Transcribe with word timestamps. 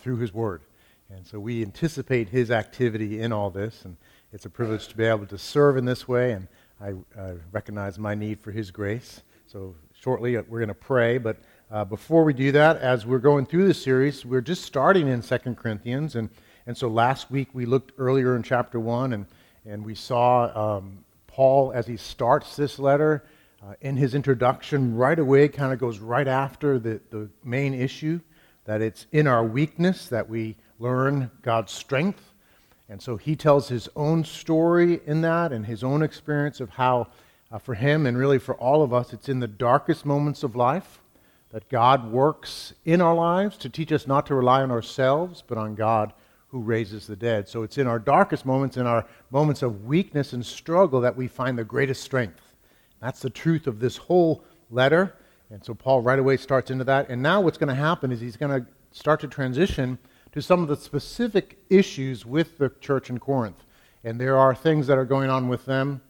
through 0.00 0.16
his 0.16 0.32
word. 0.32 0.62
And 1.10 1.26
so 1.26 1.40
we 1.40 1.62
anticipate 1.62 2.28
his 2.28 2.50
activity 2.50 3.20
in 3.20 3.32
all 3.32 3.50
this, 3.50 3.84
and 3.84 3.96
it's 4.32 4.46
a 4.46 4.50
privilege 4.50 4.86
to 4.88 4.96
be 4.96 5.04
able 5.04 5.26
to 5.26 5.38
serve 5.38 5.76
in 5.76 5.84
this 5.84 6.06
way, 6.06 6.32
and 6.32 6.46
I 6.80 6.94
uh, 7.18 7.32
recognize 7.50 7.98
my 7.98 8.14
need 8.14 8.40
for 8.40 8.52
his 8.52 8.70
grace. 8.70 9.22
So 9.46 9.74
shortly 9.92 10.36
uh, 10.36 10.42
we're 10.48 10.60
going 10.60 10.68
to 10.68 10.74
pray, 10.74 11.18
but 11.18 11.36
uh, 11.70 11.84
before 11.84 12.22
we 12.22 12.32
do 12.32 12.52
that, 12.52 12.76
as 12.78 13.06
we're 13.06 13.18
going 13.18 13.44
through 13.44 13.66
this 13.66 13.82
series, 13.82 14.24
we're 14.24 14.40
just 14.40 14.64
starting 14.64 15.08
in 15.08 15.20
2 15.20 15.38
Corinthians, 15.56 16.14
and, 16.14 16.30
and 16.66 16.76
so 16.76 16.86
last 16.86 17.30
week 17.30 17.48
we 17.52 17.66
looked 17.66 17.92
earlier 17.98 18.36
in 18.36 18.42
chapter 18.44 18.78
1, 18.78 19.12
and, 19.12 19.26
and 19.66 19.84
we 19.84 19.96
saw 19.96 20.76
um, 20.76 21.04
Paul 21.26 21.72
as 21.74 21.86
he 21.86 21.96
starts 21.96 22.56
this 22.56 22.78
letter. 22.78 23.24
Uh, 23.62 23.74
in 23.82 23.94
his 23.94 24.14
introduction, 24.14 24.96
right 24.96 25.18
away, 25.18 25.46
kind 25.46 25.70
of 25.70 25.78
goes 25.78 25.98
right 25.98 26.28
after 26.28 26.78
the, 26.78 26.98
the 27.10 27.28
main 27.44 27.74
issue 27.74 28.18
that 28.64 28.80
it's 28.80 29.06
in 29.12 29.26
our 29.26 29.44
weakness 29.44 30.08
that 30.08 30.28
we 30.28 30.56
learn 30.78 31.30
God's 31.42 31.72
strength. 31.72 32.32
And 32.88 33.00
so 33.00 33.16
he 33.16 33.36
tells 33.36 33.68
his 33.68 33.88
own 33.94 34.24
story 34.24 35.00
in 35.06 35.22
that 35.22 35.52
and 35.52 35.64
his 35.64 35.84
own 35.84 36.02
experience 36.02 36.60
of 36.60 36.70
how, 36.70 37.08
uh, 37.52 37.58
for 37.58 37.74
him 37.74 38.06
and 38.06 38.18
really 38.18 38.38
for 38.38 38.54
all 38.56 38.82
of 38.82 38.92
us, 38.92 39.12
it's 39.12 39.28
in 39.28 39.40
the 39.40 39.48
darkest 39.48 40.04
moments 40.04 40.42
of 40.42 40.56
life 40.56 41.00
that 41.50 41.68
God 41.68 42.10
works 42.10 42.72
in 42.84 43.00
our 43.00 43.14
lives 43.14 43.56
to 43.58 43.68
teach 43.68 43.92
us 43.92 44.06
not 44.06 44.26
to 44.26 44.34
rely 44.34 44.62
on 44.62 44.70
ourselves, 44.70 45.42
but 45.46 45.58
on 45.58 45.74
God 45.74 46.12
who 46.48 46.60
raises 46.60 47.06
the 47.06 47.16
dead. 47.16 47.48
So 47.48 47.62
it's 47.62 47.78
in 47.78 47.86
our 47.86 47.98
darkest 47.98 48.44
moments, 48.44 48.76
in 48.76 48.86
our 48.86 49.06
moments 49.30 49.62
of 49.62 49.84
weakness 49.84 50.32
and 50.32 50.44
struggle, 50.44 51.00
that 51.00 51.16
we 51.16 51.28
find 51.28 51.56
the 51.56 51.64
greatest 51.64 52.02
strength. 52.02 52.54
That's 53.00 53.20
the 53.20 53.30
truth 53.30 53.66
of 53.66 53.78
this 53.78 53.96
whole 53.96 54.44
letter. 54.70 55.14
And 55.50 55.64
so 55.64 55.74
Paul 55.74 56.00
right 56.00 56.18
away 56.18 56.36
starts 56.36 56.70
into 56.70 56.84
that. 56.84 57.08
And 57.08 57.22
now 57.22 57.40
what's 57.40 57.58
going 57.58 57.68
to 57.68 57.74
happen 57.74 58.12
is 58.12 58.20
he's 58.20 58.36
going 58.36 58.60
to 58.60 58.66
start 58.92 59.20
to 59.20 59.28
transition 59.28 59.98
to 60.32 60.40
some 60.40 60.62
of 60.62 60.68
the 60.68 60.76
specific 60.76 61.58
issues 61.68 62.24
with 62.24 62.58
the 62.58 62.70
church 62.80 63.10
in 63.10 63.18
Corinth. 63.18 63.64
And 64.04 64.20
there 64.20 64.38
are 64.38 64.54
things 64.54 64.86
that 64.86 64.96
are 64.96 65.04
going 65.04 65.28
on 65.28 65.48
with 65.48 65.66
them 65.66 66.00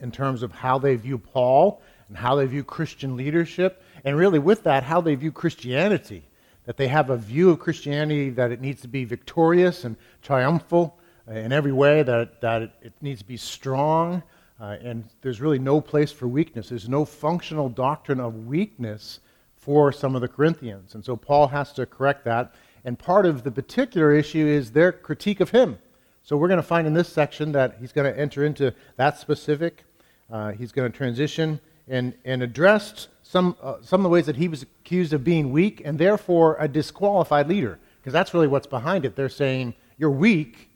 in 0.00 0.10
terms 0.10 0.42
of 0.42 0.50
how 0.52 0.78
they 0.78 0.96
view 0.96 1.18
Paul 1.18 1.82
and 2.08 2.16
how 2.16 2.36
they 2.36 2.46
view 2.46 2.64
Christian 2.64 3.16
leadership, 3.16 3.82
and 4.04 4.16
really 4.16 4.38
with 4.38 4.64
that, 4.64 4.82
how 4.82 5.00
they 5.00 5.14
view 5.14 5.32
Christianity. 5.32 6.24
That 6.64 6.76
they 6.76 6.88
have 6.88 7.10
a 7.10 7.16
view 7.16 7.50
of 7.50 7.58
Christianity 7.58 8.30
that 8.30 8.50
it 8.50 8.60
needs 8.60 8.80
to 8.82 8.88
be 8.88 9.04
victorious 9.04 9.84
and 9.84 9.96
triumphal 10.22 10.98
in 11.26 11.52
every 11.52 11.72
way, 11.72 12.02
that, 12.02 12.40
that 12.40 12.62
it, 12.62 12.70
it 12.82 12.92
needs 13.00 13.20
to 13.20 13.26
be 13.26 13.36
strong, 13.36 14.22
uh, 14.60 14.76
and 14.82 15.04
there's 15.20 15.40
really 15.40 15.58
no 15.58 15.80
place 15.80 16.12
for 16.12 16.28
weakness. 16.28 16.68
There's 16.68 16.88
no 16.88 17.04
functional 17.04 17.68
doctrine 17.68 18.20
of 18.20 18.46
weakness 18.46 19.20
for 19.56 19.92
some 19.92 20.14
of 20.14 20.20
the 20.20 20.28
Corinthians. 20.28 20.94
And 20.94 21.04
so 21.04 21.16
Paul 21.16 21.48
has 21.48 21.72
to 21.72 21.86
correct 21.86 22.24
that. 22.24 22.54
And 22.84 22.98
part 22.98 23.26
of 23.26 23.42
the 23.42 23.50
particular 23.50 24.12
issue 24.12 24.46
is 24.46 24.70
their 24.70 24.92
critique 24.92 25.40
of 25.40 25.50
him. 25.50 25.78
So 26.22 26.36
we're 26.36 26.48
going 26.48 26.58
to 26.58 26.62
find 26.62 26.86
in 26.86 26.94
this 26.94 27.08
section 27.08 27.52
that 27.52 27.76
he's 27.80 27.92
going 27.92 28.12
to 28.12 28.18
enter 28.18 28.44
into 28.44 28.74
that 28.96 29.18
specific. 29.18 29.84
Uh, 30.30 30.52
he's 30.52 30.70
going 30.70 30.90
to 30.90 30.96
transition 30.96 31.60
and, 31.88 32.14
and 32.24 32.42
address 32.42 33.08
some, 33.22 33.56
uh, 33.62 33.76
some 33.82 34.00
of 34.00 34.04
the 34.04 34.08
ways 34.08 34.26
that 34.26 34.36
he 34.36 34.48
was 34.48 34.62
accused 34.62 35.12
of 35.12 35.24
being 35.24 35.50
weak 35.50 35.82
and 35.84 35.98
therefore 35.98 36.56
a 36.60 36.68
disqualified 36.68 37.48
leader. 37.48 37.78
Because 38.00 38.12
that's 38.12 38.32
really 38.34 38.48
what's 38.48 38.66
behind 38.66 39.04
it. 39.04 39.16
They're 39.16 39.28
saying, 39.28 39.74
you're 39.98 40.10
weak 40.10 40.70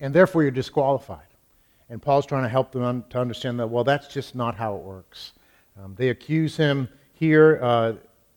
and 0.00 0.12
therefore 0.12 0.42
you're 0.42 0.50
disqualified. 0.50 1.26
And 1.92 2.00
Paul's 2.00 2.24
trying 2.24 2.44
to 2.44 2.48
help 2.48 2.72
them 2.72 2.82
un- 2.82 3.04
to 3.10 3.20
understand 3.20 3.60
that, 3.60 3.66
well, 3.66 3.84
that's 3.84 4.08
just 4.08 4.34
not 4.34 4.54
how 4.54 4.76
it 4.76 4.82
works. 4.82 5.34
Um, 5.78 5.94
they 5.94 6.08
accuse 6.08 6.56
him 6.56 6.88
here 7.12 7.60
uh, 7.62 7.92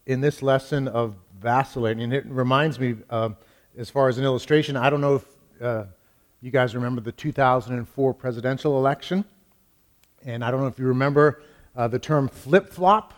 in 0.05 0.19
this 0.19 0.41
lesson 0.41 0.89
of 0.89 1.15
vacillating. 1.39 2.03
And 2.03 2.13
it 2.13 2.25
reminds 2.25 2.81
me, 2.81 2.95
uh, 3.09 3.29
as 3.77 3.89
far 3.89 4.09
as 4.09 4.17
an 4.17 4.25
illustration, 4.25 4.75
I 4.75 4.89
don't 4.89 4.99
know 4.99 5.15
if 5.15 5.25
uh, 5.61 5.83
you 6.41 6.51
guys 6.51 6.75
remember 6.75 6.99
the 6.99 7.13
2004 7.13 8.13
presidential 8.15 8.77
election. 8.77 9.23
And 10.25 10.43
I 10.43 10.51
don't 10.51 10.59
know 10.59 10.67
if 10.67 10.77
you 10.77 10.87
remember 10.87 11.41
uh, 11.77 11.87
the 11.87 11.97
term 11.97 12.27
flip 12.27 12.73
flop 12.73 13.13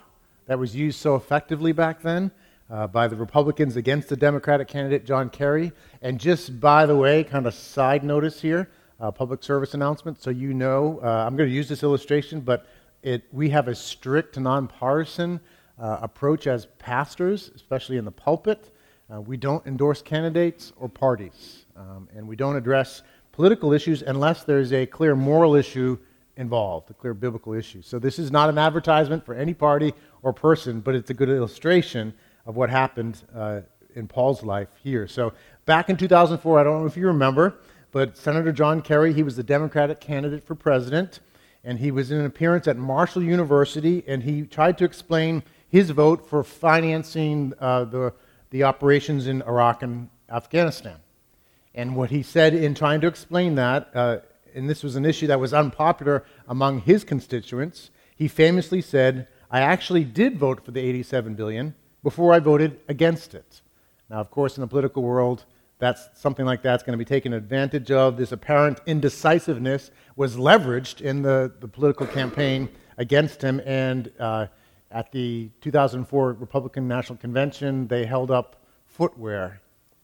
that 0.46 0.60
was 0.60 0.76
used 0.76 1.00
so 1.00 1.16
effectively 1.16 1.72
back 1.72 2.04
then. 2.04 2.30
Uh, 2.70 2.86
by 2.86 3.08
the 3.08 3.16
Republicans 3.16 3.78
against 3.78 4.10
the 4.10 4.18
Democratic 4.18 4.68
candidate 4.68 5.04
John 5.04 5.30
Kerry. 5.30 5.72
And 6.02 6.20
just 6.20 6.60
by 6.60 6.86
the 6.86 6.98
way, 6.98 7.24
kind 7.24 7.48
of 7.48 7.54
side 7.56 8.04
notice 8.04 8.42
here, 8.42 8.70
uh, 9.00 9.12
public 9.12 9.44
service 9.44 9.74
announcement 9.74 10.22
so 10.22 10.30
you 10.30 10.54
know. 10.54 11.00
Uh, 11.04 11.26
I'm 11.26 11.36
going 11.36 11.50
to 11.50 11.56
use 11.56 11.70
this 11.70 11.84
illustration, 11.84 12.42
but 12.42 12.66
it, 13.04 13.24
we 13.32 13.50
have 13.50 13.68
a 13.68 13.76
strict, 13.76 14.38
nonpartisan 14.38 15.40
uh, 15.80 16.00
approach 16.02 16.48
as 16.48 16.66
pastors, 16.80 17.52
especially 17.56 17.98
in 17.98 18.06
the 18.06 18.12
pulpit. 18.12 18.72
Uh, 19.14 19.22
we 19.22 19.38
don't 19.38 19.66
endorse 19.66 20.02
candidates 20.02 20.74
or 20.78 20.90
parties, 20.90 21.66
um, 21.76 22.10
and 22.16 22.28
we 22.28 22.36
don't 22.36 22.56
address 22.56 23.04
political 23.32 23.72
issues 23.72 24.02
unless 24.02 24.44
there's 24.44 24.74
a 24.74 24.86
clear 24.86 25.16
moral 25.16 25.56
issue 25.56 25.98
involved, 26.36 26.90
a 26.90 26.94
clear 26.94 27.14
biblical 27.14 27.54
issue. 27.54 27.82
So 27.82 28.00
this 28.00 28.20
is 28.20 28.32
not 28.32 28.50
an 28.50 28.58
advertisement 28.58 29.26
for 29.26 29.34
any 29.34 29.54
party 29.54 29.94
or 30.24 30.34
person, 30.34 30.82
but 30.82 30.96
it's 30.96 31.10
a 31.10 31.14
good 31.14 31.30
illustration 31.30 32.14
of 32.46 32.56
what 32.56 32.70
happened 32.70 33.22
uh, 33.36 33.62
in 33.96 34.08
Paul's 34.08 34.44
life 34.44 34.70
here. 34.84 35.08
So 35.08 35.34
back 35.66 35.90
in 35.90 35.98
2004, 35.98 36.60
I 36.60 36.64
don't 36.64 36.82
know 36.82 36.88
if 36.88 36.98
you 36.98 37.08
remember, 37.08 37.60
but 37.98 38.16
Senator 38.16 38.52
John 38.52 38.84
Kerry, 38.84 39.12
he 39.12 39.24
was 39.24 39.38
the 39.38 39.44
Democratic 39.44 40.00
candidate 40.00 40.44
for 40.46 40.54
president, 40.54 41.20
and 41.64 41.80
he 41.80 41.90
was 41.90 42.12
in 42.12 42.20
an 42.20 42.28
appearance 42.28 42.68
at 42.68 42.78
Marshall 42.78 43.24
University, 43.24 44.04
and 44.06 44.22
he 44.22 44.44
tried 44.44 44.78
to 44.78 44.86
explain 44.86 45.42
his 45.68 45.90
vote 45.90 46.30
for 46.30 46.44
financing 46.44 47.54
uh, 47.60 47.86
the, 47.86 48.14
the 48.52 48.62
operations 48.62 49.26
in 49.26 49.42
Iraq 49.42 49.82
and 49.82 50.10
Afghanistan. 50.30 50.98
And 51.74 51.96
what 51.96 52.12
he 52.12 52.22
said 52.22 52.54
in 52.54 52.76
trying 52.76 53.02
to 53.02 53.08
explain 53.08 53.56
that, 53.56 53.90
uh, 53.96 54.20
and 54.54 54.70
this 54.70 54.84
was 54.84 54.96
an 54.96 55.04
issue 55.04 55.26
that 55.26 55.40
was 55.40 55.52
unpopular 55.52 56.24
among 56.48 56.82
his 56.82 57.04
constituents, 57.04 57.90
he 58.16 58.28
famously 58.28 58.80
said, 58.80 59.28
I 59.50 59.62
actually 59.62 60.04
did 60.04 60.38
vote 60.38 60.64
for 60.64 60.70
the 60.70 60.82
87 60.82 61.34
billion 61.34 61.74
before 62.04 62.32
I 62.36 62.38
voted 62.42 62.80
against 62.88 63.34
it. 63.34 63.62
Now, 64.08 64.18
of 64.18 64.30
course, 64.30 64.56
in 64.56 64.62
the 64.62 64.68
political 64.68 65.02
world, 65.02 65.46
that's 65.80 66.10
something 66.14 66.46
like 66.46 66.62
that's 66.62 66.84
going 66.84 66.94
to 66.94 66.98
be 66.98 67.06
taken 67.06 67.34
advantage 67.34 67.92
of. 67.92 68.18
This 68.18 68.32
apparent 68.32 68.82
indecisiveness 68.86 69.92
was 70.16 70.36
leveraged 70.36 71.02
in 71.02 71.22
the, 71.22 71.52
the 71.60 71.68
political 71.68 72.08
campaign 72.08 72.68
against 72.98 73.42
him. 73.42 73.62
And 73.66 74.12
uh, 74.20 74.48
at 74.92 75.12
the 75.12 75.50
2004 75.62 76.34
Republican 76.34 76.88
National 76.88 77.18
Convention, 77.18 77.88
they 77.88 78.06
held 78.06 78.32
up 78.32 78.66
footwear, 78.86 79.62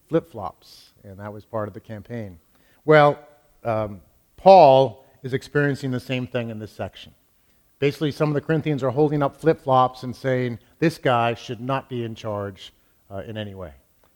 flip 0.07 0.29
flops, 0.29 0.91
and 1.03 1.19
that 1.19 1.33
was 1.33 1.43
part 1.43 1.67
of 1.67 1.73
the 1.73 1.79
campaign. 1.79 2.39
Well, 2.85 3.17
um, 3.63 4.01
Paul 4.37 5.05
is 5.23 5.33
experiencing 5.33 5.89
the 5.89 5.99
same 5.99 6.27
thing 6.27 6.49
in 6.49 6.59
this 6.59 6.71
section. 6.71 7.13
Basically, 7.79 8.11
some 8.11 8.29
of 8.29 8.35
the 8.35 8.41
Corinthians 8.41 8.83
are 8.83 8.91
holding 8.91 9.23
up 9.23 9.35
flip 9.35 9.59
flops 9.61 10.03
and 10.03 10.15
saying, 10.15 10.59
this 10.79 10.97
guy 10.97 11.33
should 11.33 11.59
not 11.59 11.89
be 11.89 12.03
in 12.03 12.13
charge 12.13 12.73
uh, 13.09 13.23
in 13.25 13.37
any 13.37 13.55
way. 13.55 13.73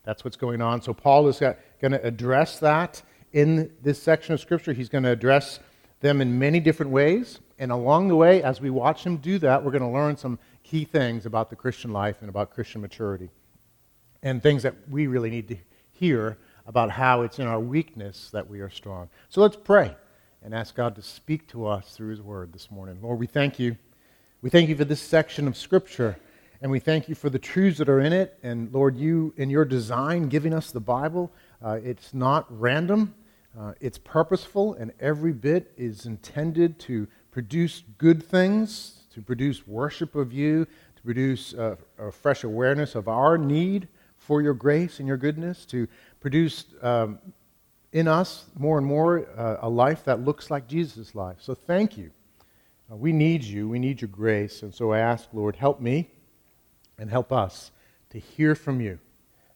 That's 0.08 0.24
what's 0.24 0.38
going 0.38 0.62
on. 0.62 0.82
So 0.82 0.94
Paul 0.94 1.28
is 1.28 1.40
going 1.40 1.92
to 1.92 2.02
address 2.02 2.60
that 2.60 3.02
in 3.34 3.74
this 3.84 4.02
section 4.02 4.34
of 4.34 4.40
Scripture. 4.40 4.72
He's 4.72 4.88
going 4.88 5.04
to 5.04 5.12
address 5.12 5.60
them 6.00 6.22
in 6.22 6.40
many 6.40 6.62
different 6.62 6.94
ways. 6.94 7.42
And 7.60 7.74
along 7.74 8.08
the 8.08 8.16
way, 8.16 8.42
as 8.42 8.62
we 8.62 8.70
watch 8.70 9.06
him 9.06 9.18
do 9.18 9.38
that, 9.40 9.66
we're 9.66 9.72
going 9.72 9.82
to 9.82 9.90
learn 9.90 10.16
some 10.16 10.40
key 10.64 10.86
things 10.86 11.26
about 11.26 11.50
the 11.50 11.58
Christian 11.58 11.92
life 11.92 12.22
and 12.22 12.30
about 12.30 12.52
Christian 12.52 12.80
maturity. 12.80 13.30
And 14.24 14.42
things 14.42 14.64
that 14.64 14.76
we 14.90 15.08
really 15.08 15.30
need 15.30 15.50
to 15.50 15.58
hear 15.92 16.38
about 16.66 16.90
how 16.90 17.24
it's 17.24 17.40
in 17.40 17.46
our 17.46 17.60
weakness 17.60 18.30
that 18.32 18.50
we 18.50 18.62
are 18.62 18.70
strong. 18.70 19.10
So 19.28 19.42
let's 19.42 19.58
pray 19.58 19.94
and 20.42 20.56
ask 20.56 20.74
God 20.74 20.96
to 20.96 21.02
speak 21.02 21.50
to 21.50 21.68
us 21.68 21.98
through 21.98 22.12
his 22.12 22.22
word 22.22 22.54
this 22.54 22.72
morning. 22.72 23.00
Lord, 23.02 23.20
we 23.20 23.28
thank 23.28 23.60
you. 23.60 23.76
We 24.42 24.50
thank 24.50 24.70
you 24.70 24.78
for 24.78 24.86
this 24.86 25.02
section 25.02 25.50
of 25.50 25.58
Scripture. 25.58 26.18
And 26.60 26.72
we 26.72 26.80
thank 26.80 27.08
you 27.08 27.14
for 27.14 27.30
the 27.30 27.38
truths 27.38 27.78
that 27.78 27.88
are 27.88 28.00
in 28.00 28.12
it. 28.14 28.40
And 28.42 28.74
Lord, 28.74 28.98
you, 28.98 29.32
in 29.38 29.50
your 29.50 29.66
design, 29.66 30.28
giving 30.28 30.56
us 30.56 30.72
the 30.72 30.80
Bible, 30.80 31.32
uh, 31.64 31.80
it's 31.84 32.16
not 32.16 32.48
random, 32.50 33.14
uh, 33.58 33.74
it's 33.80 34.00
purposeful, 34.00 34.74
and 34.74 34.92
every 35.00 35.34
bit 35.34 35.72
is 35.78 36.08
intended 36.08 36.80
to 36.80 37.08
produce 37.30 37.84
good 38.00 38.24
things, 38.24 39.04
to 39.14 39.22
produce 39.22 39.68
worship 39.68 40.16
of 40.16 40.34
you, 40.34 40.66
to 40.96 41.02
produce 41.04 41.54
uh, 41.54 41.76
a 42.00 42.12
fresh 42.12 42.44
awareness 42.44 42.96
of 42.96 43.08
our 43.08 43.38
need 43.38 43.88
for 44.18 44.42
your 44.42 44.56
grace 44.56 44.98
and 44.98 45.08
your 45.08 45.18
goodness, 45.18 45.64
to 45.66 45.88
produce 46.20 46.66
um, 46.82 47.20
in 47.92 48.08
us 48.08 48.46
more 48.58 48.80
and 48.80 48.88
more 48.88 49.28
uh, 49.38 49.58
a 49.62 49.70
life 49.70 50.04
that 50.06 50.22
looks 50.22 50.50
like 50.50 50.68
Jesus' 50.68 51.14
life. 51.14 51.38
So 51.40 51.54
thank 51.54 52.00
you. 52.00 52.10
Uh, 52.92 52.96
we 52.96 53.12
need 53.12 53.44
you. 53.44 53.70
We 53.70 53.78
need 53.78 54.02
your 54.02 54.10
grace. 54.10 54.64
And 54.64 54.74
so 54.74 54.92
I 54.92 55.00
ask, 55.00 55.30
Lord, 55.34 55.56
help 55.56 55.80
me 55.80 56.10
and 56.98 57.10
help 57.10 57.32
us 57.32 57.72
to 58.10 58.20
hear 58.20 58.56
from 58.56 58.82
you, 58.82 59.00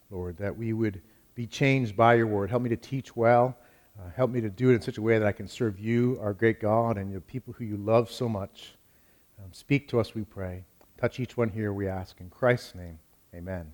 Lord, 0.10 0.38
that 0.38 0.58
we 0.58 0.74
would 0.74 1.02
be 1.36 1.48
changed 1.48 1.96
by 1.96 2.16
your 2.16 2.28
word. 2.28 2.50
Help 2.50 2.64
me 2.64 2.70
to 2.70 2.76
teach 2.76 3.16
well. 3.16 3.58
Uh, 4.00 4.10
help 4.16 4.32
me 4.32 4.42
to 4.42 4.50
do 4.50 4.70
it 4.70 4.76
in 4.76 4.82
such 4.82 4.98
a 4.98 5.02
way 5.02 5.20
that 5.20 5.28
I 5.28 5.32
can 5.32 5.48
serve 5.48 5.80
you, 5.80 6.18
our 6.22 6.34
great 6.34 6.60
God, 6.60 6.98
and 6.98 7.14
the 7.14 7.22
people 7.22 7.54
who 7.54 7.66
you 7.66 7.78
love 7.78 8.10
so 8.10 8.28
much. 8.28 8.76
Um, 9.40 9.50
speak 9.52 9.88
to 9.90 10.00
us, 10.00 10.16
we 10.16 10.24
pray. 10.24 10.64
Touch 10.98 11.20
each 11.20 11.36
one 11.36 11.50
here, 11.50 11.74
we 11.74 11.88
ask. 11.88 12.20
In 12.20 12.30
Christ's 12.30 12.76
name, 12.76 13.00
amen. 13.34 13.72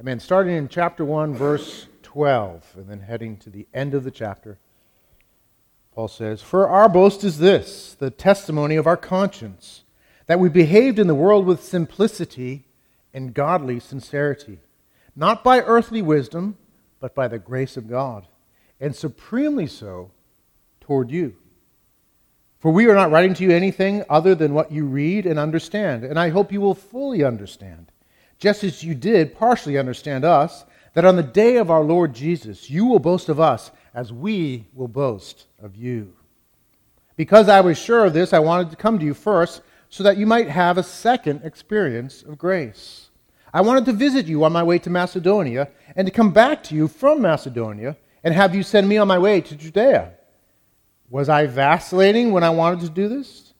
Amen. 0.00 0.18
Starting 0.20 0.56
in 0.56 0.68
chapter 0.68 1.04
1, 1.04 1.34
verse 1.34 1.86
12, 2.02 2.74
and 2.76 2.88
then 2.88 3.00
heading 3.00 3.36
to 3.38 3.50
the 3.50 3.66
end 3.74 3.94
of 3.94 4.04
the 4.04 4.10
chapter, 4.10 4.58
Paul 5.94 6.08
says, 6.08 6.40
For 6.40 6.68
our 6.68 6.88
boast 6.88 7.24
is 7.24 7.38
this, 7.38 7.94
the 7.98 8.10
testimony 8.10 8.76
of 8.76 8.86
our 8.86 8.96
conscience, 8.96 9.84
that 10.26 10.40
we 10.40 10.48
behaved 10.48 10.98
in 10.98 11.06
the 11.06 11.14
world 11.14 11.44
with 11.44 11.62
simplicity 11.62 12.64
and 13.12 13.34
godly 13.34 13.80
sincerity, 13.80 14.58
not 15.16 15.42
by 15.44 15.60
earthly 15.60 16.02
wisdom, 16.02 16.56
but 17.00 17.14
by 17.14 17.28
the 17.28 17.38
grace 17.38 17.76
of 17.76 17.88
God, 17.88 18.26
and 18.80 18.94
supremely 18.94 19.66
so 19.66 20.10
toward 20.80 21.10
you. 21.10 21.36
For 22.58 22.70
we 22.70 22.86
are 22.86 22.94
not 22.94 23.10
writing 23.10 23.34
to 23.34 23.44
you 23.44 23.50
anything 23.50 24.04
other 24.08 24.34
than 24.34 24.54
what 24.54 24.70
you 24.70 24.84
read 24.84 25.26
and 25.26 25.38
understand, 25.38 26.04
and 26.04 26.18
I 26.18 26.28
hope 26.28 26.52
you 26.52 26.60
will 26.60 26.74
fully 26.74 27.24
understand 27.24 27.90
just 28.40 28.64
as 28.64 28.82
you 28.82 28.94
did 28.94 29.36
partially 29.36 29.78
understand 29.78 30.24
us, 30.24 30.64
that 30.94 31.04
on 31.04 31.14
the 31.14 31.22
day 31.22 31.56
of 31.58 31.70
our 31.70 31.84
Lord 31.84 32.14
Jesus, 32.14 32.68
you 32.68 32.86
will 32.86 32.98
boast 32.98 33.28
of 33.28 33.38
us 33.38 33.70
as 33.94 34.12
we 34.12 34.66
will 34.74 34.88
boast 34.88 35.46
of 35.62 35.76
you. 35.76 36.14
Because 37.16 37.48
I 37.48 37.60
was 37.60 37.78
sure 37.78 38.06
of 38.06 38.14
this, 38.14 38.32
I 38.32 38.38
wanted 38.38 38.70
to 38.70 38.76
come 38.76 38.98
to 38.98 39.04
you 39.04 39.14
first 39.14 39.60
so 39.90 40.04
that 40.04 40.16
you 40.16 40.24
might 40.24 40.48
have 40.48 40.78
a 40.78 40.82
second 40.82 41.42
experience 41.44 42.22
of 42.22 42.38
grace. 42.38 43.10
I 43.52 43.60
wanted 43.60 43.84
to 43.86 43.92
visit 43.92 44.26
you 44.26 44.44
on 44.44 44.52
my 44.52 44.62
way 44.62 44.78
to 44.78 44.90
Macedonia 44.90 45.68
and 45.96 46.06
to 46.06 46.12
come 46.12 46.30
back 46.30 46.62
to 46.64 46.74
you 46.74 46.86
from 46.86 47.20
Macedonia 47.20 47.96
and 48.22 48.32
have 48.32 48.54
you 48.54 48.62
send 48.62 48.88
me 48.88 48.96
on 48.96 49.08
my 49.08 49.18
way 49.18 49.40
to 49.40 49.56
Judea. 49.56 50.12
Was 51.10 51.28
I 51.28 51.46
vacillating 51.46 52.30
when 52.30 52.44
I 52.44 52.50
wanted 52.50 52.80
to 52.80 52.88
do 52.88 53.08
this? 53.08 53.52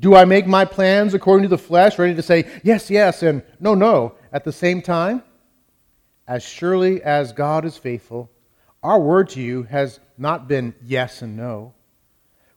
Do 0.00 0.14
I 0.14 0.24
make 0.24 0.46
my 0.46 0.64
plans 0.64 1.12
according 1.12 1.42
to 1.42 1.48
the 1.48 1.58
flesh, 1.58 1.98
ready 1.98 2.14
to 2.14 2.22
say 2.22 2.46
yes, 2.62 2.90
yes, 2.90 3.22
and 3.22 3.42
no, 3.60 3.74
no, 3.74 4.14
at 4.32 4.44
the 4.44 4.52
same 4.52 4.80
time, 4.80 5.22
as 6.26 6.42
surely 6.42 7.02
as 7.02 7.32
God 7.32 7.66
is 7.66 7.76
faithful, 7.76 8.30
our 8.82 8.98
word 8.98 9.28
to 9.30 9.40
you 9.40 9.64
has 9.64 10.00
not 10.16 10.48
been 10.48 10.74
yes 10.82 11.20
and 11.20 11.36
no. 11.36 11.74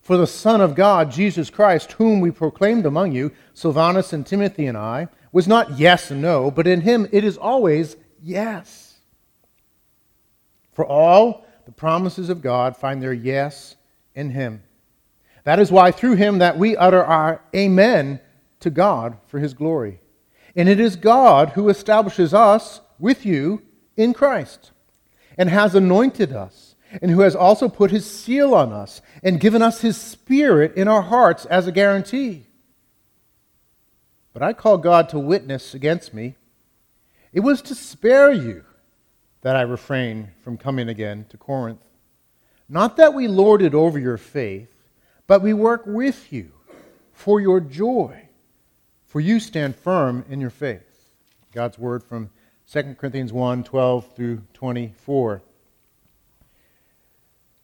For 0.07 0.15
the 0.15 0.25
Son 0.25 0.61
of 0.61 0.73
God, 0.73 1.11
Jesus 1.11 1.49
Christ, 1.49 1.91
whom 1.91 2.21
we 2.21 2.31
proclaimed 2.31 2.85
among 2.85 3.11
you, 3.11 3.33
Silvanus 3.53 4.13
and 4.13 4.25
Timothy 4.25 4.65
and 4.65 4.77
I, 4.77 5.09
was 5.33 5.49
not 5.49 5.77
yes 5.77 6.11
and 6.11 6.21
no, 6.21 6.49
but 6.49 6.65
in 6.65 6.79
him 6.79 7.09
it 7.11 7.25
is 7.25 7.37
always 7.37 7.97
yes. 8.23 8.99
For 10.71 10.85
all 10.85 11.45
the 11.65 11.73
promises 11.73 12.29
of 12.29 12.41
God 12.41 12.77
find 12.77 13.03
their 13.03 13.11
yes 13.11 13.75
in 14.15 14.29
him. 14.29 14.63
That 15.43 15.59
is 15.59 15.73
why 15.73 15.91
through 15.91 16.15
him 16.15 16.37
that 16.37 16.57
we 16.57 16.77
utter 16.77 17.03
our 17.03 17.41
amen 17.53 18.21
to 18.61 18.69
God 18.69 19.17
for 19.27 19.39
his 19.39 19.53
glory. 19.53 19.99
And 20.55 20.69
it 20.69 20.79
is 20.79 20.95
God 20.95 21.49
who 21.49 21.67
establishes 21.67 22.33
us 22.33 22.79
with 22.97 23.25
you 23.25 23.61
in 23.97 24.13
Christ 24.13 24.71
and 25.37 25.49
has 25.49 25.75
anointed 25.75 26.31
us 26.31 26.66
and 27.01 27.11
who 27.11 27.21
has 27.21 27.35
also 27.35 27.69
put 27.69 27.91
his 27.91 28.09
seal 28.09 28.53
on 28.53 28.71
us 28.71 29.01
and 29.23 29.39
given 29.39 29.61
us 29.61 29.81
his 29.81 29.97
spirit 29.97 30.75
in 30.75 30.87
our 30.87 31.01
hearts 31.01 31.45
as 31.45 31.67
a 31.67 31.71
guarantee. 31.71 32.45
But 34.33 34.43
I 34.43 34.53
call 34.53 34.77
God 34.77 35.09
to 35.09 35.19
witness 35.19 35.73
against 35.73 36.13
me. 36.13 36.35
It 37.33 37.41
was 37.41 37.61
to 37.63 37.75
spare 37.75 38.31
you 38.31 38.63
that 39.41 39.55
I 39.55 39.61
refrained 39.61 40.29
from 40.43 40.57
coming 40.57 40.89
again 40.89 41.25
to 41.29 41.37
Corinth. 41.37 41.81
Not 42.69 42.97
that 42.97 43.13
we 43.13 43.27
lorded 43.27 43.73
over 43.73 43.97
your 43.97 44.17
faith, 44.17 44.73
but 45.25 45.41
we 45.41 45.53
work 45.53 45.83
with 45.85 46.31
you 46.31 46.51
for 47.13 47.39
your 47.39 47.59
joy 47.59 48.27
for 49.07 49.21
you 49.21 49.39
stand 49.39 49.75
firm 49.75 50.25
in 50.29 50.39
your 50.39 50.51
faith. 50.51 51.09
God's 51.53 51.79
word 51.79 52.03
from 52.03 52.29
2 52.71 52.95
Corinthians 52.99 53.33
1 53.33 53.63
12 53.63 54.15
through 54.15 54.43
24. 54.53 55.41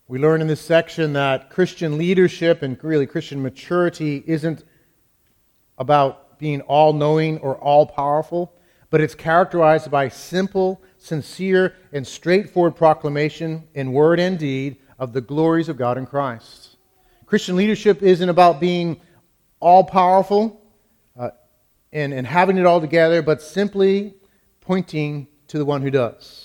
We 0.07 0.19
learn 0.19 0.41
in 0.41 0.47
this 0.47 0.59
section 0.59 1.13
that 1.13 1.49
Christian 1.49 1.97
leadership 1.97 2.61
and 2.61 2.81
really 2.83 3.07
Christian 3.07 3.41
maturity 3.41 4.21
isn't 4.27 4.65
about 5.77 6.37
being 6.39 6.59
all 6.61 6.91
knowing 6.91 7.37
or 7.39 7.55
all 7.55 7.85
powerful, 7.85 8.53
but 8.89 8.99
it's 8.99 9.15
characterized 9.15 9.89
by 9.89 10.09
simple, 10.09 10.81
sincere, 10.97 11.75
and 11.93 12.05
straightforward 12.05 12.75
proclamation 12.75 13.67
in 13.75 13.93
word 13.93 14.19
and 14.19 14.37
deed 14.37 14.75
of 14.99 15.13
the 15.13 15.21
glories 15.21 15.69
of 15.69 15.77
God 15.77 15.97
in 15.97 16.05
Christ. 16.05 16.75
Christian 17.25 17.55
leadership 17.55 18.03
isn't 18.03 18.27
about 18.27 18.59
being 18.59 18.99
all 19.61 19.85
powerful 19.85 20.61
uh, 21.17 21.29
and, 21.93 22.13
and 22.13 22.27
having 22.27 22.57
it 22.57 22.65
all 22.65 22.81
together, 22.81 23.21
but 23.21 23.41
simply 23.41 24.15
pointing 24.59 25.27
to 25.47 25.57
the 25.57 25.65
one 25.65 25.81
who 25.81 25.89
does. 25.89 26.42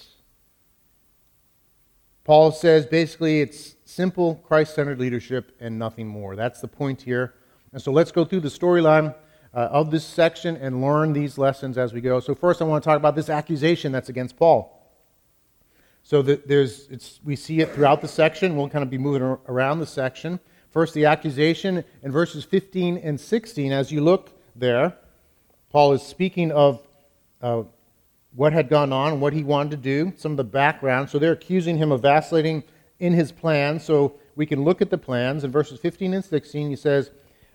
Paul 2.28 2.52
says 2.52 2.84
basically 2.84 3.40
it's 3.40 3.74
simple 3.86 4.34
Christ 4.46 4.74
centered 4.74 5.00
leadership 5.00 5.56
and 5.60 5.78
nothing 5.78 6.06
more. 6.06 6.36
That's 6.36 6.60
the 6.60 6.68
point 6.68 7.00
here. 7.00 7.32
And 7.72 7.80
so 7.80 7.90
let's 7.90 8.12
go 8.12 8.22
through 8.26 8.40
the 8.40 8.50
storyline 8.50 9.14
uh, 9.54 9.56
of 9.56 9.90
this 9.90 10.04
section 10.04 10.54
and 10.58 10.82
learn 10.82 11.14
these 11.14 11.38
lessons 11.38 11.78
as 11.78 11.94
we 11.94 12.02
go. 12.02 12.20
So, 12.20 12.34
first, 12.34 12.60
I 12.60 12.66
want 12.66 12.84
to 12.84 12.86
talk 12.86 12.98
about 12.98 13.16
this 13.16 13.30
accusation 13.30 13.92
that's 13.92 14.10
against 14.10 14.36
Paul. 14.36 14.78
So, 16.02 16.20
the, 16.20 16.38
there's, 16.44 16.86
it's, 16.88 17.18
we 17.24 17.34
see 17.34 17.60
it 17.60 17.72
throughout 17.72 18.02
the 18.02 18.08
section. 18.08 18.58
We'll 18.58 18.68
kind 18.68 18.82
of 18.82 18.90
be 18.90 18.98
moving 18.98 19.22
around 19.22 19.78
the 19.78 19.86
section. 19.86 20.38
First, 20.68 20.92
the 20.92 21.06
accusation 21.06 21.82
in 22.02 22.12
verses 22.12 22.44
15 22.44 22.98
and 22.98 23.18
16. 23.18 23.72
As 23.72 23.90
you 23.90 24.02
look 24.02 24.38
there, 24.54 24.98
Paul 25.70 25.94
is 25.94 26.02
speaking 26.02 26.52
of 26.52 26.86
uh, 27.40 27.62
what 28.38 28.52
had 28.52 28.68
gone 28.68 28.92
on, 28.92 29.18
what 29.18 29.32
he 29.32 29.42
wanted 29.42 29.72
to 29.72 29.76
do, 29.76 30.12
some 30.16 30.30
of 30.30 30.36
the 30.36 30.44
background. 30.44 31.10
So 31.10 31.18
they're 31.18 31.32
accusing 31.32 31.76
him 31.76 31.90
of 31.90 32.02
vacillating 32.02 32.62
in 33.00 33.12
his 33.12 33.32
plans. 33.32 33.82
So 33.82 34.14
we 34.36 34.46
can 34.46 34.62
look 34.62 34.80
at 34.80 34.90
the 34.90 34.96
plans. 34.96 35.42
In 35.42 35.50
verses 35.50 35.80
15 35.80 36.14
and 36.14 36.24
16, 36.24 36.70
he 36.70 36.76
says, 36.76 37.10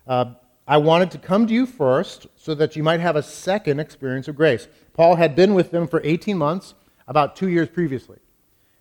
uh, 0.06 0.34
I 0.68 0.76
wanted 0.76 1.10
to 1.12 1.20
come 1.20 1.48
to 1.48 1.54
you 1.54 1.66
first 1.66 2.28
so 2.36 2.54
that 2.56 2.76
you 2.76 2.84
might 2.84 3.00
have 3.00 3.16
a 3.16 3.24
second 3.24 3.80
experience 3.80 4.28
of 4.28 4.36
grace. 4.36 4.68
Paul 4.92 5.16
had 5.16 5.38
been 5.38 5.54
with 5.54 5.72
them 5.72 5.88
for 5.88 6.02
18 6.04 6.38
months, 6.38 6.74
about 7.08 7.38
two 7.38 7.48
years 7.48 7.70
previously. 7.70 8.20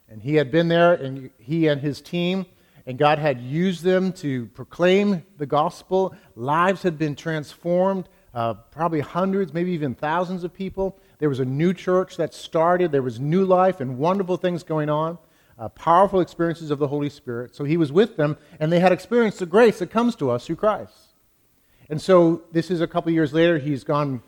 And 0.09 0.21
he 0.21 0.35
had 0.35 0.51
been 0.51 0.67
there, 0.67 0.95
and 0.95 1.31
he 1.39 1.69
and 1.69 1.81
his 1.81 2.01
team, 2.01 2.47
and 2.85 2.99
God 2.99 3.21
had 3.21 3.41
used 3.41 3.85
them 3.85 4.13
to 4.15 4.47
proclaim 4.47 5.23
the 5.39 5.47
gospel. 5.47 6.17
Lives 6.35 6.83
had 6.83 6.99
been 6.99 7.15
transformed 7.15 8.09
uh, 8.35 8.55
probably 8.55 9.01
hundreds, 9.01 9.55
maybe 9.55 9.71
even 9.73 9.95
thousands 9.95 10.43
of 10.43 10.53
people. 10.53 10.99
There 11.23 11.29
was 11.29 11.39
a 11.39 11.45
new 11.45 11.73
church 11.73 12.17
that 12.17 12.35
started. 12.35 12.91
There 12.91 13.01
was 13.01 13.21
new 13.21 13.45
life 13.45 13.79
and 13.79 13.97
wonderful 13.97 14.37
things 14.37 14.65
going 14.65 14.91
on, 14.91 15.19
uh, 15.57 15.69
powerful 15.69 16.19
experiences 16.19 16.73
of 16.73 16.81
the 16.81 16.89
Holy 16.89 17.09
Spirit. 17.09 17.55
So 17.55 17.63
he 17.63 17.77
was 17.77 17.93
with 17.93 18.17
them, 18.17 18.37
and 18.59 18.73
they 18.73 18.81
had 18.81 18.91
experienced 18.91 19.39
the 19.39 19.47
grace 19.47 19.79
that 19.79 19.89
comes 19.89 20.17
to 20.17 20.33
us 20.33 20.45
through 20.45 20.57
Christ. 20.57 21.15
And 21.89 22.03
so 22.03 22.43
this 22.51 22.73
is 22.73 22.81
a 22.81 22.89
couple 22.89 23.13
years 23.13 23.33
later. 23.33 23.59
He's 23.59 23.85
gone, 23.85 24.21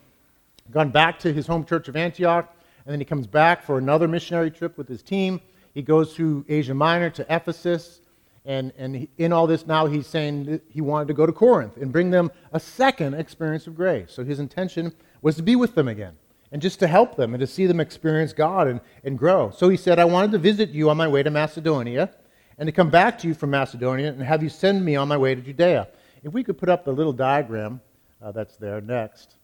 gone 0.71 0.91
back 0.91 1.19
to 1.19 1.33
his 1.33 1.49
home 1.49 1.65
church 1.65 1.89
of 1.89 1.97
Antioch, 1.97 2.55
and 2.87 2.93
then 2.93 3.01
he 3.01 3.05
comes 3.05 3.27
back 3.27 3.65
for 3.65 3.77
another 3.77 4.07
missionary 4.07 4.53
trip 4.53 4.79
with 4.79 4.87
his 4.87 5.03
team. 5.03 5.41
He 5.73 5.83
goes 5.83 6.15
to 6.15 6.45
Asia 6.49 6.75
Minor 6.75 7.11
to 7.11 7.27
Ephesus. 7.29 8.03
And, 8.45 8.73
and 8.79 9.09
in 9.19 9.33
all 9.33 9.49
this 9.49 9.67
now, 9.67 9.87
he's 9.87 10.07
saying 10.07 10.61
he 10.69 10.81
wanted 10.81 11.09
to 11.09 11.15
go 11.15 11.27
to 11.27 11.33
Corinth 11.33 11.77
and 11.77 11.91
bring 11.91 12.11
them 12.11 12.31
a 12.53 12.61
second 12.61 13.15
experience 13.15 13.67
of 13.67 13.75
grace. 13.75 14.13
So 14.13 14.23
his 14.23 14.39
intention 14.39 14.93
was 15.23 15.35
to 15.35 15.43
be 15.43 15.57
with 15.57 15.75
them 15.75 15.89
again 15.89 16.15
and 16.55 16.63
just 16.63 16.79
to 16.79 16.87
help 16.87 17.17
them 17.17 17.35
and 17.35 17.41
to 17.41 17.49
see 17.49 17.67
them 17.67 17.81
experience 17.81 18.33
God 18.33 18.69
and, 18.69 18.81
and 19.03 19.19
grow. 19.19 19.51
So 19.51 19.69
he 19.69 19.77
said, 19.77 19.99
I 19.99 20.05
wanted 20.05 20.31
to 20.31 20.39
visit 20.39 20.71
you 20.71 20.89
on 20.89 20.97
my 20.97 21.09
way 21.09 21.21
to 21.21 21.29
Macedonia 21.29 22.11
and 22.59 22.69
to 22.69 22.73
come 22.73 22.91
back 22.91 23.19
to 23.19 23.27
you 23.27 23.35
from 23.35 23.51
Macedonia 23.51 24.13
and 24.13 24.23
have 24.23 24.41
you 24.41 24.49
send 24.49 24.85
me 24.85 24.95
on 24.95 25.09
my 25.09 25.17
way 25.17 25.35
to 25.35 25.41
Judea. 25.41 25.89
If 26.23 26.33
we 26.33 26.45
could 26.45 26.57
put 26.57 26.69
up 26.69 26.85
the 26.85 26.93
little 26.93 27.13
diagram 27.13 27.81
uh, 28.23 28.31
that's 28.31 28.55
there 28.57 28.81
next. 28.81 29.35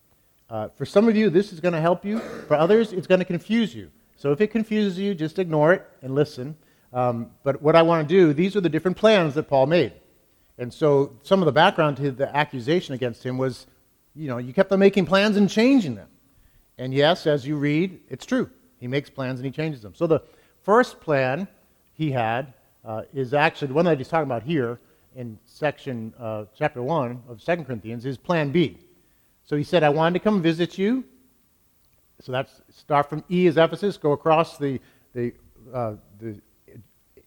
Uh, 0.49 0.69
for 0.69 0.87
some 0.87 1.09
of 1.09 1.17
you, 1.17 1.31
this 1.31 1.53
is 1.53 1.59
going 1.59 1.75
to 1.75 1.81
help 1.81 2.05
you. 2.05 2.21
For 2.47 2.55
others, 2.55 2.93
it's 2.93 3.09
going 3.09 3.19
to 3.19 3.25
confuse 3.25 3.75
you. 3.75 3.91
So 4.15 4.31
if 4.31 4.41
it 4.41 4.53
confuses 4.53 4.97
you, 4.97 5.13
just 5.13 5.41
ignore 5.41 5.73
it 5.73 5.85
and 6.03 6.15
listen. 6.15 6.57
Um, 6.93 7.33
but 7.43 7.61
what 7.61 7.75
I 7.75 7.83
want 7.83 8.09
to 8.09 8.15
do, 8.15 8.33
these 8.33 8.55
are 8.55 8.61
the 8.61 8.69
different 8.69 8.97
plans 8.97 9.35
that 9.35 9.49
Paul 9.49 9.67
made. 9.67 9.95
And 10.59 10.73
so 10.73 11.17
some 11.25 11.43
of 11.43 11.47
the 11.47 11.53
background 11.53 11.97
to 11.97 12.13
the 12.13 12.35
accusation 12.37 12.95
against 12.95 13.27
him 13.27 13.37
was, 13.37 13.67
you 14.15 14.29
know, 14.29 14.39
you 14.39 14.53
kept 14.53 14.71
on 14.71 14.79
making 14.79 15.07
plans 15.07 15.37
and 15.37 15.51
changing 15.51 15.97
them. 15.97 16.07
And 16.81 16.95
yes, 16.95 17.27
as 17.27 17.47
you 17.47 17.57
read, 17.57 18.01
it's 18.09 18.25
true. 18.25 18.49
He 18.79 18.89
makes 18.89 19.11
plans 19.11 19.39
and 19.39 19.45
he 19.45 19.53
changes 19.53 19.83
them. 19.83 19.95
So 19.95 20.07
the 20.07 20.23
first 20.63 20.99
plan 20.99 21.47
he 21.93 22.11
had 22.11 22.55
uh, 22.87 23.03
is 23.13 23.35
actually 23.35 23.69
the 23.69 23.75
one 23.75 23.85
that 23.85 23.99
he's 23.99 24.09
talking 24.09 24.25
about 24.25 24.43
here 24.43 24.81
in 25.15 25.39
section 25.45 26.15
uh, 26.19 26.47
chapter 26.57 26.83
1 26.83 27.23
of 27.29 27.45
2 27.45 27.65
Corinthians 27.65 28.07
is 28.07 28.17
plan 28.17 28.51
B. 28.51 28.79
So 29.45 29.57
he 29.57 29.63
said, 29.63 29.83
I 29.83 29.91
wanted 29.91 30.21
to 30.21 30.25
come 30.25 30.41
visit 30.41 30.79
you. 30.79 31.05
So 32.23 32.33
that's 32.33 32.63
start 32.71 33.11
from 33.11 33.25
E 33.29 33.47
as 33.47 33.59
Ephesus, 33.59 33.99
go 33.99 34.13
across 34.13 34.57
the, 34.57 34.81
the, 35.13 35.35
uh, 35.75 35.97
the 36.19 36.41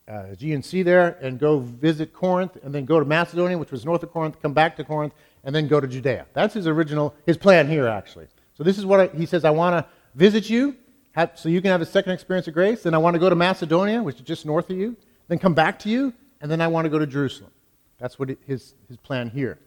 uh, 0.07 0.31
Aegean 0.31 0.63
Sea 0.63 0.81
there 0.81 1.19
and 1.21 1.39
go 1.39 1.59
visit 1.59 2.11
Corinth 2.11 2.57
and 2.63 2.73
then 2.73 2.85
go 2.85 2.99
to 2.99 3.05
Macedonia, 3.05 3.59
which 3.59 3.71
was 3.71 3.85
north 3.85 4.01
of 4.01 4.11
Corinth, 4.11 4.41
come 4.41 4.53
back 4.53 4.75
to 4.77 4.83
Corinth, 4.83 5.13
and 5.43 5.53
then 5.53 5.67
go 5.67 5.79
to 5.79 5.87
Judea. 5.87 6.25
That's 6.33 6.55
his 6.55 6.65
original, 6.65 7.13
his 7.27 7.37
plan 7.37 7.69
here, 7.69 7.87
actually. 7.87 8.25
So 8.57 8.63
this 8.63 8.77
is 8.77 8.85
what 8.85 8.99
I, 8.99 9.07
he 9.07 9.25
says 9.25 9.45
I 9.45 9.49
want 9.49 9.75
to 9.75 9.89
visit 10.15 10.49
you, 10.49 10.75
have, 11.13 11.31
so 11.35 11.49
you 11.49 11.61
can 11.61 11.71
have 11.71 11.81
a 11.81 11.85
second 11.85 12.11
experience 12.11 12.47
of 12.47 12.53
grace. 12.53 12.83
Then 12.83 12.93
I 12.93 12.97
want 12.97 13.13
to 13.15 13.19
go 13.19 13.29
to 13.29 13.35
Macedonia, 13.35 14.01
which 14.01 14.17
is 14.17 14.21
just 14.21 14.45
north 14.45 14.69
of 14.69 14.77
you, 14.77 14.95
then 15.27 15.39
come 15.39 15.53
back 15.53 15.79
to 15.79 15.89
you, 15.89 16.13
and 16.41 16.51
then 16.51 16.61
I 16.61 16.67
want 16.67 16.85
to 16.85 16.89
go 16.89 16.99
to 16.99 17.07
Jerusalem. 17.07 17.51
That's 17.99 18.19
what 18.19 18.29
his, 18.45 18.75
his 18.87 18.97
plan 18.97 19.29
here. 19.29 19.59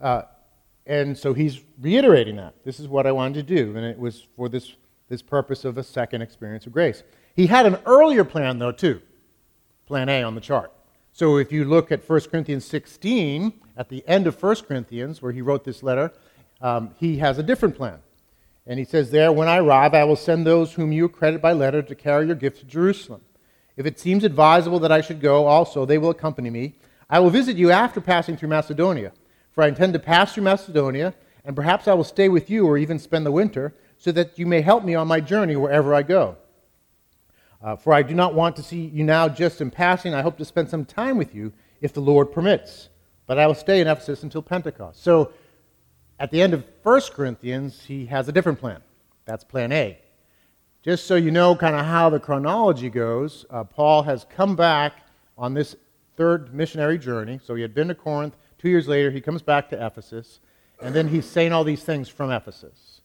Uh, 0.00 0.22
and 0.86 1.16
so 1.16 1.32
he's 1.32 1.60
reiterating 1.80 2.36
that. 2.36 2.54
This 2.64 2.80
is 2.80 2.88
what 2.88 3.06
I 3.06 3.12
wanted 3.12 3.46
to 3.46 3.54
do. 3.54 3.76
And 3.76 3.84
it 3.84 3.98
was 3.98 4.26
for 4.36 4.48
this, 4.48 4.72
this 5.08 5.22
purpose 5.22 5.64
of 5.64 5.78
a 5.78 5.82
second 5.82 6.22
experience 6.22 6.66
of 6.66 6.72
grace. 6.72 7.02
He 7.36 7.46
had 7.46 7.66
an 7.66 7.78
earlier 7.86 8.24
plan, 8.24 8.58
though, 8.58 8.72
too. 8.72 9.00
Plan 9.86 10.08
A 10.08 10.22
on 10.22 10.34
the 10.34 10.40
chart. 10.40 10.72
So 11.12 11.36
if 11.36 11.52
you 11.52 11.64
look 11.64 11.92
at 11.92 12.08
1 12.08 12.20
Corinthians 12.22 12.64
16, 12.64 13.52
at 13.76 13.88
the 13.88 14.02
end 14.08 14.26
of 14.26 14.42
1 14.42 14.56
Corinthians, 14.66 15.20
where 15.20 15.32
he 15.32 15.42
wrote 15.42 15.64
this 15.64 15.82
letter, 15.82 16.12
um, 16.60 16.94
he 16.98 17.18
has 17.18 17.38
a 17.38 17.42
different 17.42 17.76
plan. 17.76 17.98
And 18.66 18.78
he 18.78 18.84
says 18.84 19.10
there, 19.10 19.32
When 19.32 19.48
I 19.48 19.58
arrive, 19.58 19.94
I 19.94 20.04
will 20.04 20.16
send 20.16 20.46
those 20.46 20.74
whom 20.74 20.92
you 20.92 21.04
accredit 21.06 21.42
by 21.42 21.52
letter 21.52 21.82
to 21.82 21.94
carry 21.94 22.26
your 22.26 22.36
gift 22.36 22.60
to 22.60 22.64
Jerusalem. 22.64 23.22
If 23.76 23.86
it 23.86 23.98
seems 23.98 24.24
advisable 24.24 24.78
that 24.80 24.92
I 24.92 25.00
should 25.00 25.20
go 25.20 25.46
also, 25.46 25.84
they 25.84 25.98
will 25.98 26.10
accompany 26.10 26.50
me. 26.50 26.76
I 27.08 27.18
will 27.20 27.30
visit 27.30 27.56
you 27.56 27.70
after 27.70 28.00
passing 28.00 28.36
through 28.36 28.50
Macedonia, 28.50 29.12
for 29.50 29.64
I 29.64 29.68
intend 29.68 29.92
to 29.94 29.98
pass 29.98 30.34
through 30.34 30.44
Macedonia, 30.44 31.14
and 31.44 31.56
perhaps 31.56 31.88
I 31.88 31.94
will 31.94 32.04
stay 32.04 32.28
with 32.28 32.48
you 32.48 32.66
or 32.66 32.78
even 32.78 32.98
spend 32.98 33.26
the 33.26 33.32
winter, 33.32 33.74
so 33.98 34.12
that 34.12 34.38
you 34.38 34.46
may 34.46 34.60
help 34.60 34.84
me 34.84 34.94
on 34.94 35.08
my 35.08 35.20
journey 35.20 35.56
wherever 35.56 35.94
I 35.94 36.02
go. 36.02 36.36
Uh, 37.62 37.76
for 37.76 37.92
I 37.92 38.02
do 38.02 38.14
not 38.14 38.34
want 38.34 38.56
to 38.56 38.62
see 38.62 38.86
you 38.86 39.04
now 39.04 39.28
just 39.28 39.60
in 39.60 39.70
passing. 39.70 40.14
I 40.14 40.22
hope 40.22 40.36
to 40.38 40.44
spend 40.44 40.68
some 40.68 40.84
time 40.84 41.16
with 41.16 41.34
you 41.34 41.52
if 41.80 41.92
the 41.92 42.00
Lord 42.00 42.32
permits. 42.32 42.88
But 43.26 43.38
I 43.38 43.46
will 43.46 43.54
stay 43.54 43.80
in 43.80 43.86
Ephesus 43.86 44.24
until 44.24 44.42
Pentecost. 44.42 45.02
So 45.02 45.32
at 46.22 46.30
the 46.30 46.40
end 46.40 46.54
of 46.54 46.64
1 46.84 47.00
Corinthians, 47.14 47.82
he 47.84 48.06
has 48.06 48.28
a 48.28 48.32
different 48.32 48.60
plan. 48.60 48.80
That's 49.24 49.42
plan 49.42 49.72
A. 49.72 49.98
Just 50.80 51.04
so 51.08 51.16
you 51.16 51.32
know 51.32 51.56
kind 51.56 51.74
of 51.74 51.84
how 51.84 52.10
the 52.10 52.20
chronology 52.20 52.88
goes, 52.90 53.44
uh, 53.50 53.64
Paul 53.64 54.04
has 54.04 54.24
come 54.30 54.54
back 54.54 55.02
on 55.36 55.52
this 55.52 55.74
third 56.16 56.54
missionary 56.54 56.96
journey. 56.96 57.40
So 57.42 57.56
he 57.56 57.62
had 57.62 57.74
been 57.74 57.88
to 57.88 57.96
Corinth. 57.96 58.36
Two 58.56 58.68
years 58.68 58.86
later, 58.86 59.10
he 59.10 59.20
comes 59.20 59.42
back 59.42 59.68
to 59.70 59.84
Ephesus. 59.84 60.38
And 60.80 60.94
then 60.94 61.08
he's 61.08 61.26
saying 61.26 61.52
all 61.52 61.64
these 61.64 61.82
things 61.82 62.08
from 62.08 62.30
Ephesus. 62.30 63.00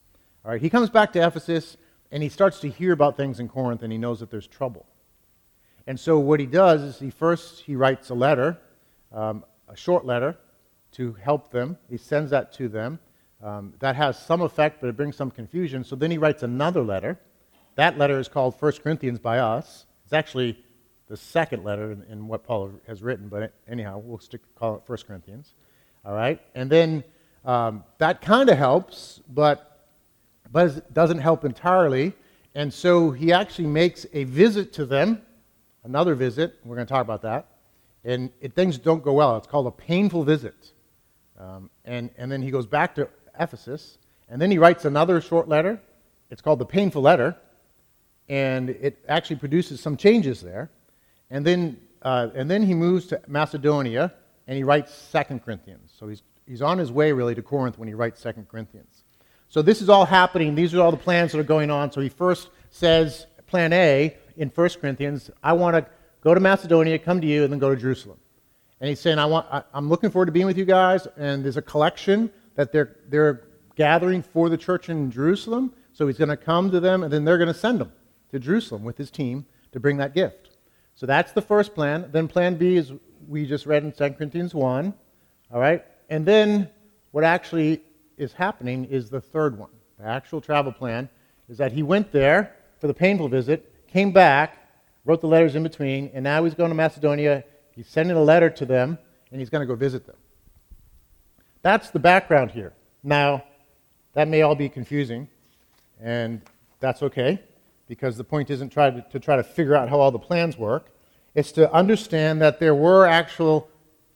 All 0.46 0.52
right, 0.52 0.62
he 0.62 0.70
comes 0.70 0.92
back 0.92 1.12
to 1.14 1.26
Ephesus 1.26 1.76
and 2.12 2.22
he 2.22 2.30
starts 2.30 2.60
to 2.60 2.70
hear 2.70 2.94
about 2.94 3.18
things 3.18 3.40
in 3.40 3.50
Corinth 3.50 3.82
and 3.82 3.92
he 3.92 3.98
knows 3.98 4.20
that 4.20 4.30
there's 4.30 4.48
trouble. 4.48 4.86
And 5.88 6.00
so 6.00 6.20
what 6.20 6.40
he 6.40 6.46
does 6.46 6.84
is 6.84 7.00
he 7.00 7.10
first 7.10 7.64
he 7.64 7.76
writes 7.76 8.12
a 8.12 8.16
letter, 8.16 8.60
um, 9.12 9.44
a 9.68 9.76
short 9.76 10.06
letter, 10.06 10.38
to 10.92 11.14
help 11.14 11.50
them. 11.50 11.78
He 11.90 11.98
sends 11.98 12.30
that 12.30 12.54
to 12.54 12.70
them. 12.70 13.00
Um, 13.42 13.74
that 13.80 13.96
has 13.96 14.18
some 14.18 14.42
effect, 14.42 14.82
but 14.82 14.88
it 14.88 14.98
brings 14.98 15.16
some 15.16 15.30
confusion. 15.30 15.84
So 15.84 15.96
then 15.96 16.10
he 16.10 16.18
writes 16.18 16.44
another 16.44 16.82
letter. 16.82 17.20
That 17.76 17.98
letter 17.98 18.20
is 18.20 18.28
called 18.28 18.56
1 18.60 18.72
Corinthians 18.84 19.20
by 19.20 19.38
us. 19.40 19.86
It's 20.06 20.14
actually 20.14 20.58
the 21.08 21.18
second 21.18 21.64
letter 21.64 21.92
in, 21.92 22.04
in 22.10 22.28
what 22.28 22.44
Paul 22.44 22.72
has 22.88 23.04
written, 23.04 23.30
but 23.30 23.54
anyhow, 23.68 24.02
we'll 24.04 24.20
stick 24.20 24.42
call 24.56 24.76
it 24.76 24.82
1 24.88 24.98
Corinthians. 25.08 25.54
All 26.04 26.14
right? 26.14 26.42
And 26.56 26.70
then 26.70 27.04
um, 27.46 27.84
that 28.00 28.22
kind 28.22 28.50
of 28.50 28.58
helps, 28.58 29.22
but, 29.30 29.86
but 30.52 30.78
it 30.78 30.94
doesn't 30.94 31.20
help 31.20 31.46
entirely. 31.46 32.14
And 32.56 32.74
so 32.74 33.12
he 33.12 33.32
actually 33.32 33.68
makes 33.68 34.06
a 34.14 34.24
visit 34.24 34.74
to 34.74 34.86
them, 34.86 35.22
another 35.84 36.16
visit. 36.16 36.56
We're 36.66 36.76
going 36.76 36.88
to 36.88 36.92
talk 36.92 37.04
about 37.04 37.22
that. 37.22 37.48
And 38.04 38.32
it, 38.42 38.54
things 38.54 38.78
don't 38.78 39.04
go 39.04 39.14
well. 39.14 39.38
It's 39.38 39.48
called 39.48 39.68
a 39.68 39.72
painful 39.72 40.24
visit. 40.24 40.72
Um, 41.40 41.70
and, 41.86 42.10
and 42.18 42.32
then 42.32 42.42
he 42.42 42.50
goes 42.50 42.66
back 42.66 42.96
to 42.96 43.08
Ephesus, 43.40 43.98
and 44.30 44.42
then 44.42 44.52
he 44.52 44.58
writes 44.58 44.86
another 44.86 45.22
short 45.22 45.48
letter. 45.48 45.82
It's 46.30 46.42
called 46.42 46.60
the 46.60 46.66
Painful 46.66 47.02
Letter, 47.02 47.36
and 48.28 48.70
it 48.70 49.04
actually 49.08 49.38
produces 49.38 49.80
some 49.80 49.96
changes 49.98 50.42
there. 50.42 50.70
And 51.30 51.46
then, 51.46 51.80
uh, 52.02 52.30
and 52.36 52.50
then 52.50 52.64
he 52.64 52.74
moves 52.74 53.08
to 53.08 53.22
Macedonia, 53.28 54.14
and 54.48 54.58
he 54.58 54.64
writes 54.64 54.94
Second 54.94 55.44
Corinthians. 55.44 55.94
So 55.98 56.08
he's, 56.08 56.24
he's 56.46 56.62
on 56.62 56.78
his 56.78 56.92
way, 56.92 57.12
really, 57.12 57.36
to 57.36 57.42
Corinth 57.42 57.78
when 57.78 57.88
he 57.88 57.94
writes 57.94 58.20
Second 58.20 58.50
Corinthians. 58.50 59.04
So 59.50 59.62
this 59.62 59.82
is 59.82 59.90
all 59.90 60.06
happening. 60.06 60.56
These 60.56 60.74
are 60.74 60.82
all 60.82 60.92
the 60.92 60.98
plans 60.98 61.32
that 61.32 61.40
are 61.40 61.44
going 61.44 61.72
on. 61.72 61.92
So 61.92 62.02
he 62.02 62.10
first 62.10 62.50
says, 62.70 63.28
Plan 63.48 63.72
A 63.72 64.16
in 64.36 64.50
1 64.50 64.70
Corinthians, 64.82 65.32
I 65.42 65.54
want 65.54 65.76
to 65.78 65.86
go 66.22 66.34
to 66.34 66.40
Macedonia, 66.40 67.00
come 67.00 67.22
to 67.22 67.28
you, 67.28 67.44
and 67.44 67.52
then 67.52 67.60
go 67.60 67.74
to 67.74 67.80
Jerusalem. 67.80 68.18
And 68.82 68.90
he's 68.90 69.00
saying, 69.00 69.20
I 69.20 69.26
want, 69.26 69.48
I, 69.50 69.64
I'm 69.74 69.90
looking 69.90 70.12
forward 70.12 70.28
to 70.28 70.32
being 70.32 70.46
with 70.46 70.58
you 70.58 70.66
guys, 70.66 71.08
and 71.18 71.44
there's 71.44 71.58
a 71.58 71.62
collection 71.62 72.30
that 72.58 72.74
they're, 72.74 72.98
they're 73.08 73.44
gathering 73.76 74.22
for 74.22 74.50
the 74.50 74.58
church 74.58 74.90
in 74.90 75.10
Jerusalem. 75.10 75.74
So 75.94 76.06
he's 76.08 76.18
going 76.18 76.30
to 76.30 76.38
come 76.38 76.70
to 76.72 76.80
them, 76.80 77.04
and 77.04 77.14
then 77.14 77.24
they're 77.24 77.38
going 77.38 77.48
to 77.48 77.54
send 77.54 77.80
him 77.80 77.92
to 78.32 78.40
Jerusalem 78.40 78.84
with 78.84 78.98
his 78.98 79.10
team 79.10 79.46
to 79.72 79.80
bring 79.80 79.98
that 79.98 80.14
gift. 80.14 80.50
So 80.96 81.06
that's 81.06 81.32
the 81.32 81.42
first 81.42 81.74
plan. 81.74 82.10
Then 82.12 82.28
plan 82.28 82.56
B 82.56 82.76
is 82.76 82.92
we 83.28 83.46
just 83.46 83.66
read 83.66 83.84
in 83.84 83.92
2 83.92 84.10
Corinthians 84.12 84.54
1. 84.54 84.94
All 85.54 85.60
right? 85.60 85.86
And 86.10 86.26
then 86.26 86.70
what 87.12 87.24
actually 87.24 87.82
is 88.18 88.34
happening 88.34 88.86
is 88.86 89.10
the 89.10 89.22
third 89.22 89.58
one. 89.58 89.70
The 90.00 90.06
actual 90.06 90.42
travel 90.42 90.72
plan 90.72 91.10
is 91.48 91.58
that 91.58 91.72
he 91.72 91.84
went 91.84 92.12
there 92.12 92.56
for 92.80 92.88
the 92.88 92.94
painful 92.94 93.30
visit, 93.30 93.88
came 93.88 94.12
back, 94.12 94.68
wrote 95.06 95.22
the 95.22 95.28
letters 95.28 95.56
in 95.56 95.64
between, 95.64 96.12
and 96.14 96.24
now 96.24 96.44
he's 96.44 96.54
going 96.54 96.70
to 96.70 96.76
Macedonia. 96.76 97.44
He's 97.72 97.88
sending 97.88 98.18
a 98.18 98.22
letter 98.22 98.50
to 98.50 98.66
them, 98.66 98.98
and 99.32 99.40
he's 99.40 99.50
going 99.50 99.62
to 99.62 99.68
go 99.68 99.76
visit 99.76 100.06
them. 100.06 100.18
That's 101.68 101.90
the 101.90 102.00
background 102.00 102.52
here. 102.52 102.72
Now, 103.04 103.44
that 104.14 104.30
may 104.30 104.42
all 104.42 104.56
be 104.56 104.70
confusing, 104.70 105.28
and 106.02 106.42
that's 106.80 107.04
okay, 107.04 107.44
because 107.90 108.16
the 108.16 108.24
point 108.24 108.50
isn't 108.50 108.70
try 108.70 108.90
to, 108.90 109.02
to 109.02 109.20
try 109.20 109.36
to 109.36 109.44
figure 109.44 109.76
out 109.76 109.90
how 109.90 110.00
all 110.00 110.10
the 110.10 110.18
plans 110.18 110.58
work. 110.58 110.92
It's 111.36 111.52
to 111.52 111.70
understand 111.74 112.42
that 112.42 112.62
there 112.62 112.74
were 112.74 113.06
actual 113.06 113.68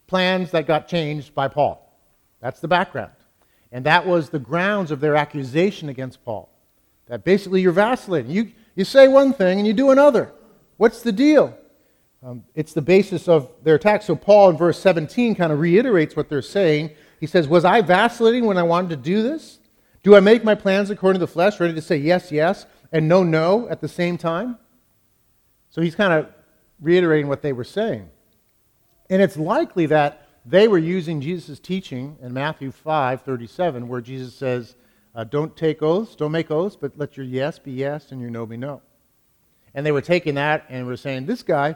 plans 0.08 0.51
that 0.51 0.65
got 0.65 0.88
changed 0.88 1.36
by 1.36 1.50
Paul. 1.50 1.93
That's 2.39 2.62
the 2.62 2.70
background. 2.70 3.12
And 3.70 3.86
that 3.86 4.08
was 4.08 4.29
the 4.29 4.39
grounds 4.39 4.89
of 4.89 5.01
their 5.01 5.17
accusation 5.17 5.89
against 5.89 6.24
Paul. 6.24 6.48
That 7.08 7.25
basically 7.25 7.60
you're 7.60 7.74
vacillating. 7.74 8.31
You, 8.31 8.53
you 8.77 8.86
say 8.86 9.10
one 9.10 9.34
thing 9.34 9.58
and 9.60 9.67
you 9.67 9.74
do 9.74 9.91
another. 9.91 10.31
What's 10.77 11.01
the 11.01 11.12
deal? 11.12 11.58
Um, 12.24 12.46
it's 12.55 12.72
the 12.72 12.81
basis 12.81 13.27
of 13.27 13.50
their 13.62 13.75
attack. 13.75 14.03
So 14.03 14.15
Paul 14.15 14.51
in 14.51 14.58
verse 14.58 14.79
17 14.79 15.36
kind 15.36 15.51
of 15.51 15.60
reiterates 15.60 16.15
what 16.15 16.29
they're 16.29 16.41
saying 16.41 16.91
he 17.22 17.28
says, 17.28 17.48
Was 17.48 17.63
I 17.63 17.82
vacillating 17.82 18.46
when 18.46 18.58
I 18.58 18.63
wanted 18.63 18.90
to 18.90 18.96
do 18.98 19.22
this? 19.22 19.60
Do 20.04 20.16
I 20.16 20.20
make 20.20 20.44
my 20.44 20.56
plans 20.56 20.90
according 20.90 21.20
to 21.20 21.25
the 21.25 21.32
flesh, 21.32 21.60
ready 21.60 21.75
to 21.75 21.82
say 21.82 21.96
yes, 21.96 22.32
yes, 22.32 22.66
and 22.92 23.08
no, 23.08 23.24
no 23.24 23.70
at 23.70 23.80
the 23.80 23.88
same 23.88 24.18
time? 24.18 24.58
So 25.70 25.82
he's 25.82 25.96
kind 25.96 26.12
of 26.12 26.28
reiterating 26.82 27.28
what 27.28 27.44
they 27.44 27.54
were 27.54 27.63
saying. 27.63 28.10
And 29.12 29.22
it's 29.22 29.38
likely 29.38 29.86
that 29.86 30.28
they 30.48 30.68
were 30.68 30.80
using 30.80 31.22
Jesus' 31.22 31.60
teaching 31.60 32.18
in 32.22 32.34
Matthew 32.34 32.72
5 32.72 33.22
37, 33.22 33.88
where 33.88 34.01
Jesus 34.01 34.34
says, 34.34 34.75
uh, 35.13 35.24
Don't 35.24 35.56
take 35.56 35.84
oaths, 35.84 36.16
don't 36.16 36.32
make 36.32 36.50
oaths, 36.50 36.75
but 36.75 36.98
let 36.98 37.16
your 37.16 37.25
yes 37.28 37.60
be 37.60 37.72
yes 37.72 38.12
and 38.12 38.20
your 38.20 38.32
no 38.32 38.48
be 38.48 38.58
no. 38.58 38.82
And 39.75 39.86
they 39.86 39.92
were 39.92 40.01
taking 40.01 40.36
that 40.36 40.66
and 40.70 40.88
were 40.88 40.98
saying, 40.98 41.28
This 41.28 41.44
guy, 41.44 41.75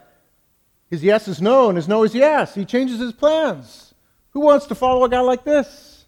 his 0.90 1.04
yes 1.04 1.28
is 1.28 1.40
no 1.40 1.70
and 1.70 1.78
his 1.78 1.88
no 1.88 2.04
is 2.04 2.16
yes. 2.16 2.56
He 2.56 2.66
changes 2.66 3.00
his 3.00 3.14
plans. 3.14 3.94
Who 4.36 4.42
wants 4.42 4.66
to 4.66 4.76
follow 4.76 5.06
a 5.06 5.10
guy 5.10 5.22
like 5.22 5.46
this? 5.46 6.06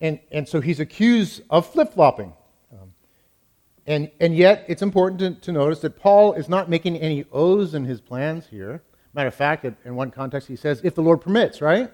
And, 0.00 0.18
and 0.32 0.48
so 0.48 0.62
he's 0.62 0.80
accused 0.80 1.42
of 1.50 1.66
flip 1.66 1.92
flopping. 1.92 2.32
Um, 2.72 2.94
and, 3.86 4.10
and 4.20 4.34
yet, 4.34 4.64
it's 4.68 4.80
important 4.80 5.20
to, 5.20 5.34
to 5.42 5.52
notice 5.52 5.80
that 5.80 6.00
Paul 6.00 6.32
is 6.32 6.48
not 6.48 6.70
making 6.70 6.96
any 6.96 7.26
oaths 7.30 7.74
in 7.74 7.84
his 7.84 8.00
plans 8.00 8.46
here. 8.46 8.82
Matter 9.12 9.28
of 9.28 9.34
fact, 9.34 9.66
in 9.66 9.94
one 9.94 10.10
context, 10.10 10.48
he 10.48 10.56
says, 10.56 10.80
if 10.82 10.94
the 10.94 11.02
Lord 11.02 11.20
permits, 11.20 11.60
right? 11.60 11.92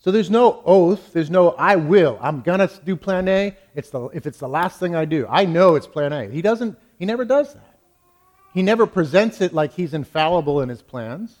So 0.00 0.10
there's 0.10 0.30
no 0.30 0.60
oath. 0.66 1.14
There's 1.14 1.30
no, 1.30 1.52
I 1.52 1.76
will. 1.76 2.18
I'm 2.20 2.42
going 2.42 2.58
to 2.58 2.70
do 2.84 2.96
plan 2.96 3.26
A. 3.26 3.56
It's 3.74 3.88
the, 3.88 4.04
if 4.08 4.26
it's 4.26 4.38
the 4.38 4.48
last 4.48 4.78
thing 4.78 4.94
I 4.94 5.06
do, 5.06 5.26
I 5.30 5.46
know 5.46 5.76
it's 5.76 5.86
plan 5.86 6.12
A. 6.12 6.28
He 6.28 6.42
doesn't, 6.42 6.78
he 6.98 7.06
never 7.06 7.24
does 7.24 7.54
that. 7.54 7.78
He 8.52 8.62
never 8.62 8.86
presents 8.86 9.40
it 9.40 9.54
like 9.54 9.72
he's 9.72 9.94
infallible 9.94 10.60
in 10.60 10.68
his 10.68 10.82
plans. 10.82 11.34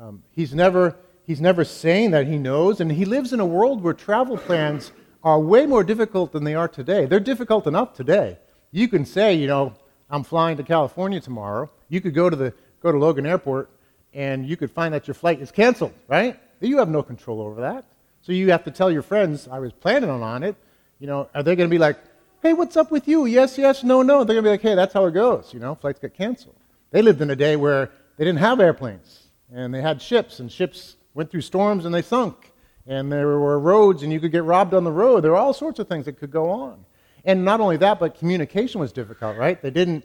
Um, 0.00 0.24
he's 0.32 0.52
never 0.52 0.96
He's 1.30 1.40
never 1.40 1.64
saying 1.64 2.10
that 2.10 2.26
he 2.26 2.38
knows, 2.38 2.80
and 2.80 2.90
he 2.90 3.04
lives 3.04 3.32
in 3.32 3.38
a 3.38 3.46
world 3.46 3.84
where 3.84 3.94
travel 3.94 4.36
plans 4.36 4.90
are 5.22 5.38
way 5.38 5.64
more 5.64 5.84
difficult 5.84 6.32
than 6.32 6.42
they 6.42 6.56
are 6.56 6.66
today. 6.66 7.06
They're 7.06 7.20
difficult 7.20 7.68
enough 7.68 7.94
today. 7.94 8.36
You 8.72 8.88
can 8.88 9.06
say, 9.06 9.34
you 9.34 9.46
know, 9.46 9.74
I'm 10.10 10.24
flying 10.24 10.56
to 10.56 10.64
California 10.64 11.20
tomorrow. 11.20 11.70
You 11.88 12.00
could 12.00 12.14
go 12.14 12.30
to 12.30 12.34
the 12.34 12.52
go 12.82 12.90
to 12.90 12.98
Logan 12.98 13.26
Airport 13.26 13.70
and 14.12 14.44
you 14.44 14.56
could 14.56 14.72
find 14.72 14.92
that 14.92 15.06
your 15.06 15.14
flight 15.14 15.40
is 15.40 15.52
canceled, 15.52 15.92
right? 16.08 16.36
You 16.60 16.78
have 16.78 16.88
no 16.88 17.00
control 17.00 17.40
over 17.40 17.60
that. 17.60 17.84
So 18.22 18.32
you 18.32 18.50
have 18.50 18.64
to 18.64 18.72
tell 18.72 18.90
your 18.90 19.02
friends, 19.02 19.46
I 19.46 19.60
was 19.60 19.72
planning 19.72 20.10
on 20.10 20.42
it. 20.42 20.56
You 20.98 21.06
know, 21.06 21.28
are 21.32 21.44
they 21.44 21.54
going 21.54 21.70
to 21.70 21.72
be 21.72 21.78
like, 21.78 21.96
hey, 22.42 22.54
what's 22.54 22.76
up 22.76 22.90
with 22.90 23.06
you? 23.06 23.26
Yes, 23.26 23.56
yes, 23.56 23.84
no, 23.84 24.02
no. 24.02 24.24
They're 24.24 24.34
going 24.34 24.42
to 24.42 24.48
be 24.48 24.54
like, 24.54 24.62
hey, 24.62 24.74
that's 24.74 24.94
how 24.94 25.06
it 25.06 25.12
goes. 25.12 25.54
You 25.54 25.60
know, 25.60 25.76
flights 25.76 26.00
get 26.00 26.12
canceled. 26.12 26.56
They 26.90 27.02
lived 27.02 27.20
in 27.20 27.30
a 27.30 27.36
day 27.36 27.54
where 27.54 27.92
they 28.16 28.24
didn't 28.24 28.40
have 28.40 28.58
airplanes 28.58 29.28
and 29.52 29.72
they 29.72 29.80
had 29.80 30.02
ships, 30.02 30.40
and 30.40 30.50
ships 30.50 30.96
went 31.14 31.30
through 31.30 31.40
storms 31.42 31.84
and 31.84 31.94
they 31.94 32.02
sunk. 32.02 32.52
And 32.86 33.12
there 33.12 33.26
were 33.26 33.58
roads 33.58 34.02
and 34.02 34.12
you 34.12 34.20
could 34.20 34.32
get 34.32 34.44
robbed 34.44 34.74
on 34.74 34.84
the 34.84 34.92
road. 34.92 35.22
There 35.22 35.32
were 35.32 35.36
all 35.36 35.52
sorts 35.52 35.78
of 35.78 35.88
things 35.88 36.06
that 36.06 36.18
could 36.18 36.30
go 36.30 36.50
on. 36.50 36.84
And 37.24 37.44
not 37.44 37.60
only 37.60 37.76
that, 37.78 38.00
but 38.00 38.18
communication 38.18 38.80
was 38.80 38.92
difficult, 38.92 39.36
right? 39.36 39.60
They 39.60 39.70
didn't, 39.70 40.04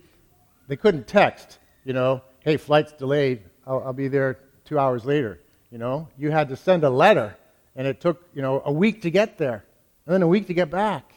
they 0.68 0.76
couldn't 0.76 1.08
text, 1.08 1.60
you 1.86 1.94
know, 1.94 2.22
hey, 2.42 2.58
flight's 2.58 2.92
delayed. 2.92 3.42
I'll, 3.66 3.82
I'll 3.86 3.94
be 3.94 4.08
there 4.08 4.40
two 4.66 4.78
hours 4.78 5.06
later. 5.06 5.40
You 5.72 5.78
know, 5.78 6.08
you 6.18 6.32
had 6.32 6.50
to 6.50 6.56
send 6.56 6.84
a 6.84 6.90
letter, 6.90 7.36
and 7.76 7.88
it 7.88 8.00
took, 8.00 8.28
you 8.34 8.42
know, 8.42 8.62
a 8.66 8.72
week 8.72 9.02
to 9.02 9.12
get 9.12 9.38
there, 9.38 9.66
and 10.06 10.14
then 10.14 10.22
a 10.22 10.28
week 10.28 10.48
to 10.48 10.54
get 10.54 10.70
back. 10.70 11.14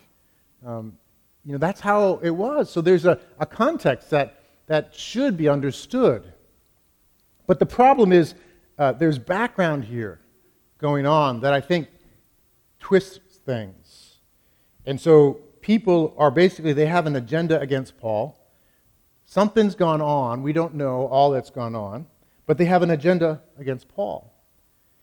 Um, 0.66 0.96
you 1.44 1.52
know, 1.52 1.58
that's 1.58 1.80
how 1.80 2.18
it 2.22 2.30
was. 2.30 2.70
So 2.70 2.80
there's 2.80 3.04
a, 3.04 3.18
a 3.38 3.46
context 3.46 4.10
that, 4.10 4.42
that 4.66 4.94
should 4.94 5.36
be 5.36 5.48
understood. 5.48 6.32
But 7.46 7.58
the 7.58 7.66
problem 7.66 8.12
is 8.12 8.34
uh, 8.78 8.92
there's 8.92 9.18
background 9.18 9.84
here 9.84 10.20
going 10.78 11.06
on 11.06 11.40
that 11.40 11.52
I 11.52 11.60
think 11.60 11.88
twists 12.78 13.38
things. 13.38 14.18
And 14.86 15.00
so 15.00 15.40
people 15.60 16.14
are 16.16 16.30
basically, 16.30 16.72
they 16.72 16.86
have 16.86 17.06
an 17.06 17.16
agenda 17.16 17.60
against 17.60 17.98
Paul. 17.98 18.38
Something's 19.26 19.74
gone 19.74 20.00
on. 20.00 20.42
We 20.42 20.52
don't 20.52 20.74
know 20.74 21.06
all 21.06 21.30
that's 21.30 21.50
gone 21.50 21.74
on, 21.74 22.06
but 22.46 22.56
they 22.56 22.64
have 22.64 22.82
an 22.82 22.90
agenda 22.90 23.42
against 23.58 23.88
Paul. 23.88 24.32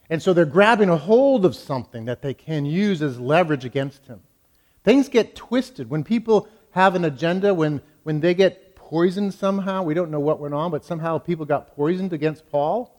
And 0.10 0.22
so 0.22 0.34
they're 0.34 0.46
grabbing 0.46 0.90
a 0.90 0.98
hold 0.98 1.46
of 1.46 1.56
something 1.56 2.06
that 2.06 2.22
they 2.22 2.34
can 2.34 2.66
use 2.66 3.02
as 3.02 3.20
leverage 3.20 3.66
against 3.66 4.08
him. 4.08 4.22
Things 4.84 5.10
get 5.10 5.36
twisted. 5.36 5.90
When 5.90 6.04
people 6.04 6.48
have 6.72 6.96
an 6.96 7.06
agenda, 7.06 7.54
when, 7.54 7.82
when 8.04 8.20
they 8.20 8.34
get 8.34 8.76
poisoned 8.76 9.34
somehow, 9.34 9.82
we 9.84 9.96
don't 9.96 10.12
know 10.12 10.20
what 10.20 10.40
went 10.40 10.54
on, 10.54 10.72
but 10.72 10.86
somehow 10.86 11.18
people 11.18 11.46
got 11.46 11.76
poisoned 11.76 12.14
against 12.14 12.50
Paul, 12.50 12.95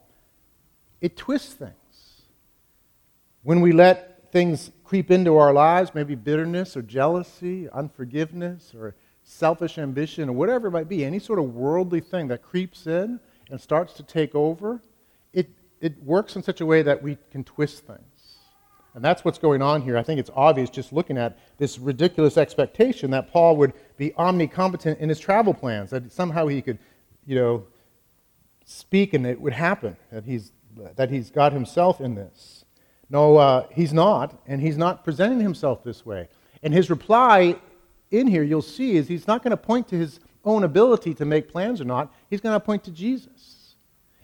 it 1.00 1.16
twists 1.16 1.52
things. 1.52 1.72
When 3.42 3.60
we 3.60 3.72
let 3.72 4.32
things 4.32 4.70
creep 4.84 5.10
into 5.10 5.36
our 5.36 5.52
lives, 5.52 5.92
maybe 5.94 6.14
bitterness 6.14 6.76
or 6.76 6.82
jealousy, 6.82 7.68
unforgiveness, 7.70 8.74
or 8.74 8.94
selfish 9.22 9.78
ambition, 9.78 10.28
or 10.28 10.32
whatever 10.32 10.68
it 10.68 10.72
might 10.72 10.88
be, 10.88 11.04
any 11.04 11.18
sort 11.18 11.38
of 11.38 11.54
worldly 11.54 12.00
thing 12.00 12.28
that 12.28 12.42
creeps 12.42 12.86
in 12.86 13.20
and 13.50 13.60
starts 13.60 13.94
to 13.94 14.02
take 14.02 14.34
over, 14.34 14.82
it, 15.32 15.48
it 15.80 16.02
works 16.02 16.36
in 16.36 16.42
such 16.42 16.60
a 16.60 16.66
way 16.66 16.82
that 16.82 17.02
we 17.02 17.18
can 17.30 17.44
twist 17.44 17.84
things. 17.86 18.36
And 18.94 19.04
that's 19.04 19.24
what's 19.24 19.38
going 19.38 19.60
on 19.60 19.82
here. 19.82 19.98
I 19.98 20.02
think 20.02 20.18
it's 20.18 20.30
obvious 20.34 20.70
just 20.70 20.90
looking 20.92 21.18
at 21.18 21.38
this 21.58 21.78
ridiculous 21.78 22.38
expectation 22.38 23.10
that 23.10 23.30
Paul 23.30 23.56
would 23.58 23.74
be 23.98 24.10
omnicompetent 24.12 24.98
in 24.98 25.10
his 25.10 25.20
travel 25.20 25.52
plans, 25.52 25.90
that 25.90 26.10
somehow 26.12 26.46
he 26.46 26.62
could, 26.62 26.78
you 27.26 27.34
know, 27.34 27.66
speak 28.64 29.12
and 29.12 29.26
it 29.26 29.38
would 29.40 29.52
happen, 29.52 29.96
that 30.10 30.24
he's, 30.24 30.50
that 30.96 31.10
he's 31.10 31.30
got 31.30 31.52
himself 31.52 32.00
in 32.00 32.14
this. 32.14 32.64
No, 33.08 33.36
uh, 33.36 33.66
he's 33.72 33.92
not, 33.92 34.40
and 34.46 34.60
he's 34.60 34.76
not 34.76 35.04
presenting 35.04 35.40
himself 35.40 35.84
this 35.84 36.04
way. 36.04 36.28
And 36.62 36.74
his 36.74 36.90
reply 36.90 37.56
in 38.10 38.26
here, 38.26 38.42
you'll 38.42 38.62
see, 38.62 38.96
is 38.96 39.08
he's 39.08 39.26
not 39.26 39.42
going 39.42 39.52
to 39.52 39.56
point 39.56 39.88
to 39.88 39.98
his 39.98 40.20
own 40.44 40.64
ability 40.64 41.14
to 41.14 41.24
make 41.24 41.48
plans 41.48 41.80
or 41.80 41.84
not. 41.84 42.12
He's 42.30 42.40
going 42.40 42.54
to 42.54 42.60
point 42.60 42.84
to 42.84 42.90
Jesus. 42.90 43.76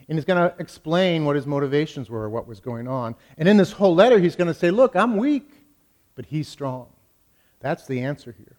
And 0.09 0.19
he's 0.19 0.25
going 0.25 0.39
to 0.39 0.55
explain 0.59 1.25
what 1.25 1.37
his 1.37 1.47
motivations 1.47 2.11
were, 2.11 2.23
or 2.23 2.29
what 2.29 2.47
was 2.47 2.61
going 2.61 2.89
on. 2.89 3.15
And 3.39 3.49
in 3.49 3.57
this 3.57 3.73
whole 3.73 3.95
letter, 3.95 4.19
he's 4.19 4.37
going 4.37 4.49
to 4.49 4.55
say, 4.55 4.71
Look, 4.71 4.97
I'm 4.97 5.17
weak, 5.17 5.49
but 6.17 6.27
he's 6.27 6.49
strong. 6.49 6.89
That's 7.61 7.87
the 7.87 8.01
answer 8.01 8.35
here. 8.37 8.57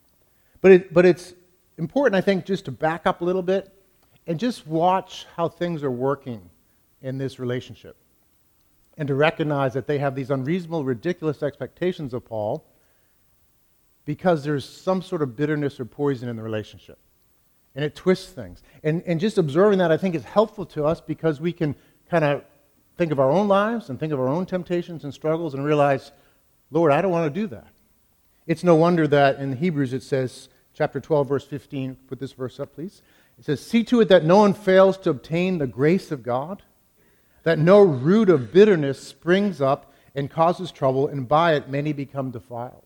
But, 0.61 0.71
it, 0.71 0.93
but 0.93 1.05
it's 1.05 1.33
important, 1.77 2.15
I 2.15 2.21
think, 2.21 2.45
just 2.45 2.65
to 2.65 2.71
back 2.71 3.05
up 3.05 3.21
a 3.21 3.25
little 3.25 3.41
bit 3.41 3.73
and 4.25 4.39
just 4.39 4.65
watch 4.65 5.25
how 5.35 5.49
things 5.49 5.83
are 5.83 5.91
working 5.91 6.49
in 7.03 7.19
this 7.19 7.37
relationship. 7.37 7.95
And 8.97 9.07
to 9.07 9.15
recognize 9.15 9.73
that 9.73 9.85
they 9.85 9.99
have 9.99 10.15
these 10.15 10.31
unreasonable, 10.31 10.83
ridiculous 10.83 11.43
expectations 11.43 12.13
of 12.13 12.25
Paul 12.25 12.65
because 14.05 14.43
there's 14.43 14.67
some 14.67 15.01
sort 15.01 15.21
of 15.21 15.35
bitterness 15.35 15.79
or 15.79 15.85
poison 15.85 16.29
in 16.29 16.35
the 16.35 16.43
relationship 16.43 16.97
and 17.75 17.83
it 17.83 17.95
twists 17.95 18.31
things. 18.31 18.61
And, 18.83 19.03
and 19.05 19.19
just 19.19 19.37
observing 19.37 19.79
that, 19.79 19.91
I 19.91 19.97
think, 19.97 20.15
is 20.15 20.23
helpful 20.23 20.65
to 20.67 20.85
us 20.85 21.01
because 21.01 21.41
we 21.41 21.51
can 21.51 21.75
kind 22.09 22.23
of 22.23 22.43
think 22.97 23.11
of 23.11 23.19
our 23.19 23.31
own 23.31 23.47
lives 23.47 23.89
and 23.89 23.99
think 23.99 24.13
of 24.13 24.19
our 24.19 24.27
own 24.27 24.45
temptations 24.45 25.03
and 25.03 25.13
struggles 25.13 25.53
and 25.53 25.65
realize, 25.65 26.11
Lord, 26.69 26.91
I 26.91 27.01
don't 27.01 27.11
want 27.11 27.33
to 27.33 27.39
do 27.39 27.47
that. 27.47 27.67
It's 28.45 28.63
no 28.63 28.75
wonder 28.75 29.07
that 29.07 29.39
in 29.39 29.55
Hebrews 29.55 29.93
it 29.93 30.03
says, 30.03 30.49
chapter 30.73 30.99
12, 30.99 31.27
verse 31.27 31.45
15, 31.45 31.95
put 32.07 32.19
this 32.19 32.33
verse 32.33 32.59
up, 32.59 32.75
please. 32.75 33.01
It 33.39 33.45
says, 33.45 33.65
See 33.65 33.83
to 33.85 34.01
it 34.01 34.09
that 34.09 34.25
no 34.25 34.37
one 34.37 34.53
fails 34.53 34.97
to 34.99 35.09
obtain 35.09 35.57
the 35.57 35.67
grace 35.67 36.11
of 36.11 36.21
God, 36.21 36.61
that 37.43 37.59
no 37.59 37.81
root 37.81 38.29
of 38.29 38.51
bitterness 38.51 39.01
springs 39.01 39.61
up 39.61 39.93
and 40.15 40.29
causes 40.29 40.71
trouble, 40.71 41.07
and 41.07 41.27
by 41.27 41.53
it 41.53 41.69
many 41.69 41.93
become 41.93 42.31
defiled. 42.31 42.83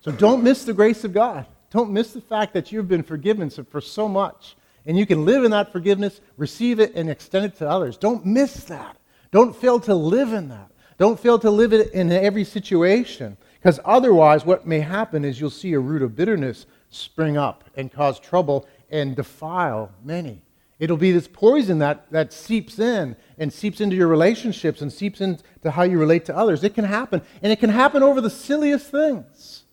So 0.00 0.12
don't 0.12 0.42
miss 0.42 0.64
the 0.64 0.72
grace 0.72 1.04
of 1.04 1.12
God. 1.12 1.46
Don't 1.70 1.90
miss 1.90 2.12
the 2.12 2.20
fact 2.20 2.52
that 2.54 2.70
you've 2.70 2.88
been 2.88 3.02
forgiven 3.02 3.50
for 3.50 3.80
so 3.80 4.08
much. 4.08 4.56
And 4.86 4.98
you 4.98 5.06
can 5.06 5.24
live 5.24 5.44
in 5.44 5.50
that 5.50 5.72
forgiveness, 5.72 6.20
receive 6.36 6.78
it, 6.78 6.94
and 6.94 7.10
extend 7.10 7.46
it 7.46 7.56
to 7.56 7.68
others. 7.68 7.96
Don't 7.96 8.24
miss 8.24 8.64
that. 8.64 8.96
Don't 9.32 9.56
fail 9.56 9.80
to 9.80 9.94
live 9.94 10.32
in 10.32 10.48
that. 10.50 10.70
Don't 10.98 11.18
fail 11.18 11.38
to 11.40 11.50
live 11.50 11.72
it 11.72 11.92
in 11.92 12.12
every 12.12 12.44
situation. 12.44 13.36
Because 13.54 13.80
otherwise, 13.84 14.44
what 14.44 14.66
may 14.66 14.80
happen 14.80 15.24
is 15.24 15.40
you'll 15.40 15.50
see 15.50 15.72
a 15.72 15.80
root 15.80 16.02
of 16.02 16.14
bitterness 16.14 16.66
spring 16.90 17.36
up 17.36 17.64
and 17.76 17.90
cause 17.90 18.20
trouble 18.20 18.68
and 18.90 19.16
defile 19.16 19.90
many. 20.04 20.43
It'll 20.84 20.98
be 20.98 21.12
this 21.12 21.28
poison 21.28 21.78
that, 21.78 22.12
that 22.12 22.30
seeps 22.30 22.78
in 22.78 23.16
and 23.38 23.50
seeps 23.50 23.80
into 23.80 23.96
your 23.96 24.06
relationships 24.06 24.82
and 24.82 24.92
seeps 24.92 25.22
into 25.22 25.70
how 25.70 25.82
you 25.82 25.98
relate 25.98 26.26
to 26.26 26.36
others. 26.36 26.62
It 26.62 26.74
can 26.74 26.84
happen. 26.84 27.22
And 27.40 27.50
it 27.50 27.58
can 27.58 27.70
happen 27.70 28.02
over 28.02 28.20
the 28.20 28.28
silliest 28.28 28.90
things. 28.90 29.64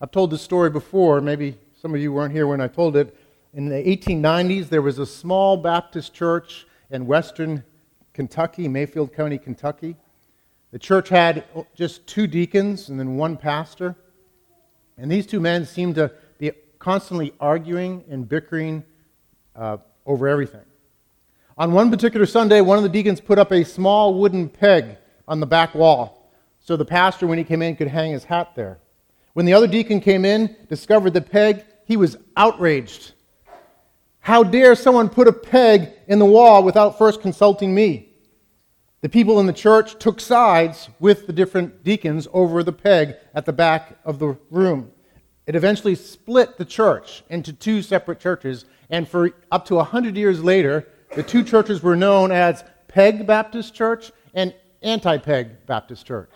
I've 0.00 0.10
told 0.10 0.30
this 0.30 0.40
story 0.40 0.70
before. 0.70 1.20
Maybe 1.20 1.58
some 1.78 1.94
of 1.94 2.00
you 2.00 2.10
weren't 2.10 2.32
here 2.32 2.46
when 2.46 2.62
I 2.62 2.68
told 2.68 2.96
it. 2.96 3.14
In 3.52 3.68
the 3.68 3.74
1890s, 3.74 4.70
there 4.70 4.80
was 4.80 4.98
a 4.98 5.04
small 5.04 5.58
Baptist 5.58 6.14
church 6.14 6.66
in 6.88 7.06
western 7.06 7.62
Kentucky, 8.14 8.66
Mayfield 8.66 9.12
County, 9.12 9.36
Kentucky. 9.36 9.94
The 10.70 10.78
church 10.78 11.10
had 11.10 11.44
just 11.74 12.06
two 12.06 12.26
deacons 12.26 12.88
and 12.88 12.98
then 12.98 13.16
one 13.16 13.36
pastor. 13.36 13.94
And 14.96 15.12
these 15.12 15.26
two 15.26 15.38
men 15.38 15.66
seemed 15.66 15.96
to 15.96 16.12
be 16.38 16.52
constantly 16.78 17.34
arguing 17.38 18.04
and 18.08 18.26
bickering 18.26 18.84
uh, 19.54 19.76
over 20.08 20.26
everything. 20.26 20.64
On 21.56 21.70
one 21.70 21.90
particular 21.90 22.26
Sunday, 22.26 22.60
one 22.60 22.78
of 22.78 22.82
the 22.82 22.88
deacons 22.88 23.20
put 23.20 23.38
up 23.38 23.52
a 23.52 23.64
small 23.64 24.14
wooden 24.14 24.48
peg 24.48 24.96
on 25.28 25.38
the 25.38 25.46
back 25.46 25.76
wall 25.76 26.18
so 26.68 26.76
the 26.76 26.84
pastor, 26.84 27.26
when 27.26 27.38
he 27.38 27.44
came 27.44 27.62
in, 27.62 27.76
could 27.76 27.88
hang 27.88 28.12
his 28.12 28.24
hat 28.24 28.54
there. 28.54 28.78
When 29.32 29.46
the 29.46 29.54
other 29.54 29.66
deacon 29.66 30.00
came 30.00 30.26
in, 30.26 30.54
discovered 30.68 31.14
the 31.14 31.22
peg, 31.22 31.64
he 31.86 31.96
was 31.96 32.18
outraged. 32.36 33.12
How 34.20 34.42
dare 34.42 34.74
someone 34.74 35.08
put 35.08 35.28
a 35.28 35.32
peg 35.32 35.88
in 36.06 36.18
the 36.18 36.26
wall 36.26 36.62
without 36.62 36.98
first 36.98 37.22
consulting 37.22 37.74
me? 37.74 38.10
The 39.00 39.08
people 39.08 39.40
in 39.40 39.46
the 39.46 39.54
church 39.54 39.98
took 39.98 40.20
sides 40.20 40.90
with 41.00 41.26
the 41.26 41.32
different 41.32 41.84
deacons 41.84 42.28
over 42.34 42.62
the 42.62 42.70
peg 42.70 43.16
at 43.32 43.46
the 43.46 43.52
back 43.54 43.98
of 44.04 44.18
the 44.18 44.36
room. 44.50 44.90
It 45.46 45.56
eventually 45.56 45.94
split 45.94 46.58
the 46.58 46.66
church 46.66 47.22
into 47.30 47.54
two 47.54 47.80
separate 47.80 48.20
churches, 48.20 48.66
and 48.90 49.08
for 49.08 49.30
up 49.50 49.66
to 49.66 49.76
100 49.76 50.16
years 50.16 50.42
later, 50.42 50.86
the 51.14 51.22
two 51.22 51.42
churches 51.42 51.82
were 51.82 51.96
known 51.96 52.30
as 52.30 52.64
Peg 52.88 53.26
Baptist 53.26 53.74
Church 53.74 54.12
and 54.34 54.54
Anti 54.82 55.18
Peg 55.18 55.66
Baptist 55.66 56.06
Church. 56.06 56.30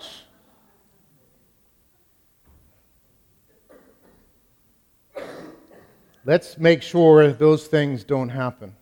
Let's 6.25 6.57
make 6.57 6.83
sure 6.83 7.33
those 7.33 7.67
things 7.67 8.05
don't 8.05 8.29
happen. 8.29 8.77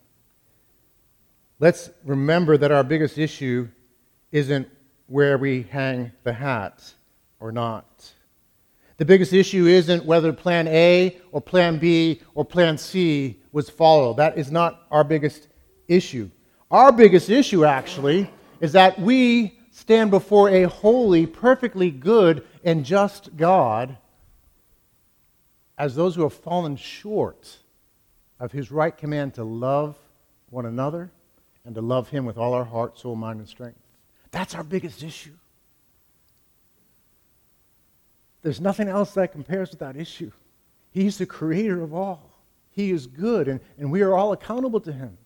Let's 1.58 1.90
remember 2.04 2.58
that 2.58 2.70
our 2.70 2.84
biggest 2.84 3.16
issue 3.16 3.68
isn't 4.30 4.68
where 5.06 5.38
we 5.38 5.62
hang 5.62 6.12
the 6.22 6.34
hat 6.34 6.94
or 7.38 7.50
not. 7.50 8.12
The 9.00 9.06
biggest 9.06 9.32
issue 9.32 9.64
isn't 9.64 10.04
whether 10.04 10.30
plan 10.30 10.68
A 10.68 11.16
or 11.32 11.40
plan 11.40 11.78
B 11.78 12.20
or 12.34 12.44
plan 12.44 12.76
C 12.76 13.40
was 13.50 13.70
followed. 13.70 14.18
That 14.18 14.36
is 14.36 14.52
not 14.52 14.82
our 14.90 15.04
biggest 15.04 15.48
issue. 15.88 16.28
Our 16.70 16.92
biggest 16.92 17.30
issue, 17.30 17.64
actually, 17.64 18.30
is 18.60 18.72
that 18.72 19.00
we 19.00 19.58
stand 19.70 20.10
before 20.10 20.50
a 20.50 20.64
holy, 20.64 21.24
perfectly 21.24 21.90
good, 21.90 22.46
and 22.62 22.84
just 22.84 23.34
God 23.38 23.96
as 25.78 25.94
those 25.94 26.14
who 26.14 26.22
have 26.24 26.34
fallen 26.34 26.76
short 26.76 27.56
of 28.38 28.52
his 28.52 28.70
right 28.70 28.94
command 28.94 29.32
to 29.36 29.44
love 29.44 29.96
one 30.50 30.66
another 30.66 31.10
and 31.64 31.74
to 31.74 31.80
love 31.80 32.10
him 32.10 32.26
with 32.26 32.36
all 32.36 32.52
our 32.52 32.66
heart, 32.66 32.98
soul, 32.98 33.16
mind, 33.16 33.38
and 33.38 33.48
strength. 33.48 33.80
That's 34.30 34.54
our 34.54 34.62
biggest 34.62 35.02
issue. 35.02 35.32
There's 38.42 38.60
nothing 38.60 38.88
else 38.88 39.12
that 39.14 39.32
compares 39.32 39.70
with 39.70 39.80
that 39.80 39.96
issue. 39.96 40.32
He's 40.90 41.18
the 41.18 41.26
creator 41.26 41.82
of 41.82 41.94
all. 41.94 42.30
He 42.70 42.90
is 42.90 43.06
good, 43.06 43.48
and, 43.48 43.60
and 43.78 43.90
we 43.90 44.02
are 44.02 44.14
all 44.14 44.32
accountable 44.32 44.80
to 44.80 44.92
him. 44.92 45.18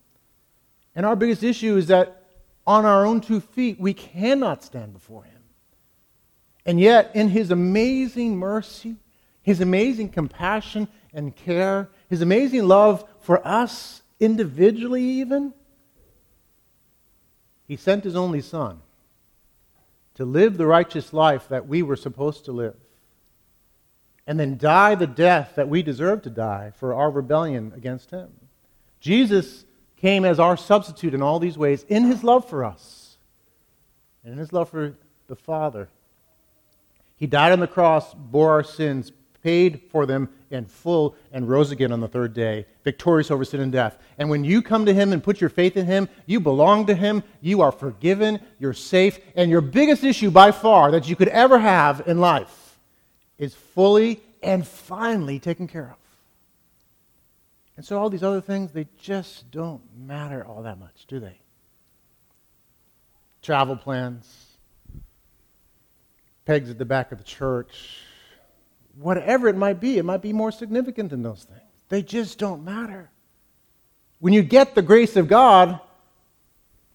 And 0.95 1.05
our 1.05 1.17
biggest 1.17 1.43
issue 1.43 1.77
is 1.77 1.87
that 1.89 2.23
on 2.67 2.85
our 2.85 3.05
own 3.05 3.21
two 3.21 3.41
feet, 3.41 3.79
we 3.79 3.95
cannot 3.95 4.65
stand 4.65 4.93
before 4.93 5.25
him. 5.25 5.43
And 6.67 6.81
yet, 6.81 7.11
in 7.15 7.29
his 7.29 7.51
amazing 7.51 8.37
mercy, 8.37 8.97
his 9.43 9.61
amazing 9.61 10.09
compassion 10.09 10.89
and 11.13 11.37
care, 11.37 11.91
his 12.09 12.23
amazing 12.23 12.67
love 12.67 13.05
for 13.21 13.47
us 13.47 14.03
individually, 14.19 15.03
even. 15.03 15.53
He 17.67 17.77
sent 17.77 18.05
his 18.05 18.17
only 18.17 18.41
son 18.41 18.81
to 20.15 20.25
live 20.25 20.57
the 20.57 20.67
righteous 20.67 21.13
life 21.13 21.49
that 21.49 21.67
we 21.67 21.83
were 21.83 21.97
supposed 21.97 22.47
to 22.47 22.53
live, 22.53 22.77
and 24.27 24.41
then 24.41 24.57
die 24.57 24.95
the 24.95 25.07
death 25.07 25.53
that 25.57 25.69
we 25.69 25.83
deserve 25.83 26.23
to 26.23 26.31
die 26.31 26.73
for 26.77 26.95
our 26.95 27.11
rebellion 27.11 27.73
against 27.77 28.11
him. 28.11 28.31
Jesus 29.01 29.65
came 29.97 30.25
as 30.25 30.41
our 30.41 30.57
substitute 30.57 31.15
in 31.15 31.23
all 31.23 31.39
these 31.39 31.59
ways 31.59 31.85
in 31.89 32.05
his 32.05 32.25
love 32.25 32.49
for 32.49 32.65
us 32.65 33.19
and 34.23 34.33
in 34.33 34.39
his 34.39 34.53
love 34.53 34.71
for 34.71 34.95
the 35.27 35.37
Father. 35.37 35.89
He 37.17 37.27
died 37.27 37.53
on 37.53 37.61
the 37.61 37.67
cross, 37.67 38.15
bore 38.15 38.51
our 38.51 38.65
sins, 38.65 39.13
paid 39.43 39.83
for 39.91 40.07
them 40.07 40.31
in 40.51 40.65
full, 40.65 41.15
and 41.31 41.49
rose 41.49 41.71
again 41.71 41.93
on 41.93 42.01
the 42.01 42.09
third 42.09 42.33
day, 42.33 42.67
victorious 42.83 43.31
over 43.31 43.45
sin 43.45 43.61
and 43.61 43.71
death. 43.71 43.99
And 44.17 44.31
when 44.31 44.43
you 44.43 44.63
come 44.63 44.87
to 44.87 44.95
Him 44.95 45.13
and 45.13 45.23
put 45.23 45.41
your 45.41 45.51
faith 45.51 45.77
in 45.77 45.85
Him, 45.85 46.09
you 46.25 46.41
belong 46.41 46.87
to 46.87 46.95
Him, 46.95 47.23
you 47.43 47.61
are 47.61 47.73
forgiven, 47.73 48.41
you're 48.59 48.73
safe, 48.73 49.19
and 49.37 49.51
your 49.51 49.61
biggest 49.61 50.03
issue 50.03 50.31
by 50.31 50.51
far 50.51 50.91
that 50.93 51.09
you 51.09 51.15
could 51.15 51.29
ever 51.29 51.59
have 51.59 52.09
in 52.09 52.19
life 52.19 52.64
is 53.39 53.55
fully 53.55 54.21
and 54.43 54.67
finally 54.67 55.39
taken 55.39 55.67
care 55.67 55.91
of. 55.91 55.97
And 57.77 57.85
so 57.85 57.99
all 57.99 58.09
these 58.09 58.23
other 58.23 58.41
things, 58.41 58.71
they 58.71 58.87
just 58.99 59.51
don't 59.51 59.83
matter 59.97 60.45
all 60.45 60.63
that 60.63 60.79
much, 60.79 61.07
do 61.09 61.19
they? 61.19 61.39
Travel 63.43 63.77
plans, 63.77 64.47
pegs 66.45 66.71
at 66.71 66.79
the 66.79 66.85
back 66.85 67.11
of 67.11 67.19
the 67.19 67.25
church, 67.25 67.99
whatever 68.97 69.49
it 69.49 69.57
might 69.57 69.81
be, 69.81 69.99
it 69.99 70.05
might 70.05 70.23
be 70.23 70.33
more 70.33 70.53
significant 70.53 71.11
than 71.11 71.23
those 71.23 71.45
things. 71.45 71.61
They 71.89 72.03
just 72.03 72.39
don't 72.39 72.65
matter. 72.65 73.11
When 74.21 74.33
you 74.33 74.43
get 74.43 74.75
the 74.75 74.83
grace 74.83 75.17
of 75.17 75.29
God, 75.29 75.81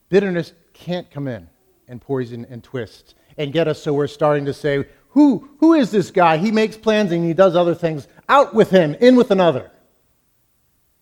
bitterness 0.07 0.53
can't 0.73 1.11
come 1.11 1.27
in 1.27 1.47
and 1.87 2.01
poison 2.01 2.45
and 2.49 2.63
twist 2.63 3.15
and 3.37 3.53
get 3.53 3.67
us 3.67 3.81
so 3.81 3.93
we're 3.93 4.07
starting 4.07 4.45
to 4.45 4.53
say, 4.53 4.85
who, 5.09 5.49
who 5.59 5.73
is 5.73 5.91
this 5.91 6.11
guy? 6.11 6.37
He 6.37 6.51
makes 6.51 6.77
plans 6.77 7.11
and 7.11 7.25
he 7.25 7.33
does 7.33 7.55
other 7.55 7.75
things. 7.75 8.07
Out 8.27 8.53
with 8.53 8.69
him, 8.69 8.95
in 8.95 9.15
with 9.15 9.31
another. 9.31 9.71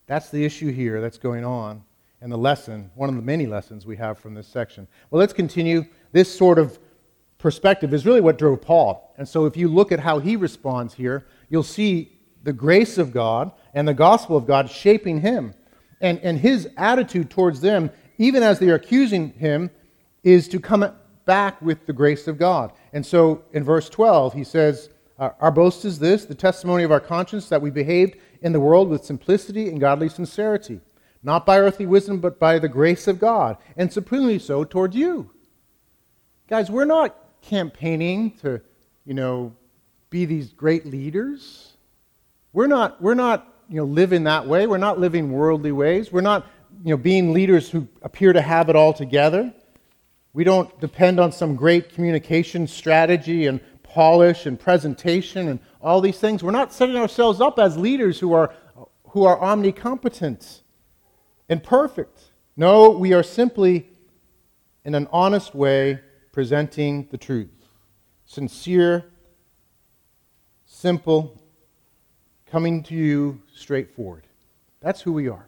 That's 0.06 0.30
the 0.30 0.46
issue 0.46 0.72
here 0.72 1.02
that's 1.02 1.18
going 1.18 1.44
on 1.44 1.84
and 2.22 2.32
the 2.32 2.38
lesson, 2.38 2.90
one 2.96 3.10
of 3.10 3.16
the 3.16 3.22
many 3.22 3.46
lessons 3.46 3.86
we 3.86 3.98
have 3.98 4.18
from 4.18 4.34
this 4.34 4.48
section. 4.48 4.88
Well, 5.12 5.20
let's 5.20 5.34
continue. 5.34 5.86
This 6.14 6.34
sort 6.34 6.58
of 6.58 6.80
perspective 7.38 7.94
is 7.94 8.06
really 8.06 8.22
what 8.22 8.38
drove 8.38 8.62
Paul. 8.62 9.14
And 9.18 9.28
so 9.28 9.46
if 9.46 9.56
you 9.56 9.68
look 9.68 9.92
at 9.92 10.00
how 10.00 10.20
he 10.20 10.36
responds 10.36 10.94
here, 10.94 11.28
you'll 11.50 11.64
see 11.64 12.18
the 12.44 12.54
grace 12.54 12.98
of 12.98 13.12
God 13.12 13.52
and 13.74 13.88
the 13.88 13.94
gospel 13.94 14.38
of 14.38 14.48
God 14.48 14.70
shaping 14.70 15.22
him. 15.22 15.54
And, 16.00 16.20
and 16.20 16.40
his 16.40 16.70
attitude 16.78 17.30
towards 17.30 17.60
them, 17.60 17.92
even 18.18 18.42
as 18.42 18.60
they 18.60 18.70
are 18.70 18.76
accusing 18.76 19.34
him, 19.34 19.70
is 20.24 20.48
to 20.50 20.60
come 20.60 20.92
back 21.28 21.62
with 21.62 21.86
the 21.86 21.94
grace 21.94 22.28
of 22.28 22.40
God. 22.40 22.72
And 22.94 23.06
so 23.06 23.44
in 23.54 23.64
verse 23.64 23.88
12, 23.90 24.34
he 24.34 24.44
says, 24.44 24.90
Our 25.20 25.52
boast 25.52 25.86
is 25.86 26.00
this, 26.00 26.26
the 26.26 26.34
testimony 26.34 26.84
of 26.84 26.92
our 26.92 27.00
conscience, 27.00 27.50
that 27.50 27.62
we 27.62 27.70
behaved 27.70 28.16
in 28.42 28.54
the 28.54 28.60
world 28.60 28.90
with 28.90 29.06
simplicity 29.06 29.70
and 29.70 29.80
godly 29.80 30.10
sincerity, 30.10 30.80
not 31.22 31.46
by 31.46 31.60
earthly 31.60 31.86
wisdom, 31.86 32.20
but 32.20 32.40
by 32.40 32.58
the 32.58 32.70
grace 32.70 33.08
of 33.08 33.20
God, 33.20 33.58
and 33.76 33.94
supremely 33.94 34.40
so 34.40 34.64
toward 34.64 34.96
you. 34.96 35.30
Guys, 36.48 36.72
we're 36.72 36.86
not 36.86 37.16
campaigning 37.42 38.32
to, 38.38 38.62
you 39.06 39.14
know, 39.14 39.54
be 40.10 40.26
these 40.26 40.54
great 40.54 40.86
leaders. 40.86 41.74
We're 42.54 42.68
not, 42.68 43.02
we're 43.02 43.14
not, 43.14 43.54
you 43.70 43.78
know, 43.78 43.86
living 43.86 44.24
that 44.24 44.48
way. 44.48 44.66
We're 44.66 44.78
not 44.78 45.00
living 45.00 45.32
worldly 45.32 45.74
ways. 45.74 46.12
We're 46.12 46.22
not, 46.22 46.48
you 46.84 46.92
know, 46.92 46.98
being 46.98 47.34
leaders 47.34 47.70
who 47.70 47.88
appear 48.02 48.32
to 48.32 48.42
have 48.42 48.70
it 48.70 48.76
all 48.76 48.94
together. 48.94 49.54
We 50.34 50.44
don't 50.44 50.80
depend 50.80 51.20
on 51.20 51.32
some 51.32 51.56
great 51.56 51.94
communication 51.94 52.68
strategy 52.68 53.48
and 53.48 53.60
polish 53.84 54.46
and 54.46 54.60
presentation 54.60 55.48
and 55.48 55.60
all 55.82 56.02
these 56.02 56.20
things. 56.20 56.44
We're 56.44 56.52
not 56.52 56.72
setting 56.74 56.96
ourselves 56.96 57.42
up 57.42 57.58
as 57.58 57.78
leaders 57.78 58.20
who 58.20 58.34
are, 58.34 58.54
who 59.10 59.26
are 59.26 59.38
omnicompetent 59.40 60.62
and 61.50 61.64
perfect. 61.64 62.20
No, 62.56 62.90
we 62.90 63.14
are 63.14 63.24
simply, 63.24 63.90
in 64.84 64.94
an 64.94 65.08
honest 65.12 65.56
way, 65.56 66.00
presenting 66.32 67.08
the 67.10 67.18
truth. 67.18 67.50
Sincere, 68.26 69.06
simple, 70.66 71.42
coming 72.46 72.84
to 72.84 72.94
you 72.96 73.42
straightforward. 73.56 74.28
That's 74.82 75.02
who 75.02 75.14
we 75.14 75.30
are. 75.30 75.48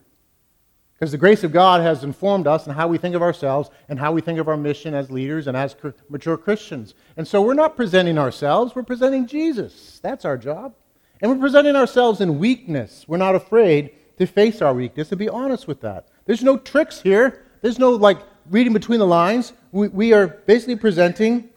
Because 0.99 1.11
the 1.13 1.17
grace 1.17 1.45
of 1.45 1.53
God 1.53 1.79
has 1.79 2.03
informed 2.03 2.45
us 2.45 2.67
in 2.67 2.73
how 2.73 2.89
we 2.89 2.97
think 2.97 3.15
of 3.15 3.21
ourselves 3.21 3.69
and 3.87 3.97
how 3.97 4.11
we 4.11 4.19
think 4.19 4.37
of 4.37 4.49
our 4.49 4.57
mission 4.57 4.93
as 4.93 5.09
leaders 5.09 5.47
and 5.47 5.55
as 5.55 5.73
mature 6.09 6.35
Christians. 6.35 6.93
And 7.15 7.25
so 7.25 7.41
we're 7.41 7.53
not 7.53 7.77
presenting 7.77 8.17
ourselves, 8.17 8.75
we're 8.75 8.83
presenting 8.83 9.25
Jesus. 9.25 9.99
That's 10.03 10.25
our 10.25 10.37
job. 10.37 10.73
And 11.21 11.31
we're 11.31 11.37
presenting 11.37 11.75
ourselves 11.75 12.19
in 12.19 12.37
weakness. 12.37 13.05
We're 13.07 13.17
not 13.17 13.35
afraid 13.35 13.91
to 14.17 14.25
face 14.25 14.61
our 14.61 14.73
weakness 14.73 15.09
and 15.11 15.19
be 15.19 15.29
honest 15.29 15.67
with 15.67 15.79
that. 15.81 16.09
There's 16.25 16.43
no 16.43 16.57
tricks 16.57 17.01
here. 17.01 17.45
There's 17.61 17.79
no 17.79 17.91
like 17.91 18.19
reading 18.49 18.73
between 18.73 18.99
the 18.99 19.07
lines, 19.07 19.53
we, 19.71 19.87
we 19.89 20.13
are 20.13 20.27
basically 20.27 20.75
presenting 20.75 21.49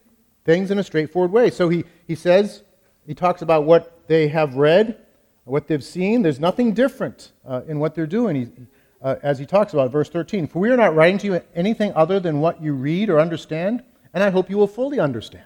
things 0.45 0.71
in 0.71 0.79
a 0.79 0.85
straightforward 0.85 1.33
way. 1.33 1.51
So 1.51 1.69
he, 1.69 1.85
he 2.07 2.15
says, 2.15 2.63
he 3.07 3.15
talks 3.15 3.43
about 3.43 3.65
what 3.65 4.07
they 4.09 4.29
have 4.29 4.55
read, 4.57 4.99
what 5.45 5.67
they've 5.67 5.83
seen. 5.83 6.23
There's 6.23 6.41
nothing 6.41 6.75
different 6.75 7.33
uh, 7.47 7.63
in 7.67 7.79
what 7.79 7.95
they're 7.95 8.07
doing, 8.07 8.37
he, 8.37 8.49
uh, 9.03 9.17
as 9.23 9.39
he 9.39 9.47
talks 9.47 9.73
about 9.73 9.91
verse 9.91 10.09
13. 10.09 10.47
For 10.47 10.59
we 10.59 10.71
are 10.71 10.77
not 10.77 10.95
writing 10.95 11.19
to 11.19 11.27
you 11.27 11.43
anything 11.55 11.93
other 11.95 12.21
than 12.21 12.41
what 12.41 12.63
you 12.63 12.73
read 12.73 13.11
or 13.11 13.21
understand, 13.21 13.83
and 14.15 14.23
I 14.23 14.31
hope 14.31 14.49
you 14.49 14.57
will 14.57 14.67
fully 14.67 15.01
understand. 15.01 15.45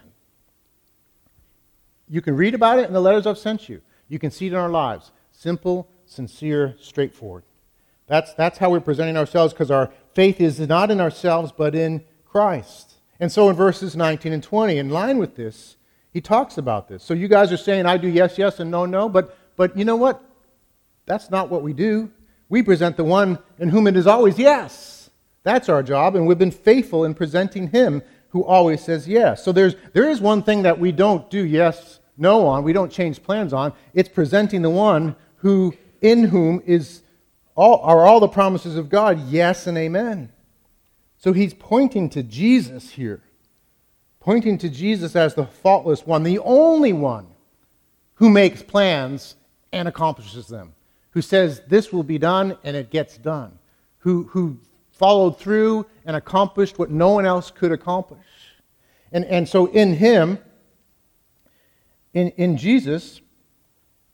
You 2.09 2.21
can 2.21 2.35
read 2.35 2.53
about 2.53 2.79
it 2.79 2.87
in 2.87 2.93
the 2.93 3.01
letters 3.01 3.25
I've 3.25 3.37
sent 3.37 3.67
you. 3.67 3.81
You 4.07 4.19
can 4.19 4.31
see 4.31 4.47
it 4.47 4.53
in 4.53 4.57
our 4.57 4.69
lives. 4.69 5.11
Simple, 5.31 5.89
sincere, 6.05 6.75
straightforward. 6.79 7.43
That's, 8.07 8.33
that's 8.35 8.57
how 8.57 8.69
we're 8.69 8.79
presenting 8.79 9.17
ourselves 9.17 9.53
because 9.53 9.69
our 9.69 9.91
faith 10.13 10.39
is 10.39 10.59
not 10.59 10.89
in 10.89 11.01
ourselves 11.01 11.51
but 11.55 11.75
in 11.75 12.03
Christ. 12.25 12.93
And 13.19 13.31
so 13.31 13.49
in 13.49 13.55
verses 13.55 13.95
19 13.95 14.31
and 14.31 14.43
20, 14.43 14.77
in 14.77 14.89
line 14.89 15.17
with 15.17 15.35
this, 15.35 15.75
he 16.11 16.21
talks 16.21 16.57
about 16.57 16.87
this. 16.87 17.03
So 17.03 17.13
you 17.13 17.27
guys 17.27 17.51
are 17.51 17.57
saying, 17.57 17.85
I 17.85 17.97
do 17.97 18.07
yes, 18.07 18.37
yes, 18.37 18.59
and 18.59 18.71
no, 18.71 18.85
no, 18.85 19.09
but, 19.09 19.37
but 19.55 19.75
you 19.77 19.83
know 19.83 19.95
what? 19.95 20.23
That's 21.05 21.29
not 21.29 21.49
what 21.49 21.63
we 21.63 21.73
do. 21.73 22.11
We 22.49 22.63
present 22.63 22.97
the 22.97 23.03
one 23.03 23.39
in 23.59 23.69
whom 23.69 23.87
it 23.87 23.97
is 23.97 24.07
always 24.07 24.39
yes. 24.39 25.09
That's 25.43 25.69
our 25.69 25.83
job, 25.83 26.15
and 26.15 26.27
we've 26.27 26.37
been 26.37 26.51
faithful 26.51 27.05
in 27.05 27.13
presenting 27.13 27.69
him 27.69 28.01
who 28.29 28.43
always 28.43 28.81
says 28.81 29.07
yes. 29.07 29.43
So 29.43 29.51
there's, 29.51 29.75
there 29.93 30.09
is 30.09 30.19
one 30.19 30.43
thing 30.43 30.63
that 30.63 30.79
we 30.79 30.91
don't 30.91 31.29
do 31.29 31.43
yes, 31.43 31.99
no 32.17 32.45
on, 32.47 32.63
we 32.63 32.73
don't 32.73 32.91
change 32.91 33.23
plans 33.23 33.53
on. 33.53 33.73
It's 33.93 34.09
presenting 34.09 34.61
the 34.61 34.69
one 34.69 35.15
who, 35.37 35.73
in 36.01 36.25
whom 36.25 36.61
is 36.65 37.01
all, 37.55 37.79
are 37.79 38.05
all 38.05 38.19
the 38.19 38.27
promises 38.27 38.75
of 38.75 38.89
God 38.89 39.27
yes 39.27 39.67
and 39.67 39.77
amen. 39.77 40.31
So 41.17 41.33
he's 41.33 41.53
pointing 41.53 42.09
to 42.11 42.23
Jesus 42.23 42.91
here, 42.91 43.21
pointing 44.19 44.57
to 44.59 44.69
Jesus 44.69 45.15
as 45.15 45.33
the 45.33 45.45
faultless 45.45 46.05
one, 46.05 46.23
the 46.23 46.39
only 46.39 46.93
one 46.93 47.27
who 48.15 48.29
makes 48.29 48.61
plans 48.61 49.35
and 49.71 49.87
accomplishes 49.87 50.47
them, 50.47 50.73
who 51.17 51.21
says 51.23 51.63
this 51.67 51.91
will 51.91 52.03
be 52.03 52.19
done 52.19 52.55
and 52.63 52.77
it 52.77 52.91
gets 52.91 53.17
done, 53.17 53.57
who, 53.97 54.25
who 54.25 54.55
followed 54.91 55.39
through 55.39 55.83
and 56.05 56.15
accomplished 56.15 56.77
what 56.77 56.91
no 56.91 57.09
one 57.09 57.25
else 57.25 57.49
could 57.49 57.71
accomplish. 57.71 58.19
And, 59.11 59.25
and 59.25 59.49
so 59.49 59.65
in 59.65 59.93
him, 59.95 60.37
in, 62.13 62.29
in 62.37 62.55
Jesus, 62.55 63.19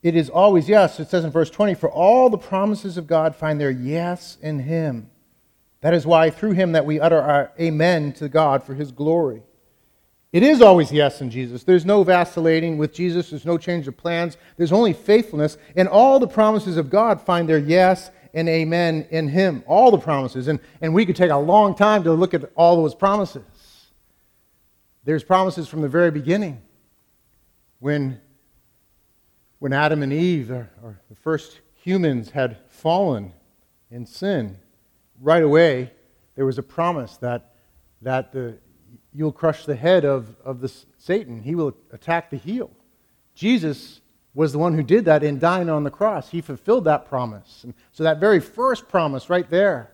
it 0.02 0.16
is 0.16 0.30
always 0.30 0.70
yes. 0.70 0.98
It 0.98 1.10
says 1.10 1.26
in 1.26 1.32
verse 1.32 1.50
20, 1.50 1.74
for 1.74 1.92
all 1.92 2.30
the 2.30 2.38
promises 2.38 2.98
of 2.98 3.06
God 3.06 3.36
find 3.36 3.60
their 3.60 3.70
yes 3.70 4.38
in 4.42 4.60
him. 4.60 5.10
That 5.82 5.94
is 5.94 6.06
why 6.06 6.30
through 6.30 6.54
him 6.54 6.72
that 6.72 6.86
we 6.86 7.02
utter 7.02 7.22
our 7.22 7.52
amen 7.60 8.14
to 8.14 8.30
God 8.30 8.64
for 8.64 8.76
his 8.76 8.94
glory. 8.94 9.44
It 10.34 10.42
is 10.42 10.64
always 10.64 10.92
yes 10.92 11.22
in 11.22 11.30
Jesus. 11.30 11.64
There's 11.64 11.86
no 11.86 12.04
vacillating 12.04 12.80
with 12.80 12.92
Jesus. 12.92 13.30
There's 13.30 13.46
no 13.46 13.60
change 13.60 13.88
of 13.88 13.96
plans. 13.96 14.36
There's 14.58 14.72
only 14.72 14.92
faithfulness. 14.92 15.58
And 15.76 15.88
all 15.88 16.20
the 16.20 16.28
promises 16.28 16.76
of 16.76 16.90
God 16.90 17.22
find 17.22 17.48
their 17.48 17.60
yes 17.60 18.10
and 18.34 18.50
amen 18.50 19.08
in 19.12 19.28
him. 19.28 19.64
All 19.68 19.92
the 19.92 20.00
promises. 20.00 20.48
And, 20.48 20.60
and 20.82 20.92
we 20.92 21.06
could 21.06 21.16
take 21.16 21.30
a 21.30 21.38
long 21.38 21.76
time 21.76 22.04
to 22.06 22.12
look 22.12 22.34
at 22.34 22.52
all 22.56 22.78
those 22.78 22.96
promises. 22.96 23.44
There's 25.04 25.24
promises 25.24 25.68
from 25.68 25.82
the 25.82 25.88
very 25.88 26.10
beginning 26.10 26.64
when, 27.80 28.20
when 29.60 29.72
Adam 29.72 30.02
and 30.02 30.12
Eve, 30.12 30.50
or, 30.50 30.68
or 30.82 31.00
the 31.10 31.16
first 31.16 31.60
humans, 31.76 32.32
had 32.32 32.58
fallen 32.70 33.34
in 33.92 34.08
sin 34.08 34.58
right 35.22 35.44
away, 35.44 35.92
there 36.36 36.46
was 36.46 36.58
a 36.58 36.64
promise 36.64 37.18
that, 37.18 37.54
that 38.02 38.32
the, 38.32 38.58
you'll 39.16 39.32
crush 39.32 39.66
the 39.66 39.76
head 39.76 40.06
of, 40.06 40.36
of 40.44 40.62
the 40.62 40.72
Satan. 40.98 41.42
He 41.42 41.56
will 41.56 41.76
attack 41.92 42.30
the 42.30 42.38
heel. 42.38 42.72
Jesus 43.36 44.02
was 44.34 44.52
the 44.52 44.58
one 44.58 44.74
who 44.74 44.84
did 44.84 45.06
that 45.06 45.24
in 45.24 45.40
dying 45.40 45.70
on 45.70 45.84
the 45.84 45.92
cross. 45.92 46.30
He 46.30 46.42
fulfilled 46.42 46.86
that 46.86 47.08
promise. 47.08 47.64
And 47.64 47.74
so, 47.92 48.04
that 48.04 48.20
very 48.20 48.40
first 48.40 48.88
promise 48.88 49.30
right 49.30 49.50
there. 49.50 49.92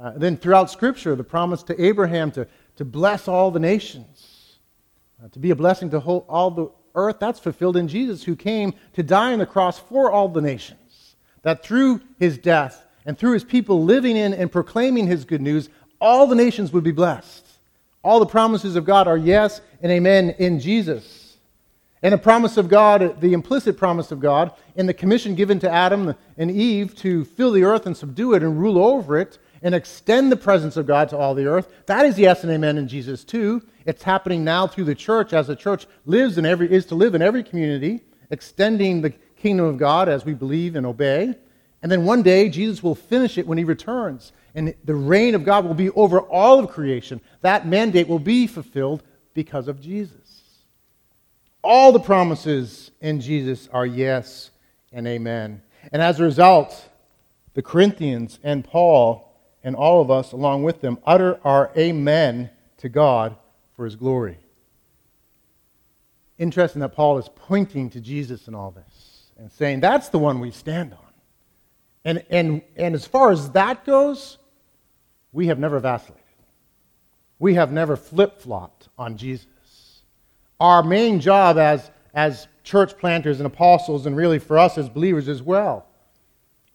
Uh, 0.00 0.12
then, 0.16 0.36
throughout 0.36 0.70
Scripture, 0.70 1.14
the 1.14 1.24
promise 1.24 1.62
to 1.64 1.82
Abraham 1.82 2.30
to, 2.32 2.46
to 2.76 2.84
bless 2.84 3.28
all 3.28 3.50
the 3.50 3.60
nations, 3.60 4.58
uh, 5.22 5.28
to 5.28 5.38
be 5.38 5.50
a 5.50 5.56
blessing 5.56 5.90
to 5.90 6.00
whole, 6.00 6.26
all 6.28 6.50
the 6.50 6.70
earth, 6.94 7.16
that's 7.20 7.38
fulfilled 7.38 7.76
in 7.76 7.88
Jesus, 7.88 8.24
who 8.24 8.36
came 8.36 8.74
to 8.94 9.02
die 9.02 9.32
on 9.32 9.38
the 9.38 9.46
cross 9.46 9.78
for 9.78 10.10
all 10.10 10.28
the 10.28 10.42
nations. 10.42 11.16
That 11.42 11.64
through 11.64 12.00
his 12.18 12.38
death 12.38 12.84
and 13.04 13.16
through 13.16 13.32
his 13.32 13.44
people 13.44 13.84
living 13.84 14.16
in 14.16 14.34
and 14.34 14.50
proclaiming 14.50 15.06
his 15.06 15.24
good 15.24 15.40
news, 15.40 15.68
all 16.00 16.26
the 16.26 16.34
nations 16.34 16.72
would 16.72 16.84
be 16.84 16.92
blessed. 16.92 17.45
All 18.06 18.20
the 18.20 18.26
promises 18.26 18.76
of 18.76 18.84
God 18.84 19.08
are 19.08 19.16
yes 19.16 19.60
and 19.82 19.90
amen 19.90 20.36
in 20.38 20.60
Jesus. 20.60 21.38
And 22.04 22.12
the 22.12 22.18
promise 22.18 22.56
of 22.56 22.68
God, 22.68 23.20
the 23.20 23.32
implicit 23.32 23.76
promise 23.76 24.12
of 24.12 24.20
God, 24.20 24.52
in 24.76 24.86
the 24.86 24.94
commission 24.94 25.34
given 25.34 25.58
to 25.58 25.68
Adam 25.68 26.14
and 26.38 26.48
Eve 26.48 26.94
to 26.98 27.24
fill 27.24 27.50
the 27.50 27.64
earth 27.64 27.84
and 27.84 27.96
subdue 27.96 28.34
it 28.34 28.44
and 28.44 28.60
rule 28.60 28.78
over 28.78 29.18
it 29.18 29.38
and 29.60 29.74
extend 29.74 30.30
the 30.30 30.36
presence 30.36 30.76
of 30.76 30.86
God 30.86 31.08
to 31.08 31.18
all 31.18 31.34
the 31.34 31.46
earth, 31.46 31.68
that 31.86 32.06
is 32.06 32.16
yes 32.16 32.44
and 32.44 32.52
amen 32.52 32.78
in 32.78 32.86
Jesus 32.86 33.24
too. 33.24 33.60
It's 33.86 34.04
happening 34.04 34.44
now 34.44 34.68
through 34.68 34.84
the 34.84 34.94
church 34.94 35.32
as 35.32 35.48
the 35.48 35.56
church 35.56 35.88
lives 36.04 36.38
every, 36.38 36.72
is 36.72 36.86
to 36.86 36.94
live 36.94 37.16
in 37.16 37.22
every 37.22 37.42
community, 37.42 38.02
extending 38.30 39.02
the 39.02 39.10
kingdom 39.34 39.66
of 39.66 39.78
God 39.78 40.08
as 40.08 40.24
we 40.24 40.32
believe 40.32 40.76
and 40.76 40.86
obey. 40.86 41.34
And 41.82 41.92
then 41.92 42.04
one 42.04 42.22
day, 42.22 42.48
Jesus 42.48 42.82
will 42.82 42.94
finish 42.94 43.38
it 43.38 43.46
when 43.46 43.58
he 43.58 43.64
returns. 43.64 44.32
And 44.54 44.74
the 44.84 44.94
reign 44.94 45.34
of 45.34 45.44
God 45.44 45.64
will 45.64 45.74
be 45.74 45.90
over 45.90 46.20
all 46.20 46.58
of 46.58 46.70
creation. 46.70 47.20
That 47.42 47.66
mandate 47.66 48.08
will 48.08 48.18
be 48.18 48.46
fulfilled 48.46 49.02
because 49.34 49.68
of 49.68 49.80
Jesus. 49.80 50.18
All 51.62 51.92
the 51.92 52.00
promises 52.00 52.90
in 53.00 53.20
Jesus 53.20 53.68
are 53.72 53.86
yes 53.86 54.50
and 54.92 55.06
amen. 55.06 55.62
And 55.92 56.00
as 56.00 56.18
a 56.18 56.24
result, 56.24 56.88
the 57.54 57.62
Corinthians 57.62 58.38
and 58.42 58.64
Paul 58.64 59.26
and 59.62 59.74
all 59.74 60.00
of 60.00 60.10
us 60.10 60.32
along 60.32 60.62
with 60.62 60.80
them 60.80 60.98
utter 61.04 61.40
our 61.44 61.70
amen 61.76 62.50
to 62.78 62.88
God 62.88 63.36
for 63.74 63.84
his 63.84 63.96
glory. 63.96 64.38
Interesting 66.38 66.80
that 66.80 66.94
Paul 66.94 67.18
is 67.18 67.28
pointing 67.34 67.90
to 67.90 68.00
Jesus 68.00 68.46
in 68.46 68.54
all 68.54 68.70
this 68.70 69.30
and 69.38 69.50
saying 69.50 69.80
that's 69.80 70.08
the 70.08 70.18
one 70.18 70.40
we 70.40 70.50
stand 70.50 70.92
on. 70.92 71.05
And, 72.06 72.24
and, 72.30 72.62
and 72.76 72.94
as 72.94 73.06
far 73.06 73.30
as 73.32 73.50
that 73.50 73.84
goes, 73.84 74.38
we 75.32 75.48
have 75.48 75.58
never 75.58 75.78
vacillated. 75.78 76.22
We 77.38 77.52
have 77.54 77.70
never 77.70 77.96
flip 77.96 78.40
flopped 78.40 78.88
on 78.96 79.18
Jesus 79.18 79.48
our 80.60 80.82
main 80.82 81.20
job 81.20 81.58
as, 81.58 81.90
as 82.14 82.48
church 82.64 82.96
planters 82.98 83.40
and 83.40 83.46
apostles, 83.46 84.06
and 84.06 84.16
really 84.16 84.38
for 84.38 84.58
us 84.58 84.78
as 84.78 84.88
believers 84.88 85.28
as 85.28 85.42
well, 85.42 85.86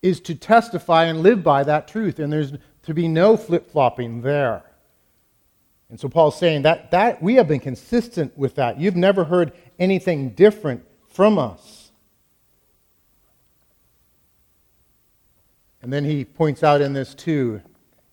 is 0.01 0.19
to 0.21 0.35
testify 0.35 1.05
and 1.05 1.21
live 1.21 1.43
by 1.43 1.63
that 1.63 1.87
truth. 1.87 2.19
And 2.19 2.31
there's 2.31 2.53
to 2.83 2.93
be 2.93 3.07
no 3.07 3.37
flip 3.37 3.71
flopping 3.71 4.21
there. 4.21 4.63
And 5.89 5.99
so 5.99 6.07
Paul's 6.07 6.37
saying 6.37 6.61
that, 6.61 6.91
that 6.91 7.21
we 7.21 7.35
have 7.35 7.47
been 7.47 7.59
consistent 7.59 8.37
with 8.37 8.55
that. 8.55 8.79
You've 8.79 8.95
never 8.95 9.23
heard 9.23 9.51
anything 9.77 10.29
different 10.29 10.85
from 11.09 11.37
us. 11.37 11.80
And 15.81 15.91
then 15.91 16.05
he 16.05 16.25
points 16.25 16.63
out 16.63 16.81
in 16.81 16.93
this 16.93 17.15
too, 17.15 17.61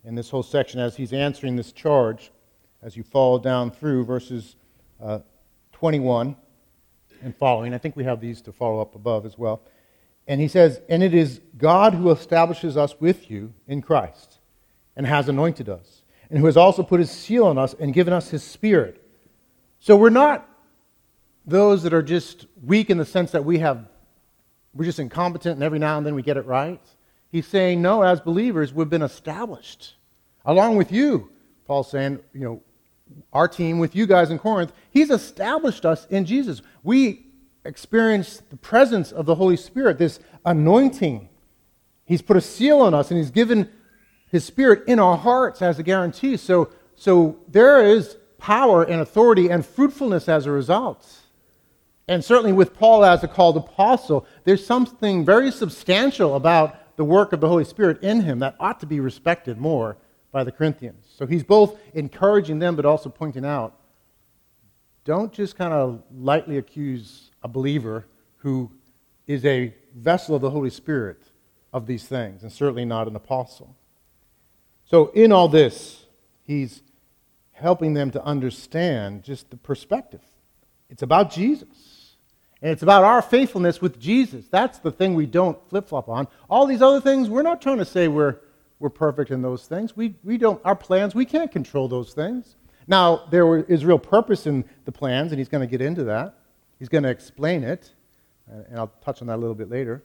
in 0.05 0.15
this 0.15 0.31
whole 0.31 0.43
section, 0.43 0.81
as 0.81 0.97
he's 0.97 1.13
answering 1.13 1.57
this 1.57 1.73
charge, 1.73 2.31
as 2.83 2.97
you 2.97 3.03
follow 3.03 3.39
down 3.39 3.71
through 3.71 4.05
verses 4.05 4.57
uh, 5.03 5.21
21 5.73 6.37
and 7.23 7.37
following. 7.37 7.75
I 7.75 7.79
think 7.79 7.97
we 7.97 8.05
have 8.05 8.21
these 8.21 8.41
to 8.43 8.53
follow 8.53 8.81
up 8.81 8.95
above 8.95 9.27
as 9.27 9.37
well. 9.37 9.63
And 10.27 10.41
he 10.41 10.49
says, 10.49 10.81
And 10.89 11.03
it 11.03 11.15
is 11.15 11.41
God 11.57 11.95
who 11.95 12.11
establishes 12.11 12.77
us 12.77 13.01
with 13.01 13.31
you 13.31 13.53
in 13.67 13.83
Christ 13.83 14.39
and 14.97 15.07
has 15.07 15.29
anointed 15.29 15.69
us, 15.69 16.03
and 16.31 16.39
who 16.39 16.47
has 16.47 16.57
also 16.57 16.83
put 16.83 17.01
his 17.01 17.11
seal 17.11 17.47
on 17.47 17.59
us 17.59 17.75
and 17.79 17.95
given 17.95 18.13
us 18.13 18.31
his 18.31 18.43
spirit. 18.43 19.03
So 19.79 19.97
we're 19.97 20.11
not 20.11 20.49
those 21.47 21.83
that 21.85 21.95
are 21.95 22.03
just 22.03 22.47
weak 22.63 22.91
in 22.91 22.99
the 22.99 23.07
sense 23.07 23.31
that 23.31 23.45
we 23.45 23.59
have, 23.61 23.89
we're 24.75 24.85
just 24.85 24.99
incompetent 24.99 25.55
and 25.55 25.63
every 25.63 25.79
now 25.79 25.97
and 25.97 26.07
then 26.07 26.15
we 26.15 26.23
get 26.23 26.37
it 26.37 26.45
right. 26.45 26.81
He's 27.31 27.47
saying, 27.47 27.83
No, 27.83 28.03
as 28.03 28.21
believers, 28.21 28.73
we've 28.73 28.91
been 28.91 29.03
established 29.03 29.95
along 30.45 30.77
with 30.77 30.91
you. 30.91 31.31
Paul's 31.67 31.91
saying, 31.91 32.21
you 32.33 32.41
know, 32.41 32.63
our 33.33 33.49
team 33.49 33.79
with 33.79 33.95
you 33.95 34.07
guys 34.07 34.31
in 34.31 34.39
Corinth, 34.39 34.73
He's 34.91 35.11
established 35.11 35.85
us 35.85 36.07
in 36.07 36.25
Jesus. 36.25 36.63
We 36.83 37.27
experience 37.65 38.43
the 38.49 38.57
presence 38.57 39.13
of 39.13 39.27
the 39.27 39.35
Holy 39.35 39.57
Spirit, 39.57 39.99
this 39.99 40.21
anointing. 40.45 41.29
He's 42.05 42.23
put 42.23 42.37
a 42.37 42.41
seal 42.41 42.81
on 42.81 42.95
us 42.95 43.11
and 43.11 43.19
He's 43.19 43.31
given 43.31 43.71
His 44.31 44.45
Spirit 44.45 44.89
in 44.89 44.99
our 44.99 45.17
hearts 45.17 45.61
as 45.61 45.79
a 45.79 45.83
guarantee. 45.83 46.37
So, 46.39 46.71
so 46.97 47.39
there 47.49 47.85
is 47.85 48.17
power 48.39 48.83
and 48.83 49.01
authority 49.01 49.51
and 49.51 49.65
fruitfulness 49.65 50.29
as 50.29 50.47
a 50.47 50.51
result. 50.51 51.07
And 52.07 52.25
certainly 52.25 52.53
with 52.53 52.73
Paul 52.73 53.05
as 53.05 53.23
a 53.23 53.29
called 53.29 53.59
apostle, 53.59 54.27
there's 54.45 54.65
something 54.65 55.27
very 55.27 55.51
substantial 55.51 56.37
about 56.37 56.77
the 56.99 57.05
work 57.05 57.33
of 57.33 57.41
the 57.41 57.47
Holy 57.47 57.65
Spirit 57.65 58.03
in 58.03 58.23
him 58.23 58.41
that 58.41 58.57
ought 58.59 58.81
to 58.81 58.87
be 58.87 58.99
respected 58.99 59.57
more 59.57 59.97
by 60.33 60.43
the 60.43 60.51
Corinthians. 60.51 61.07
So 61.17 61.27
he's 61.27 61.45
both 61.45 61.79
encouraging 61.95 62.59
them 62.59 62.75
but 62.75 62.85
also 62.85 63.09
pointing 63.09 63.45
out 63.45 63.79
don't 65.05 65.33
just 65.33 65.57
kind 65.57 65.73
of 65.73 66.03
lightly 66.13 66.59
accuse 66.59 67.31
a 67.43 67.49
believer 67.49 68.05
who 68.39 68.71
is 69.29 69.45
a 69.45 69.73
vessel 69.95 70.35
of 70.35 70.43
the 70.43 70.51
Holy 70.51 70.71
Spirit 70.71 71.23
of 71.73 71.87
these 71.87 72.05
things, 72.05 72.43
and 72.43 72.53
certainly 72.53 72.85
not 72.85 73.07
an 73.07 73.17
apostle. 73.17 73.75
So, 74.85 75.07
in 75.13 75.33
all 75.33 75.49
this, 75.49 76.05
he's 76.43 76.83
helping 77.53 77.95
them 77.95 78.11
to 78.11 78.23
understand 78.23 79.23
just 79.23 79.49
the 79.49 79.57
perspective. 79.57 80.21
It's 80.91 81.03
about 81.03 81.31
Jesus. 81.31 81.69
And 82.61 82.73
it's 82.73 82.83
about 82.83 83.05
our 83.05 83.23
faithfulness 83.23 83.81
with 83.81 84.01
Jesus. 84.01 84.47
That's 84.51 84.79
the 84.79 84.91
thing 84.91 85.15
we 85.15 85.27
don't 85.27 85.59
flip 85.69 85.89
flop 85.89 86.09
on. 86.09 86.27
All 86.51 86.67
these 86.67 86.83
other 86.83 87.01
things, 87.01 87.29
we're 87.29 87.43
not 87.43 87.63
trying 87.63 87.79
to 87.79 87.85
say 87.85 88.09
we're 88.09 88.39
we're 88.79 88.91
perfect 88.91 89.31
in 89.31 89.43
those 89.43 89.67
things. 89.67 89.97
We, 89.97 90.15
we 90.23 90.39
don't, 90.39 90.61
our 90.65 90.77
plans, 90.77 91.15
we 91.15 91.25
can't 91.25 91.51
control 91.51 91.89
those 91.89 92.13
things. 92.13 92.57
Now, 92.87 93.27
there 93.31 93.57
is 93.57 93.85
real 93.85 93.99
purpose 93.99 94.47
in 94.47 94.65
the 94.85 94.93
plans, 94.93 95.33
and 95.33 95.39
he's 95.39 95.49
going 95.49 95.67
to 95.67 95.71
get 95.71 95.85
into 95.85 96.05
that. 96.05 96.35
He's 96.79 96.89
going 96.89 97.05
to 97.05 97.11
explain 97.11 97.65
it, 97.65 97.91
and 98.47 98.79
I'll 98.79 98.93
touch 99.05 99.21
on 99.21 99.29
that 99.29 99.37
a 99.37 99.41
little 99.41 99.55
bit 99.55 99.69
later. 99.69 100.03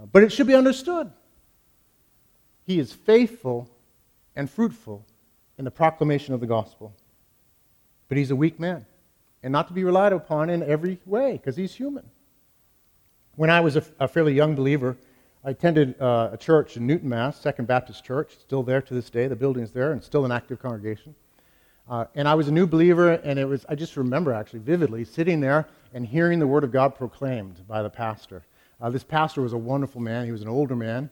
Uh, 0.00 0.06
but 0.06 0.22
it 0.22 0.32
should 0.32 0.46
be 0.46 0.54
understood. 0.54 1.10
He 2.64 2.78
is 2.78 2.92
faithful 2.92 3.70
and 4.36 4.50
fruitful 4.50 5.06
in 5.58 5.64
the 5.64 5.70
proclamation 5.70 6.34
of 6.34 6.40
the 6.40 6.46
gospel. 6.46 6.94
But 8.08 8.18
he's 8.18 8.30
a 8.30 8.36
weak 8.36 8.58
man, 8.58 8.84
and 9.42 9.52
not 9.52 9.68
to 9.68 9.72
be 9.72 9.84
relied 9.84 10.12
upon 10.12 10.50
in 10.50 10.62
every 10.62 10.98
way, 11.06 11.32
because 11.32 11.56
he's 11.56 11.74
human. 11.74 12.08
When 13.36 13.50
I 13.50 13.60
was 13.60 13.76
a, 13.76 13.84
a 13.98 14.08
fairly 14.08 14.34
young 14.34 14.54
believer, 14.54 14.96
I 15.42 15.50
attended 15.50 16.00
uh, 16.00 16.30
a 16.32 16.36
church 16.36 16.76
in 16.76 16.86
Newton, 16.86 17.08
Mass., 17.08 17.40
Second 17.40 17.66
Baptist 17.66 18.04
Church, 18.04 18.36
still 18.38 18.62
there 18.62 18.82
to 18.82 18.94
this 18.94 19.08
day. 19.08 19.26
The 19.26 19.36
building's 19.36 19.70
there 19.70 19.92
and 19.92 20.04
still 20.04 20.26
an 20.26 20.32
active 20.32 20.60
congregation. 20.60 21.14
Uh, 21.88 22.04
and 22.14 22.28
I 22.28 22.34
was 22.34 22.48
a 22.48 22.52
new 22.52 22.66
believer, 22.66 23.12
and 23.12 23.38
it 23.38 23.46
was, 23.46 23.64
I 23.68 23.74
just 23.74 23.96
remember 23.96 24.32
actually 24.32 24.60
vividly 24.60 25.04
sitting 25.04 25.40
there 25.40 25.66
and 25.94 26.06
hearing 26.06 26.38
the 26.38 26.46
Word 26.46 26.62
of 26.62 26.70
God 26.70 26.94
proclaimed 26.94 27.66
by 27.66 27.82
the 27.82 27.90
pastor. 27.90 28.44
Uh, 28.80 28.90
this 28.90 29.02
pastor 29.02 29.40
was 29.40 29.54
a 29.54 29.58
wonderful 29.58 30.00
man. 30.00 30.24
He 30.24 30.32
was 30.32 30.42
an 30.42 30.48
older 30.48 30.76
man. 30.76 31.10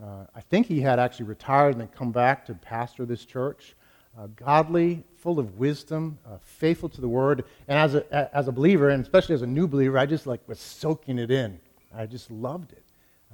Uh, 0.00 0.26
I 0.34 0.40
think 0.40 0.66
he 0.66 0.80
had 0.80 0.98
actually 0.98 1.26
retired 1.26 1.72
and 1.72 1.80
then 1.80 1.88
come 1.88 2.12
back 2.12 2.46
to 2.46 2.54
pastor 2.54 3.04
this 3.06 3.24
church. 3.24 3.74
Uh, 4.18 4.28
godly, 4.36 5.04
full 5.20 5.38
of 5.38 5.58
wisdom, 5.58 6.18
uh, 6.26 6.38
faithful 6.40 6.88
to 6.88 7.00
the 7.00 7.08
Word. 7.08 7.44
And 7.68 7.78
as 7.78 7.94
a, 7.94 8.36
as 8.36 8.48
a 8.48 8.52
believer, 8.52 8.90
and 8.90 9.02
especially 9.02 9.34
as 9.34 9.42
a 9.42 9.46
new 9.46 9.66
believer, 9.66 9.98
I 9.98 10.06
just 10.06 10.26
like 10.26 10.40
was 10.48 10.58
soaking 10.58 11.18
it 11.18 11.30
in. 11.30 11.60
I 11.94 12.06
just 12.06 12.30
loved 12.30 12.72
it 12.72 12.84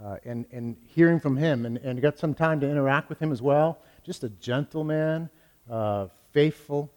uh, 0.02 0.16
and, 0.24 0.44
and 0.52 0.76
hearing 0.86 1.20
from 1.20 1.36
him 1.36 1.66
and, 1.66 1.78
and 1.78 2.00
got 2.00 2.18
some 2.18 2.34
time 2.34 2.60
to 2.60 2.70
interact 2.70 3.08
with 3.08 3.20
him 3.20 3.32
as 3.32 3.42
well. 3.42 3.78
Just 4.04 4.24
a 4.24 4.28
gentleman, 4.28 5.28
uh, 5.70 6.08
faithful, 6.32 6.90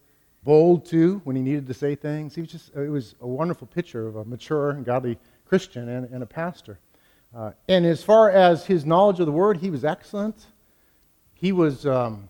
bold 0.44 0.86
too 0.86 1.22
when 1.24 1.36
he 1.36 1.42
needed 1.42 1.68
to 1.68 1.74
say 1.74 1.96
things. 1.96 2.36
He 2.36 2.42
was 2.42 2.52
just, 2.52 2.76
it 2.76 2.90
was 2.90 3.16
a 3.22 3.28
wonderful 3.28 3.68
picture 3.68 4.08
of 4.08 4.18
a 4.18 4.26
mature 4.26 4.72
and 4.72 4.86
godly 4.86 5.18
Christian 5.46 5.90
and, 5.90 6.10
and 6.12 6.24
a 6.24 6.26
pastor. 6.26 6.80
Uh, 7.36 7.52
and 7.68 7.86
as 7.86 8.04
far 8.04 8.32
as 8.32 8.66
his 8.66 8.86
knowledge 8.86 9.20
of 9.20 9.26
the 9.26 9.32
word, 9.32 9.58
he 9.58 9.70
was 9.70 9.86
excellent. 9.86 10.46
He 11.34 11.52
was 11.52 11.86
um, 11.86 12.28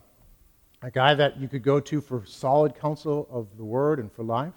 a 0.82 0.90
guy 0.90 1.14
that 1.14 1.38
you 1.38 1.48
could 1.48 1.62
go 1.62 1.80
to 1.80 2.00
for 2.00 2.24
solid 2.24 2.74
counsel 2.74 3.28
of 3.30 3.48
the 3.56 3.64
word 3.64 3.98
and 3.98 4.10
for 4.12 4.22
life. 4.22 4.54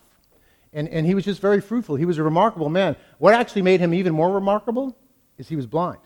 And, 0.71 0.89
and 0.89 1.05
he 1.05 1.13
was 1.13 1.25
just 1.25 1.41
very 1.41 1.61
fruitful. 1.61 1.95
He 1.95 2.05
was 2.05 2.17
a 2.17 2.23
remarkable 2.23 2.69
man. 2.69 2.95
What 3.19 3.33
actually 3.33 3.61
made 3.61 3.79
him 3.79 3.93
even 3.93 4.13
more 4.13 4.31
remarkable 4.31 4.97
is 5.37 5.47
he 5.47 5.55
was 5.55 5.67
blind. 5.67 5.99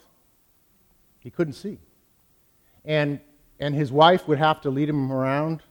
He 1.20 1.30
couldn't 1.30 1.54
see. 1.54 1.80
And, 2.84 3.20
and 3.60 3.74
his 3.74 3.92
wife 3.92 4.28
would 4.28 4.38
have 4.38 4.62
to 4.62 4.70
lead 4.70 4.90
him 4.90 5.12
around, 5.12 5.62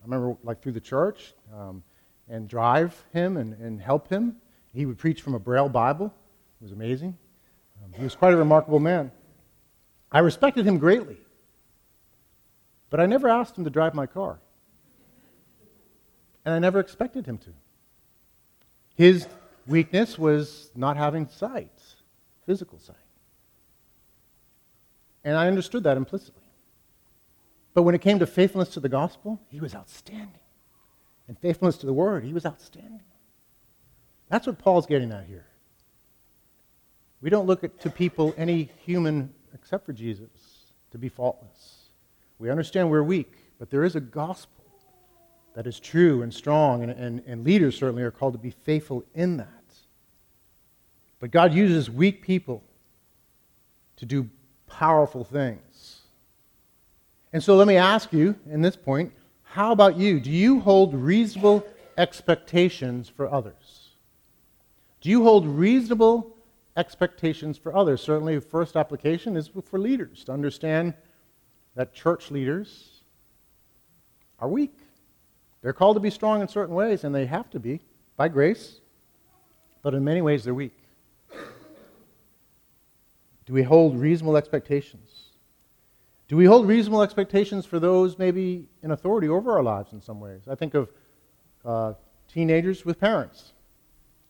I 0.00 0.04
remember, 0.04 0.36
like 0.42 0.62
through 0.62 0.72
the 0.72 0.80
church, 0.80 1.34
um, 1.54 1.82
and 2.28 2.48
drive 2.48 3.04
him 3.12 3.36
and, 3.36 3.54
and 3.54 3.80
help 3.80 4.08
him. 4.08 4.36
He 4.72 4.86
would 4.86 4.98
preach 4.98 5.22
from 5.22 5.34
a 5.34 5.38
Braille 5.38 5.68
Bible. 5.68 6.06
it 6.06 6.62
was 6.62 6.72
amazing. 6.72 7.16
Um, 7.84 7.92
he 7.92 8.02
was 8.02 8.14
quite 8.14 8.32
a 8.32 8.36
remarkable 8.36 8.80
man. 8.80 9.10
I 10.12 10.20
respected 10.20 10.66
him 10.66 10.78
greatly, 10.78 11.16
but 12.90 13.00
I 13.00 13.06
never 13.06 13.28
asked 13.28 13.56
him 13.56 13.64
to 13.64 13.70
drive 13.70 13.94
my 13.94 14.06
car. 14.06 14.38
And 16.44 16.54
I 16.54 16.58
never 16.58 16.80
expected 16.80 17.26
him 17.26 17.38
to. 17.38 17.50
His 18.96 19.26
weakness 19.66 20.18
was 20.18 20.70
not 20.74 20.96
having 20.96 21.28
sight, 21.28 21.70
physical 22.44 22.78
sight. 22.78 22.96
And 25.24 25.36
I 25.36 25.46
understood 25.46 25.84
that 25.84 25.96
implicitly. 25.96 26.42
But 27.72 27.82
when 27.82 27.94
it 27.94 28.00
came 28.00 28.18
to 28.18 28.26
faithfulness 28.26 28.70
to 28.70 28.80
the 28.80 28.88
gospel, 28.88 29.40
he 29.48 29.60
was 29.60 29.74
outstanding. 29.74 30.40
And 31.28 31.38
faithfulness 31.38 31.76
to 31.78 31.86
the 31.86 31.92
word, 31.92 32.24
he 32.24 32.32
was 32.32 32.44
outstanding. 32.44 33.02
That's 34.28 34.46
what 34.46 34.58
Paul's 34.58 34.86
getting 34.86 35.12
at 35.12 35.26
here. 35.26 35.46
We 37.20 37.30
don't 37.30 37.46
look 37.46 37.62
at, 37.62 37.80
to 37.80 37.90
people, 37.90 38.34
any 38.36 38.70
human 38.84 39.32
except 39.54 39.84
for 39.84 39.92
Jesus, 39.92 40.28
to 40.90 40.98
be 40.98 41.08
faultless. 41.08 41.79
We 42.40 42.50
understand 42.50 42.90
we're 42.90 43.02
weak, 43.02 43.32
but 43.58 43.70
there 43.70 43.84
is 43.84 43.94
a 43.94 44.00
gospel 44.00 44.64
that 45.54 45.66
is 45.66 45.78
true 45.78 46.22
and 46.22 46.32
strong, 46.32 46.82
and, 46.82 46.90
and, 46.90 47.22
and 47.26 47.44
leaders 47.44 47.76
certainly 47.76 48.02
are 48.02 48.10
called 48.10 48.32
to 48.32 48.38
be 48.38 48.50
faithful 48.50 49.04
in 49.14 49.36
that. 49.36 49.48
But 51.18 51.30
God 51.30 51.52
uses 51.52 51.90
weak 51.90 52.22
people 52.22 52.64
to 53.96 54.06
do 54.06 54.30
powerful 54.66 55.22
things. 55.22 56.00
And 57.32 57.42
so 57.42 57.56
let 57.56 57.68
me 57.68 57.76
ask 57.76 58.12
you 58.12 58.34
in 58.48 58.62
this 58.62 58.74
point 58.74 59.12
how 59.42 59.72
about 59.72 59.98
you? 59.98 60.20
Do 60.20 60.30
you 60.30 60.60
hold 60.60 60.94
reasonable 60.94 61.66
expectations 61.98 63.08
for 63.08 63.30
others? 63.30 63.90
Do 65.00 65.10
you 65.10 65.24
hold 65.24 65.46
reasonable 65.46 66.36
expectations 66.76 67.58
for 67.58 67.76
others? 67.76 68.00
Certainly, 68.00 68.36
the 68.36 68.40
first 68.42 68.76
application 68.76 69.36
is 69.36 69.50
for 69.64 69.78
leaders 69.78 70.22
to 70.24 70.32
understand 70.32 70.94
that 71.74 71.92
church 71.94 72.30
leaders 72.30 73.02
are 74.38 74.48
weak. 74.48 74.76
They're 75.62 75.72
called 75.72 75.96
to 75.96 76.00
be 76.00 76.10
strong 76.10 76.40
in 76.40 76.48
certain 76.48 76.74
ways, 76.74 77.04
and 77.04 77.14
they 77.14 77.26
have 77.26 77.50
to 77.50 77.60
be 77.60 77.80
by 78.16 78.28
grace, 78.28 78.80
but 79.82 79.94
in 79.94 80.04
many 80.04 80.22
ways 80.22 80.44
they're 80.44 80.54
weak. 80.54 80.76
Do 83.46 83.54
we 83.54 83.62
hold 83.62 83.98
reasonable 83.98 84.36
expectations? 84.36 85.10
Do 86.28 86.36
we 86.36 86.44
hold 86.44 86.68
reasonable 86.68 87.02
expectations 87.02 87.66
for 87.66 87.80
those 87.80 88.16
maybe 88.16 88.68
in 88.82 88.92
authority 88.92 89.28
over 89.28 89.52
our 89.52 89.62
lives 89.62 89.92
in 89.92 90.00
some 90.00 90.20
ways? 90.20 90.42
I 90.48 90.54
think 90.54 90.74
of 90.74 90.88
uh, 91.64 91.94
teenagers 92.32 92.84
with 92.84 93.00
parents. 93.00 93.52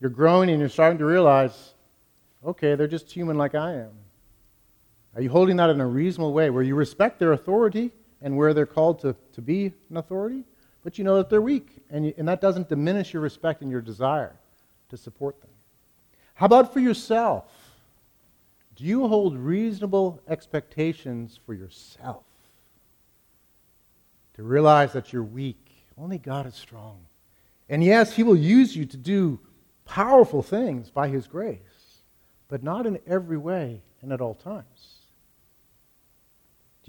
You're 0.01 0.11
growing 0.11 0.49
and 0.49 0.59
you're 0.59 0.71
starting 0.71 0.99
to 0.99 1.05
realize, 1.05 1.75
okay, 2.45 2.75
they're 2.75 2.89
just 2.89 3.11
human 3.13 3.37
like 3.37 3.55
I 3.55 3.75
am. 3.75 3.91
Are 5.15 5.23
you 5.23 5.31
holding 5.31 5.57
that 5.57 5.71
in 5.71 5.81
a 5.81 5.87
reasonable 5.87 6.33
way 6.33 6.51
where 6.51 6.63
you 6.63 6.75
respect 6.75 7.19
their 7.19 7.33
authority 7.33 7.91
and 8.23 8.37
where 8.37 8.55
they're 8.55 8.67
called 8.67 9.01
to, 9.01 9.17
to 9.33 9.43
be 9.43 9.73
an 9.91 9.97
authority, 9.97 10.45
but 10.83 10.99
you 10.99 11.05
know 11.05 11.17
that 11.17 11.29
they're 11.29 11.43
weak, 11.43 11.83
and, 11.91 12.07
you, 12.07 12.15
and 12.17 12.29
that 12.29 12.41
doesn't 12.41 12.69
diminish 12.69 13.13
your 13.13 13.23
respect 13.23 13.63
and 13.63 13.71
your 13.71 13.81
desire 13.81 14.37
to 14.89 14.97
support 14.97 15.41
them? 15.41 15.51
How 16.35 16.47
about 16.47 16.73
for 16.73 16.81
yourself? 16.81 17.45
Do 18.77 18.85
you 18.85 19.07
hold 19.09 19.37
reasonable 19.37 20.23
expectations 20.29 21.39
for 21.45 21.55
yourself? 21.55 22.25
To 24.37 24.43
realize 24.43 24.93
that 24.95 25.13
you're 25.13 25.23
weak. 25.23 25.85
Only 25.99 26.17
God 26.17 26.47
is 26.47 26.55
strong. 26.55 27.01
And 27.69 27.85
yes, 27.85 28.15
He 28.15 28.23
will 28.23 28.37
use 28.37 28.75
you 28.75 28.87
to 28.87 28.97
do 28.97 29.39
powerful 29.85 30.43
things 30.43 30.89
by 30.89 31.09
His 31.09 31.27
grace, 31.27 31.59
but 32.49 32.63
not 32.63 32.87
in 32.87 32.99
every 33.07 33.37
way 33.37 33.83
and 34.01 34.13
at 34.13 34.21
all 34.21 34.35
times. 34.35 34.90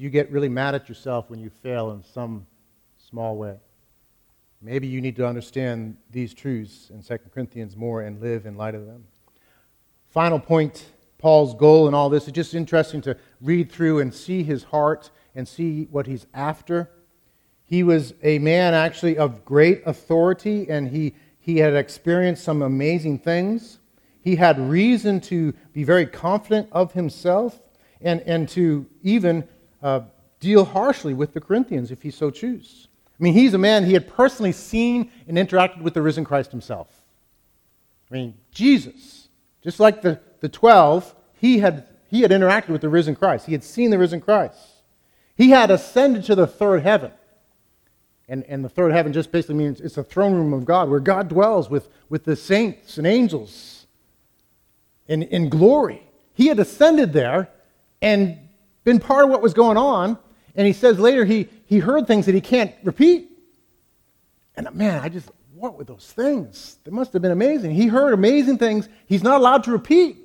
Do 0.02 0.06
you 0.06 0.10
get 0.10 0.32
really 0.32 0.50
mad 0.50 0.74
at 0.74 0.90
yourself 0.90 1.30
when 1.30 1.40
you 1.40 1.52
fail 1.62 1.92
in 1.92 2.04
some 2.04 2.48
small 2.98 3.38
way? 3.38 3.58
Maybe 4.60 4.88
you 4.88 5.00
need 5.00 5.16
to 5.18 5.28
understand 5.28 5.96
these 6.10 6.34
truths 6.34 6.90
in 6.90 7.04
2 7.04 7.20
Corinthians 7.32 7.78
more 7.78 8.02
and 8.02 8.20
live 8.20 8.48
in 8.48 8.58
light 8.58 8.74
of 8.74 8.88
them. 8.88 9.04
Final 10.10 10.40
point 10.40 10.88
Paul's 11.20 11.54
goal 11.54 11.88
in 11.88 11.94
all 11.94 12.10
this. 12.10 12.28
It's 12.28 12.34
just 12.34 12.56
interesting 12.56 13.02
to 13.02 13.16
read 13.42 13.72
through 13.72 14.00
and 14.00 14.12
see 14.12 14.42
his 14.42 14.64
heart 14.64 15.12
and 15.36 15.48
see 15.48 15.84
what 15.92 16.08
he's 16.08 16.26
after. 16.34 16.90
He 17.64 17.84
was 17.84 18.16
a 18.24 18.40
man 18.40 18.74
actually 18.74 19.20
of 19.20 19.46
great 19.46 19.84
authority, 19.86 20.68
and 20.68 20.88
he, 20.88 21.14
he 21.40 21.60
had 21.60 21.76
experienced 21.76 22.44
some 22.44 22.64
amazing 22.64 23.20
things. 23.20 23.78
He 24.20 24.38
had 24.38 24.60
reason 24.60 25.22
to 25.22 25.54
be 25.74 25.84
very 25.84 26.08
confident 26.08 26.70
of 26.72 26.94
himself 26.94 27.62
and, 28.02 28.22
and 28.22 28.50
to 28.50 28.88
even 29.04 29.48
uh, 29.82 30.02
deal 30.39 30.65
harshly 30.65 31.13
with 31.13 31.34
the 31.34 31.41
Corinthians 31.41 31.91
if 31.91 32.02
he 32.02 32.12
so 32.12 32.32
choose. 32.32 32.88
I 33.20 33.24
mean, 33.24 33.34
he's 33.34 33.54
a 33.54 33.58
man, 33.58 33.86
he 33.86 33.94
had 33.94 34.08
personally 34.08 34.52
seen 34.52 35.12
and 35.28 35.38
interacted 35.38 35.82
with 35.82 35.94
the 35.94 36.02
risen 36.02 36.24
Christ 36.24 36.52
himself. 36.52 36.88
I 38.10 38.15
mean, 38.15 38.34
Jesus, 38.52 39.30
just 39.62 39.80
like 39.80 40.02
the 40.02 40.20
the 40.41 40.50
12, 40.50 41.15
he 41.36 41.60
had, 41.60 41.88
he 42.10 42.22
had 42.22 42.32
interacted 42.32 42.70
with 42.70 42.82
the 42.82 42.89
risen 42.89 43.15
Christ. 43.15 43.46
He 43.46 43.54
had 43.54 43.63
seen 43.63 43.91
the 43.91 43.98
risen 43.98 44.20
Christ. 44.20 44.58
He 45.38 45.52
had 45.52 45.72
ascended 45.72 46.26
to 46.26 46.36
the 46.36 46.48
third 46.48 46.82
heaven. 46.82 47.12
And, 48.28 48.44
and 48.46 48.65
the 48.65 48.70
third 48.70 48.91
heaven 48.91 49.13
just 49.13 49.32
basically 49.32 49.56
means 49.56 49.80
it's 49.80 49.96
the 49.96 50.04
throne 50.04 50.34
room 50.34 50.54
of 50.54 50.65
God, 50.65 50.89
where 50.89 51.00
God 51.00 51.30
dwells 51.30 51.70
with, 51.70 51.89
with 52.10 52.26
the 52.26 52.36
saints 52.36 52.98
and 52.98 53.06
angels 53.06 53.86
in, 55.08 55.24
in 55.24 55.50
glory. 55.50 56.04
He 56.34 56.48
had 56.48 56.60
ascended 56.60 57.13
there 57.13 57.50
and 58.02 58.40
been 58.84 59.00
part 59.00 59.26
of 59.26 59.30
what 59.30 59.41
was 59.41 59.54
going 59.54 59.78
on. 59.78 60.17
And 60.56 60.67
he 60.67 60.74
says 60.74 61.00
later 61.00 61.26
he, 61.26 61.48
he 61.65 61.80
heard 61.80 62.08
things 62.08 62.26
that 62.26 62.36
he 62.36 62.41
can't 62.41 62.74
repeat. 62.84 63.30
And 64.56 64.74
man, 64.74 65.02
I 65.02 65.10
just, 65.10 65.30
what 65.54 65.78
were 65.78 65.84
those 65.84 66.12
things? 66.12 66.78
They 66.84 66.91
must 66.91 67.13
have 67.13 67.22
been 67.22 67.32
amazing. 67.32 67.72
He 67.72 67.88
heard 67.88 68.13
amazing 68.13 68.58
things 68.58 68.89
he's 69.06 69.24
not 69.24 69.39
allowed 69.39 69.63
to 69.65 69.72
repeat. 69.72 70.17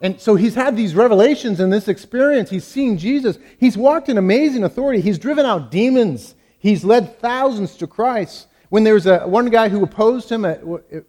And 0.00 0.20
so 0.20 0.34
he's 0.34 0.56
had 0.56 0.76
these 0.76 0.96
revelations 0.96 1.60
and 1.60 1.72
this 1.72 1.86
experience. 1.86 2.50
He's 2.50 2.64
seen 2.64 2.98
Jesus. 2.98 3.38
He's 3.58 3.76
walked 3.76 4.08
in 4.08 4.18
amazing 4.18 4.64
authority. 4.64 5.00
He's 5.00 5.18
driven 5.18 5.46
out 5.46 5.70
demons. 5.70 6.34
He's 6.58 6.84
led 6.84 7.20
thousands 7.20 7.76
to 7.76 7.86
Christ. 7.86 8.48
When 8.68 8.82
there 8.82 8.94
was 8.94 9.06
a, 9.06 9.20
one 9.20 9.46
guy 9.46 9.68
who 9.68 9.82
opposed 9.84 10.32
him 10.32 10.44
uh, 10.44 10.54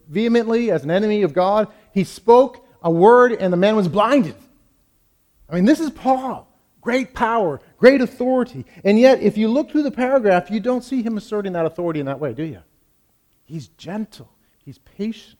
vehemently 0.10 0.70
as 0.70 0.84
an 0.84 0.92
enemy 0.92 1.24
of 1.24 1.34
God, 1.34 1.70
he 1.92 2.04
spoke 2.04 2.68
a 2.84 2.92
word 2.92 3.34
and 3.34 3.52
the 3.52 3.58
man 3.58 3.76
was 3.76 3.88
blinded. 3.88 4.36
I 5.50 5.56
mean, 5.56 5.66
this 5.66 5.80
is 5.80 5.92
Paul. 5.92 6.50
Great 6.84 7.14
power, 7.14 7.62
great 7.78 8.02
authority. 8.02 8.66
And 8.84 9.00
yet, 9.00 9.22
if 9.22 9.38
you 9.38 9.48
look 9.48 9.72
through 9.72 9.84
the 9.84 9.92
paragraph, 9.92 10.52
you 10.52 10.60
don't 10.60 10.84
see 10.84 11.02
him 11.02 11.16
asserting 11.16 11.54
that 11.54 11.66
authority 11.66 12.02
in 12.02 12.08
that 12.08 12.20
way, 12.20 12.34
do 12.34 12.44
you? 12.44 12.62
He's 13.46 13.70
gentle, 13.70 14.30
he's 14.66 14.80
patient, 14.80 15.40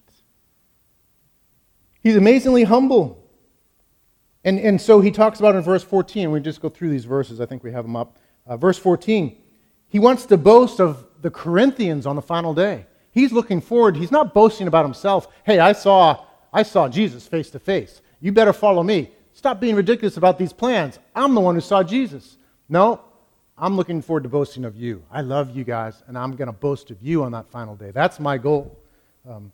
he's 2.02 2.16
amazingly 2.16 2.64
humble. 2.64 3.20
And, 4.46 4.58
and 4.58 4.80
so 4.80 5.02
he 5.02 5.12
talks 5.12 5.40
about 5.40 5.56
in 5.56 5.62
verse 5.62 5.84
14, 5.84 6.32
we 6.32 6.40
just 6.40 6.62
go 6.62 6.70
through 6.70 6.90
these 6.90 7.06
verses, 7.06 7.42
I 7.42 7.46
think 7.46 7.62
we 7.62 7.74
have 7.74 7.84
them 7.84 7.98
up. 7.98 8.20
Uh, 8.48 8.56
verse 8.56 8.78
14, 8.78 9.38
he 9.90 10.00
wants 10.00 10.26
to 10.28 10.38
boast 10.38 10.80
of 10.80 11.06
the 11.22 11.30
Corinthians 11.30 12.06
on 12.06 12.16
the 12.16 12.22
final 12.22 12.54
day. 12.54 12.86
He's 13.12 13.34
looking 13.34 13.60
forward, 13.60 13.98
he's 13.98 14.12
not 14.12 14.34
boasting 14.34 14.68
about 14.68 14.86
himself. 14.86 15.28
Hey, 15.46 15.60
I 15.60 15.74
saw, 15.74 16.26
I 16.54 16.64
saw 16.64 16.88
Jesus 16.88 17.28
face 17.28 17.50
to 17.50 17.60
face. 17.60 18.02
You 18.22 18.32
better 18.32 18.54
follow 18.54 18.82
me. 18.82 19.12
Stop 19.44 19.60
being 19.60 19.76
ridiculous 19.76 20.16
about 20.16 20.40
these 20.40 20.54
plans. 20.54 21.00
I'm 21.14 21.36
the 21.36 21.42
one 21.42 21.56
who 21.56 21.60
saw 21.60 21.84
Jesus. 21.84 22.38
No, 22.70 23.02
I'm 23.58 23.76
looking 23.76 24.02
forward 24.02 24.24
to 24.24 24.30
boasting 24.30 24.64
of 24.64 24.78
you. 24.78 25.04
I 25.12 25.20
love 25.20 25.54
you 25.54 25.66
guys, 25.66 26.02
and 26.08 26.18
I'm 26.18 26.38
going 26.38 26.46
to 26.46 26.54
boast 26.54 26.92
of 26.92 27.04
you 27.04 27.24
on 27.24 27.34
that 27.34 27.50
final 27.50 27.76
day. 27.76 27.92
That's 27.92 28.22
my 28.22 28.38
goal. 28.38 28.80
Um, 29.30 29.52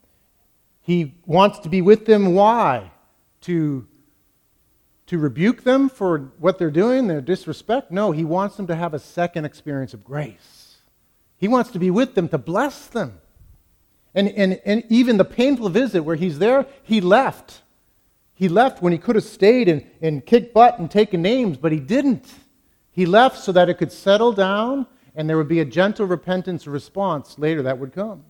he 0.83 1.15
wants 1.25 1.57
to 1.61 1.69
be 1.69 1.81
with 1.81 2.05
them. 2.05 2.35
Why? 2.35 2.91
To 3.41 3.87
to 5.07 5.17
rebuke 5.17 5.63
them 5.63 5.89
for 5.89 6.19
what 6.37 6.59
they're 6.59 6.69
doing, 6.69 7.07
their 7.07 7.19
disrespect? 7.19 7.89
No, 7.89 8.11
he 8.11 8.23
wants 8.23 8.57
them 8.57 8.67
to 8.67 8.75
have 8.75 8.93
a 8.93 8.99
second 8.99 9.45
experience 9.45 9.95
of 9.95 10.03
grace. 10.03 10.75
He 11.37 11.47
wants 11.47 11.71
to 11.71 11.79
be 11.79 11.89
with 11.89 12.13
them 12.13 12.29
to 12.29 12.37
bless 12.37 12.85
them. 12.85 13.21
And, 14.13 14.27
and, 14.29 14.61
and 14.65 14.83
even 14.87 15.17
the 15.17 15.25
painful 15.25 15.69
visit 15.69 16.03
where 16.03 16.15
he's 16.15 16.37
there, 16.37 16.67
he 16.83 17.01
left. 17.01 17.63
He 18.39 18.47
left 18.47 18.81
when 18.81 18.93
he 18.93 18.97
could 18.97 19.17
have 19.17 19.25
stayed 19.25 19.67
and, 19.67 19.85
and 20.01 20.25
kicked 20.25 20.53
butt 20.53 20.79
and 20.79 20.89
taken 20.89 21.21
names, 21.21 21.57
but 21.57 21.73
he 21.73 21.79
didn't. 21.81 22.25
He 22.89 23.05
left 23.05 23.37
so 23.37 23.51
that 23.51 23.67
it 23.67 23.73
could 23.73 23.91
settle 23.91 24.31
down 24.31 24.87
and 25.13 25.29
there 25.29 25.35
would 25.35 25.49
be 25.49 25.59
a 25.59 25.65
gentle 25.65 26.05
repentance 26.05 26.65
response 26.65 27.37
later 27.37 27.61
that 27.63 27.79
would 27.79 27.91
come. 27.91 28.23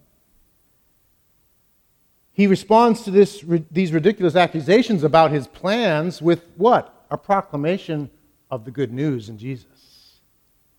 He 2.33 2.47
responds 2.47 3.03
to 3.03 3.11
this, 3.11 3.45
these 3.69 3.91
ridiculous 3.91 4.35
accusations 4.35 5.03
about 5.03 5.29
his 5.29 5.45
plans 5.45 6.23
with 6.23 6.43
what? 6.57 7.05
A 7.11 7.17
proclamation 7.17 8.09
of 8.49 8.65
the 8.65 8.71
good 8.71 8.91
news 8.91 9.29
in 9.29 9.37
Jesus. 9.37 10.21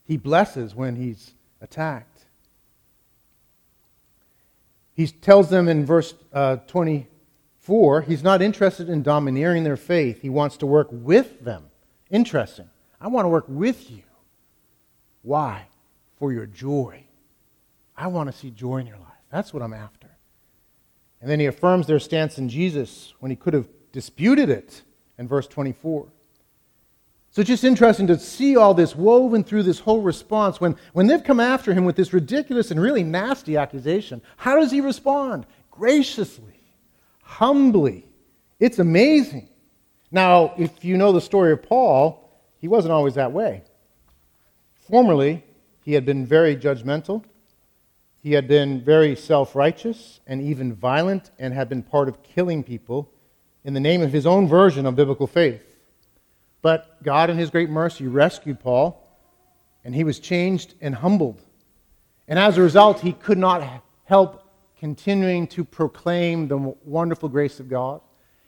He 0.09 0.16
blesses 0.16 0.74
when 0.74 0.97
he's 0.97 1.35
attacked. 1.61 2.24
He 4.97 5.07
tells 5.07 5.51
them 5.51 5.68
in 5.68 5.87
verse 5.87 6.14
uh, 6.33 6.57
24 6.66 7.10
He's 8.07 8.25
not 8.25 8.43
interested 8.43 8.89
in 8.89 9.03
domineering 9.03 9.62
their 9.62 9.77
faith. 9.77 10.23
He 10.23 10.29
wants 10.29 10.57
to 10.57 10.66
work 10.66 10.89
with 10.91 11.45
them. 11.45 11.71
Interesting. 12.11 12.68
I 13.01 13.09
want 13.09 13.25
to 13.25 13.29
work 13.29 13.45
with 13.47 13.91
you. 13.91 14.03
Why? 15.23 15.66
For 16.18 16.33
your 16.33 16.47
joy. 16.47 17.05
I 17.97 18.09
want 18.09 18.31
to 18.31 18.37
see 18.37 18.51
joy 18.51 18.79
in 18.79 18.87
your 18.87 18.99
life. 18.99 19.07
That's 19.31 19.55
what 19.55 19.62
I'm 19.62 19.73
after. 19.73 20.09
And 21.21 21.31
then 21.31 21.39
he 21.39 21.47
affirms 21.47 21.87
their 21.87 22.01
stance 22.01 22.39
in 22.39 22.49
Jesus 22.49 23.14
when 23.21 23.31
he 23.31 23.37
could 23.37 23.55
have 23.55 23.68
disputed 23.93 24.51
it 24.51 24.83
in 25.16 25.29
verse 25.29 25.47
24. 25.47 26.09
So 27.31 27.43
it's 27.43 27.49
just 27.49 27.62
interesting 27.62 28.09
to 28.09 28.18
see 28.18 28.57
all 28.57 28.75
this 28.75 28.97
woven 28.97 29.45
through 29.45 29.62
this 29.62 29.79
whole 29.79 30.01
response. 30.01 30.61
When, 30.61 30.77
when 30.93 31.07
they've 31.07 31.23
come 31.23 31.39
after 31.39 31.73
him 31.73 31.85
with 31.85 31.95
this 31.95 32.12
ridiculous 32.12 32.73
and 32.73 32.81
really 32.81 33.05
nasty 33.05 33.57
accusation, 33.57 34.23
how 34.37 34.59
does 34.59 34.73
he 34.73 34.81
respond? 34.81 35.47
Graciously, 35.71 36.49
humbly. 37.31 38.05
It's 38.59 38.81
amazing. 38.81 39.49
Now, 40.11 40.53
if 40.59 40.85
you 40.85 40.97
know 40.97 41.12
the 41.12 41.20
story 41.20 41.53
of 41.53 41.62
Paul, 41.62 42.28
he 42.59 42.66
wasn't 42.66 42.93
always 42.93 43.14
that 43.14 43.31
way. 43.31 43.62
Formerly, 44.91 45.45
he 45.85 45.93
had 45.93 46.05
been 46.05 46.26
very 46.26 46.57
judgmental. 46.57 47.24
He 48.20 48.33
had 48.33 48.49
been 48.49 48.81
very 48.83 49.14
self 49.14 49.55
righteous 49.55 50.20
and 50.26 50.43
even 50.43 50.74
violent 50.74 51.31
and 51.39 51.55
had 51.55 51.68
been 51.68 51.85
part 51.85 52.09
of 52.09 52.22
killing 52.22 52.64
people 52.64 53.09
in 53.64 53.74
the 53.74 53.81
name 53.81 54.03
of 54.03 54.12
his 54.12 54.26
own 54.26 54.49
version 54.49 54.85
of 54.85 54.97
biblical 54.97 55.28
faith. 55.28 55.64
But 56.62 57.03
God, 57.05 57.31
in 57.31 57.39
his 57.39 57.51
great 57.51 57.70
mercy, 57.70 58.09
rescued 58.09 58.59
Paul, 58.59 59.07
and 59.85 59.95
he 59.95 60.03
was 60.03 60.18
changed 60.18 60.74
and 60.81 60.97
humbled. 60.97 61.41
And 62.26 62.39
as 62.39 62.59
a 62.59 62.62
result, 62.62 63.01
he 63.01 63.12
could 63.12 63.39
not 63.39 63.83
help 64.05 64.49
continuing 64.81 65.47
to 65.47 65.62
proclaim 65.62 66.49
the 66.49 66.57
wonderful 66.87 67.28
grace 67.28 67.61
of 67.61 67.68
God. 67.68 68.01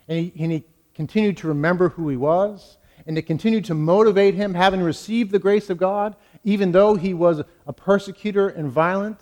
And 0.09 0.18
he, 0.18 0.33
and 0.43 0.51
he 0.51 0.64
continued 0.95 1.37
to 1.37 1.49
remember 1.49 1.91
who 1.91 2.09
he 2.09 2.16
was 2.16 2.78
and 3.07 3.14
to 3.16 3.22
continue 3.22 3.61
to 3.61 3.74
motivate 3.74 4.35
him, 4.35 4.55
having 4.55 4.80
received 4.80 5.30
the 5.30 5.39
grace 5.39 5.68
of 5.68 5.76
God, 5.76 6.16
even 6.43 6.72
though 6.72 6.95
he 6.95 7.12
was 7.12 7.43
a 7.66 7.72
persecutor 7.74 8.49
and 8.49 8.70
violent. 8.70 9.18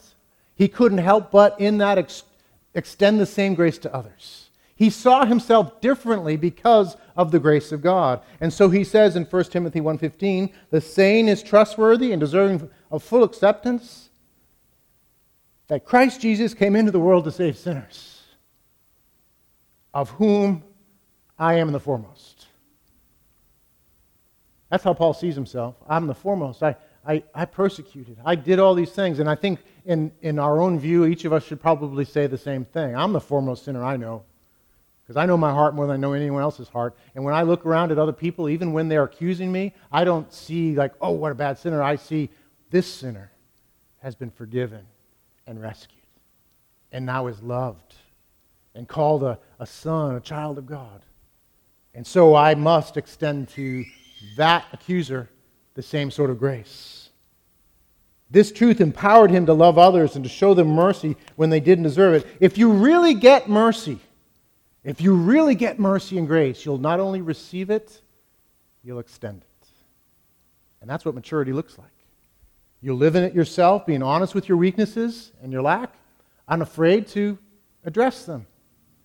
He 0.55 0.69
couldn't 0.69 0.99
help 0.99 1.33
but, 1.33 1.61
in 1.61 1.79
that, 1.79 1.99
ex- 1.99 2.23
extend 2.75 3.19
the 3.19 3.27
same 3.27 3.55
grace 3.55 3.79
to 3.79 3.93
others. 3.93 4.51
He 4.77 4.89
saw 4.89 5.25
himself 5.25 5.81
differently 5.81 6.37
because 6.37 6.97
of 7.17 7.33
the 7.33 7.41
grace 7.41 7.73
of 7.73 7.83
God. 7.83 8.21
And 8.41 8.53
so 8.53 8.69
he 8.69 8.85
says 8.85 9.17
in 9.17 9.25
1 9.25 9.51
Timothy 9.51 9.81
1:15, 9.81 10.51
"The 10.71 10.81
saying 10.81 11.27
is 11.27 11.43
trustworthy 11.43 12.13
and 12.13 12.21
deserving 12.21 12.71
of 12.91 13.03
full 13.03 13.25
acceptance 13.25 14.10
that 15.71 15.85
Christ 15.85 16.21
Jesus 16.21 16.53
came 16.53 16.77
into 16.77 16.93
the 16.93 17.01
world 17.01 17.25
to 17.25 17.33
save 17.33 17.57
sinners, 17.57 18.23
of 19.95 20.11
whom 20.11 20.63
I 21.39 21.55
am 21.55 21.73
the 21.73 21.81
foremost." 21.81 22.49
That's 24.69 24.85
how 24.85 24.95
Paul 24.95 25.15
sees 25.15 25.35
himself. 25.35 25.75
I'm 25.89 26.07
the 26.07 26.15
foremost. 26.15 26.63
I, 26.63 26.77
I, 27.07 27.25
I 27.35 27.45
persecuted. 27.45 28.19
I 28.25 28.37
did 28.37 28.59
all 28.59 28.75
these 28.75 28.93
things. 28.93 29.19
And 29.19 29.29
I 29.29 29.35
think 29.35 29.59
in, 29.85 30.13
in 30.23 30.39
our 30.39 30.61
own 30.61 30.79
view, 30.79 31.07
each 31.07 31.25
of 31.25 31.33
us 31.33 31.45
should 31.45 31.61
probably 31.61 32.05
say 32.05 32.29
the 32.29 32.39
same 32.39 32.65
thing. 32.65 32.95
I'm 32.95 33.13
the 33.13 33.21
foremost 33.21 33.65
sinner 33.65 33.85
I 33.85 33.97
know. 33.97 34.23
Because 35.03 35.17
I 35.17 35.27
know 35.27 35.37
my 35.37 35.51
heart 35.51 35.75
more 35.75 35.89
than 35.89 35.95
I 35.95 35.97
know 35.97 36.13
anyone 36.13 36.41
else's 36.41 36.69
heart. 36.69 36.97
And 37.17 37.25
when 37.25 37.35
I 37.35 37.43
look 37.43 37.67
around 37.67 37.91
at 37.91 37.99
other 37.99 38.13
people, 38.13 38.49
even 38.49 38.73
when 38.73 38.89
they're 38.89 39.03
accusing 39.03 39.51
me, 39.51 39.75
I 39.91 40.05
don't 40.05 40.33
see, 40.33 40.77
like, 40.77 40.93
oh, 41.01 41.11
what 41.11 41.33
a 41.33 41.35
bad 41.35 41.59
sinner. 41.59 41.83
I 41.83 41.97
see 41.97 42.31
this 42.71 42.87
sinner 42.87 43.33
has 44.03 44.15
been 44.15 44.31
forgiven 44.31 44.87
and 45.51 45.61
rescued 45.61 46.01
and 46.93 47.05
now 47.05 47.27
is 47.27 47.43
loved 47.43 47.95
and 48.75 48.89
called 48.89 49.23
a, 49.23 49.39
a 49.59 49.67
son, 49.67 50.15
a 50.15 50.21
child 50.21 50.59
of 50.59 50.67
God. 50.67 51.03
And 51.93 52.07
so 52.07 52.35
I 52.35 52.55
must 52.55 52.97
extend 52.97 53.49
to 53.51 53.85
that 54.37 54.65
accuser 54.73 55.29
the 55.75 55.83
same 55.83 56.11
sort 56.11 56.31
of 56.31 56.39
grace. 56.39 57.11
This 58.31 58.53
truth 58.53 58.81
empowered 58.81 59.31
him 59.31 59.45
to 59.47 59.53
love 59.53 59.77
others 59.77 60.15
and 60.15 60.25
to 60.25 60.31
show 60.31 60.55
them 60.55 60.69
mercy 60.69 61.17
when 61.35 61.51
they 61.51 61.59
didn't 61.59 61.85
deserve 61.85 62.15
it. 62.15 62.27
If 62.39 62.57
you 62.57 62.71
really 62.71 63.15
get 63.15 63.49
mercy, 63.49 63.99
if 64.85 65.01
you 65.01 65.15
really 65.15 65.57
get 65.57 65.81
mercy 65.81 66.17
and 66.17 66.29
grace, 66.29 66.65
you'll 66.65 66.79
not 66.79 67.01
only 67.01 67.23
receive 67.23 67.71
it, 67.71 68.01
you'll 68.85 69.01
extend 69.01 69.43
it. 69.43 69.69
And 70.81 70.89
that's 70.89 71.05
what 71.05 71.17
maturity 71.17 71.53
looks 71.53 71.77
like. 71.77 71.89
You'll 72.83 72.97
live 72.97 73.15
in 73.15 73.25
it 73.25 73.35
yourself, 73.35 73.85
being 73.87 74.03
honest 74.03 74.35
with 74.35 74.49
your 74.49 74.57
weaknesses 74.57 75.33
and 75.43 75.53
your 75.53 75.63
lack, 75.63 75.95
unafraid 76.49 77.07
to 77.09 77.39
address 77.85 78.25
them 78.25 78.47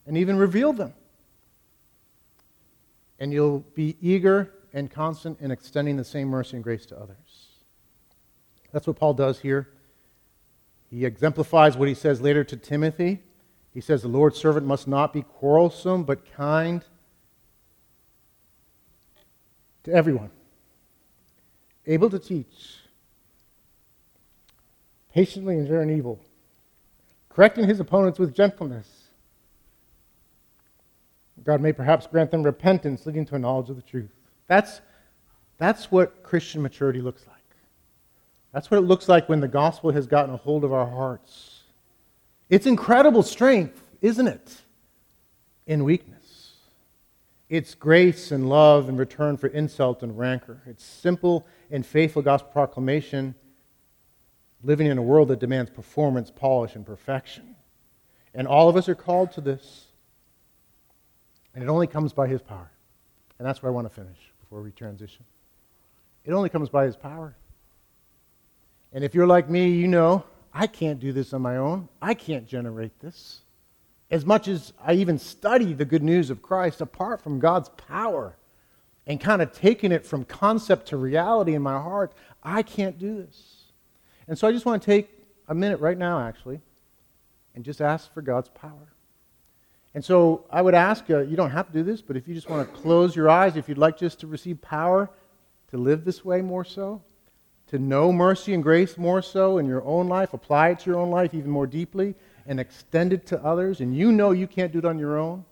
and 0.06 0.18
even 0.18 0.38
reveal 0.38 0.74
them. 0.74 0.94
And 3.20 3.34
you'll 3.34 3.60
be 3.76 3.98
eager 4.02 4.54
and 4.74 4.90
constant 4.90 5.40
in 5.42 5.52
extending 5.52 5.98
the 5.98 6.04
same 6.04 6.28
mercy 6.28 6.58
and 6.58 6.64
grace 6.64 6.86
to 6.88 6.98
others. 6.98 7.48
That's 8.72 8.88
what 8.88 8.98
Paul 8.98 9.14
does 9.14 9.40
here. 9.40 9.70
He 10.90 11.06
exemplifies 11.06 11.78
what 11.78 11.88
he 11.88 11.94
says 11.94 12.22
later 12.22 12.44
to 12.44 12.58
Timothy 12.58 13.22
he 13.76 13.82
says 13.82 14.02
the 14.02 14.08
Lord's 14.08 14.38
servant 14.38 14.66
must 14.66 14.88
not 14.88 15.12
be 15.12 15.22
quarrelsome, 15.22 16.06
but 16.06 16.32
kind 16.32 16.82
to 19.84 19.92
everyone, 19.92 20.30
able 21.86 22.10
to 22.10 22.18
teach, 22.18 22.78
patiently 25.16 25.58
enduring 25.58 25.90
evil, 25.90 26.20
correcting 27.30 27.66
his 27.66 27.80
opponents 27.80 28.20
with 28.20 28.36
gentleness. 28.36 29.08
God 31.42 31.62
may 31.62 31.72
perhaps 31.72 32.06
grant 32.06 32.32
them 32.32 32.44
repentance, 32.44 33.06
leading 33.06 33.26
to 33.28 33.36
a 33.36 33.40
knowledge 33.40 33.70
of 33.70 33.78
the 33.78 33.82
truth. 33.82 34.12
That's, 34.48 34.82
that's 35.58 35.90
what 35.90 36.22
Christian 36.22 36.62
maturity 36.62 37.00
looks 37.00 37.26
like. 37.28 37.36
That's 38.52 38.70
what 38.70 38.78
it 38.78 38.82
looks 38.82 39.08
like 39.08 39.30
when 39.30 39.40
the 39.40 39.48
gospel 39.48 39.92
has 39.92 40.06
gotten 40.06 40.34
a 40.34 40.38
hold 40.38 40.66
of 40.66 40.74
our 40.74 40.86
hearts. 40.86 41.62
It's 42.50 42.66
incredible 42.66 43.24
strength, 43.24 43.82
isn't 44.02 44.28
it? 44.28 44.64
In 45.66 45.86
weakness. 45.86 46.52
It's 47.48 47.74
grace 47.74 48.32
and 48.32 48.50
love 48.50 48.90
in 48.90 48.98
return 48.98 49.38
for 49.38 49.48
insult 49.48 50.04
and 50.04 50.18
rancor. 50.18 50.62
It's 50.66 50.84
simple 50.84 51.48
and 51.72 51.86
faithful 51.86 52.22
gospel 52.22 52.52
proclamation 52.52 53.34
living 54.66 54.88
in 54.88 54.98
a 54.98 55.02
world 55.02 55.28
that 55.28 55.40
demands 55.40 55.70
performance, 55.70 56.32
polish, 56.32 56.76
and 56.76 56.86
perfection. 56.86 57.56
And 58.34 58.48
all 58.48 58.68
of 58.68 58.76
us 58.76 58.90
are 58.90 58.96
called 58.96 59.32
to 59.34 59.42
this. 59.42 59.86
And 61.54 61.64
it 61.64 61.68
only 61.68 61.88
comes 61.88 62.12
by 62.12 62.28
His 62.28 62.42
power. 62.42 62.72
And 63.38 63.48
that's 63.48 63.62
where 63.62 63.72
I 63.72 63.76
want 63.76 63.88
to 63.88 63.94
finish 63.94 64.18
before 64.42 64.62
we 64.62 64.72
transition. 64.72 65.24
It 66.26 66.34
only 66.34 66.50
comes 66.50 66.68
by 66.68 66.86
His 66.86 66.96
power. 66.96 67.36
And 68.92 69.04
if 69.04 69.14
you're 69.14 69.28
like 69.28 69.50
me, 69.50 69.70
you 69.70 69.88
know 69.88 70.24
I 70.54 70.68
can't 70.68 71.00
do 71.00 71.12
this 71.12 71.34
on 71.34 71.42
my 71.42 71.58
own. 71.58 71.90
I 72.02 72.14
can't 72.14 72.48
generate 72.48 73.00
this. 73.02 73.42
As 74.10 74.26
much 74.26 74.48
as 74.48 74.74
I 74.84 74.94
even 74.94 75.20
study 75.20 75.74
the 75.74 75.86
good 75.86 76.04
news 76.04 76.30
of 76.30 76.42
Christ 76.42 76.82
apart 76.82 77.22
from 77.22 77.40
God's 77.40 77.70
power 77.70 78.38
and 79.06 79.20
kind 79.20 79.42
of 79.42 79.52
taking 79.52 79.92
it 79.92 80.06
from 80.06 80.24
concept 80.24 80.88
to 80.88 80.98
reality 80.98 81.54
in 81.54 81.62
my 81.62 81.80
heart, 81.80 82.14
I 82.42 82.64
can't 82.64 82.98
do 82.98 83.18
this. 83.18 83.55
And 84.28 84.38
so 84.38 84.48
I 84.48 84.52
just 84.52 84.66
want 84.66 84.82
to 84.82 84.86
take 84.86 85.10
a 85.48 85.56
minute 85.56 85.80
right 85.80 85.98
now, 85.98 86.20
actually, 86.20 86.62
and 87.54 87.64
just 87.64 87.82
ask 87.82 88.12
for 88.14 88.22
God's 88.22 88.50
power. 88.50 88.92
And 89.94 90.04
so 90.04 90.46
I 90.50 90.62
would 90.62 90.74
ask 90.74 91.08
you, 91.08 91.22
you 91.22 91.38
don't 91.38 91.52
have 91.52 91.68
to 91.68 91.74
do 91.74 91.84
this, 91.84 92.02
but 92.02 92.18
if 92.18 92.28
you 92.28 92.34
just 92.34 92.50
want 92.50 92.68
to 92.68 92.82
close 92.82 93.16
your 93.16 93.30
eyes, 93.30 93.56
if 93.56 93.70
you'd 93.70 93.78
like 93.78 93.98
just 93.98 94.20
to 94.22 94.28
receive 94.28 94.62
power 94.62 95.10
to 95.72 95.78
live 95.78 96.04
this 96.04 96.26
way 96.26 96.42
more 96.42 96.66
so, 96.66 97.02
to 97.68 97.80
know 97.80 98.12
mercy 98.12 98.54
and 98.54 98.62
grace 98.62 98.98
more 98.98 99.22
so 99.22 99.58
in 99.58 99.66
your 99.66 99.84
own 99.84 100.08
life, 100.08 100.34
apply 100.34 100.70
it 100.70 100.80
to 100.80 100.90
your 100.90 101.00
own 101.00 101.10
life 101.10 101.34
even 101.34 101.50
more 101.50 101.66
deeply, 101.66 102.14
and 102.46 102.60
extend 102.60 103.14
it 103.14 103.26
to 103.28 103.44
others, 103.44 103.80
and 103.80 103.96
you 103.96 104.12
know 104.12 104.32
you 104.32 104.48
can't 104.48 104.72
do 104.72 104.80
it 104.80 104.86
on 104.86 105.00
your 105.00 105.18
own, 105.18 105.46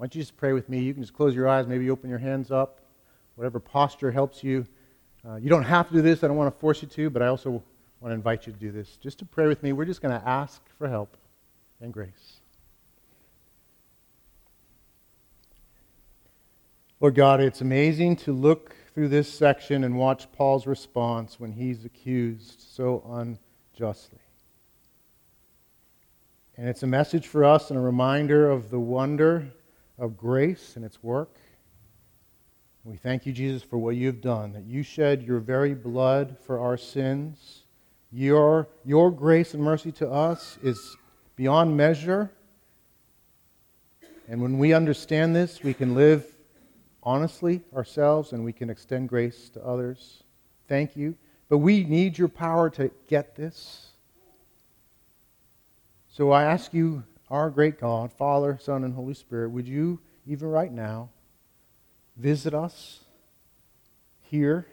why 0.00 0.04
don't 0.04 0.14
you 0.14 0.22
just 0.22 0.38
pray 0.38 0.54
with 0.54 0.66
me? 0.70 0.80
You 0.80 0.94
can 0.94 1.02
just 1.02 1.12
close 1.12 1.34
your 1.34 1.46
eyes, 1.46 1.66
maybe 1.66 1.90
open 1.90 2.08
your 2.08 2.18
hands 2.18 2.50
up, 2.50 2.80
whatever 3.34 3.60
posture 3.60 4.10
helps 4.10 4.42
you. 4.42 4.66
Uh, 5.26 5.36
you 5.36 5.50
don't 5.50 5.64
have 5.64 5.88
to 5.88 5.94
do 5.94 6.02
this. 6.02 6.24
I 6.24 6.28
don't 6.28 6.36
want 6.36 6.52
to 6.54 6.60
force 6.60 6.82
you 6.82 6.88
to, 6.88 7.10
but 7.10 7.22
I 7.22 7.26
also 7.26 7.50
want 8.00 8.12
to 8.12 8.14
invite 8.14 8.46
you 8.46 8.52
to 8.52 8.58
do 8.58 8.72
this. 8.72 8.96
Just 8.96 9.18
to 9.18 9.24
pray 9.24 9.46
with 9.46 9.62
me, 9.62 9.72
we're 9.72 9.84
just 9.84 10.00
going 10.00 10.18
to 10.18 10.28
ask 10.28 10.62
for 10.78 10.88
help 10.88 11.16
and 11.80 11.92
grace. 11.92 12.40
Lord 17.00 17.14
God, 17.14 17.40
it's 17.40 17.60
amazing 17.60 18.16
to 18.16 18.32
look 18.32 18.74
through 18.94 19.08
this 19.08 19.32
section 19.32 19.84
and 19.84 19.96
watch 19.96 20.30
Paul's 20.32 20.66
response 20.66 21.38
when 21.38 21.52
he's 21.52 21.84
accused 21.84 22.60
so 22.60 23.02
unjustly. 23.10 24.18
And 26.56 26.68
it's 26.68 26.82
a 26.82 26.86
message 26.86 27.26
for 27.26 27.44
us 27.44 27.70
and 27.70 27.78
a 27.78 27.82
reminder 27.82 28.50
of 28.50 28.70
the 28.70 28.80
wonder 28.80 29.50
of 29.98 30.16
grace 30.16 30.76
and 30.76 30.84
its 30.84 31.02
work. 31.02 31.36
We 32.82 32.96
thank 32.96 33.26
you, 33.26 33.32
Jesus, 33.34 33.62
for 33.62 33.76
what 33.76 33.96
you've 33.96 34.22
done, 34.22 34.54
that 34.54 34.64
you 34.64 34.82
shed 34.82 35.22
your 35.22 35.38
very 35.38 35.74
blood 35.74 36.36
for 36.46 36.60
our 36.60 36.78
sins. 36.78 37.64
Your, 38.10 38.68
your 38.86 39.10
grace 39.10 39.52
and 39.52 39.62
mercy 39.62 39.92
to 39.92 40.10
us 40.10 40.58
is 40.62 40.96
beyond 41.36 41.76
measure. 41.76 42.30
And 44.28 44.40
when 44.40 44.58
we 44.58 44.72
understand 44.72 45.36
this, 45.36 45.62
we 45.62 45.74
can 45.74 45.94
live 45.94 46.24
honestly 47.02 47.60
ourselves 47.76 48.32
and 48.32 48.44
we 48.44 48.52
can 48.52 48.70
extend 48.70 49.10
grace 49.10 49.50
to 49.50 49.62
others. 49.62 50.22
Thank 50.66 50.96
you. 50.96 51.16
But 51.50 51.58
we 51.58 51.84
need 51.84 52.16
your 52.16 52.28
power 52.28 52.70
to 52.70 52.90
get 53.08 53.36
this. 53.36 53.88
So 56.08 56.30
I 56.30 56.44
ask 56.44 56.72
you, 56.72 57.04
our 57.28 57.50
great 57.50 57.78
God, 57.78 58.10
Father, 58.10 58.58
Son, 58.60 58.84
and 58.84 58.94
Holy 58.94 59.14
Spirit, 59.14 59.50
would 59.50 59.68
you, 59.68 60.00
even 60.26 60.48
right 60.48 60.72
now, 60.72 61.10
visit 62.20 62.52
us 62.52 63.00
here 64.20 64.66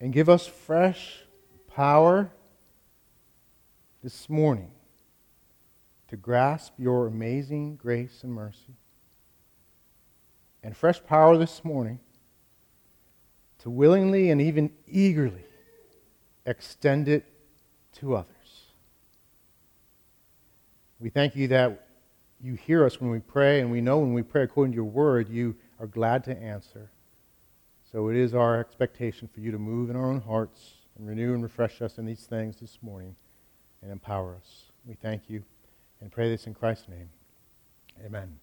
and 0.00 0.12
give 0.12 0.28
us 0.28 0.46
fresh 0.46 1.20
power 1.74 2.30
this 4.02 4.28
morning 4.28 4.70
to 6.08 6.16
grasp 6.16 6.74
your 6.78 7.06
amazing 7.06 7.76
grace 7.76 8.20
and 8.22 8.32
mercy. 8.32 8.76
And 10.62 10.76
fresh 10.76 11.02
power 11.04 11.36
this 11.36 11.64
morning 11.64 11.98
to 13.60 13.70
willingly 13.70 14.30
and 14.30 14.40
even 14.40 14.70
eagerly 14.86 15.44
extend 16.44 17.08
it 17.08 17.24
to 17.94 18.14
others. 18.14 18.34
We 21.00 21.10
thank 21.10 21.36
you 21.36 21.48
that 21.48 21.86
you 22.40 22.54
hear 22.54 22.84
us 22.84 23.00
when 23.00 23.10
we 23.10 23.18
pray, 23.18 23.60
and 23.60 23.70
we 23.70 23.80
know 23.80 23.98
when 23.98 24.12
we 24.12 24.22
pray 24.22 24.42
according 24.42 24.72
to 24.72 24.76
your 24.76 24.84
word, 24.84 25.28
you 25.28 25.56
are 25.78 25.86
glad 25.86 26.24
to 26.24 26.36
answer. 26.36 26.90
So 27.90 28.08
it 28.08 28.16
is 28.16 28.34
our 28.34 28.58
expectation 28.58 29.28
for 29.32 29.40
you 29.40 29.50
to 29.50 29.58
move 29.58 29.90
in 29.90 29.96
our 29.96 30.06
own 30.06 30.20
hearts 30.20 30.74
and 30.96 31.06
renew 31.06 31.34
and 31.34 31.42
refresh 31.42 31.80
us 31.80 31.98
in 31.98 32.04
these 32.04 32.26
things 32.26 32.56
this 32.60 32.78
morning 32.82 33.14
and 33.82 33.90
empower 33.90 34.34
us. 34.36 34.64
We 34.84 34.94
thank 34.94 35.30
you 35.30 35.42
and 36.00 36.10
pray 36.10 36.28
this 36.28 36.46
in 36.46 36.54
Christ's 36.54 36.88
name. 36.88 37.08
Amen. 38.04 38.38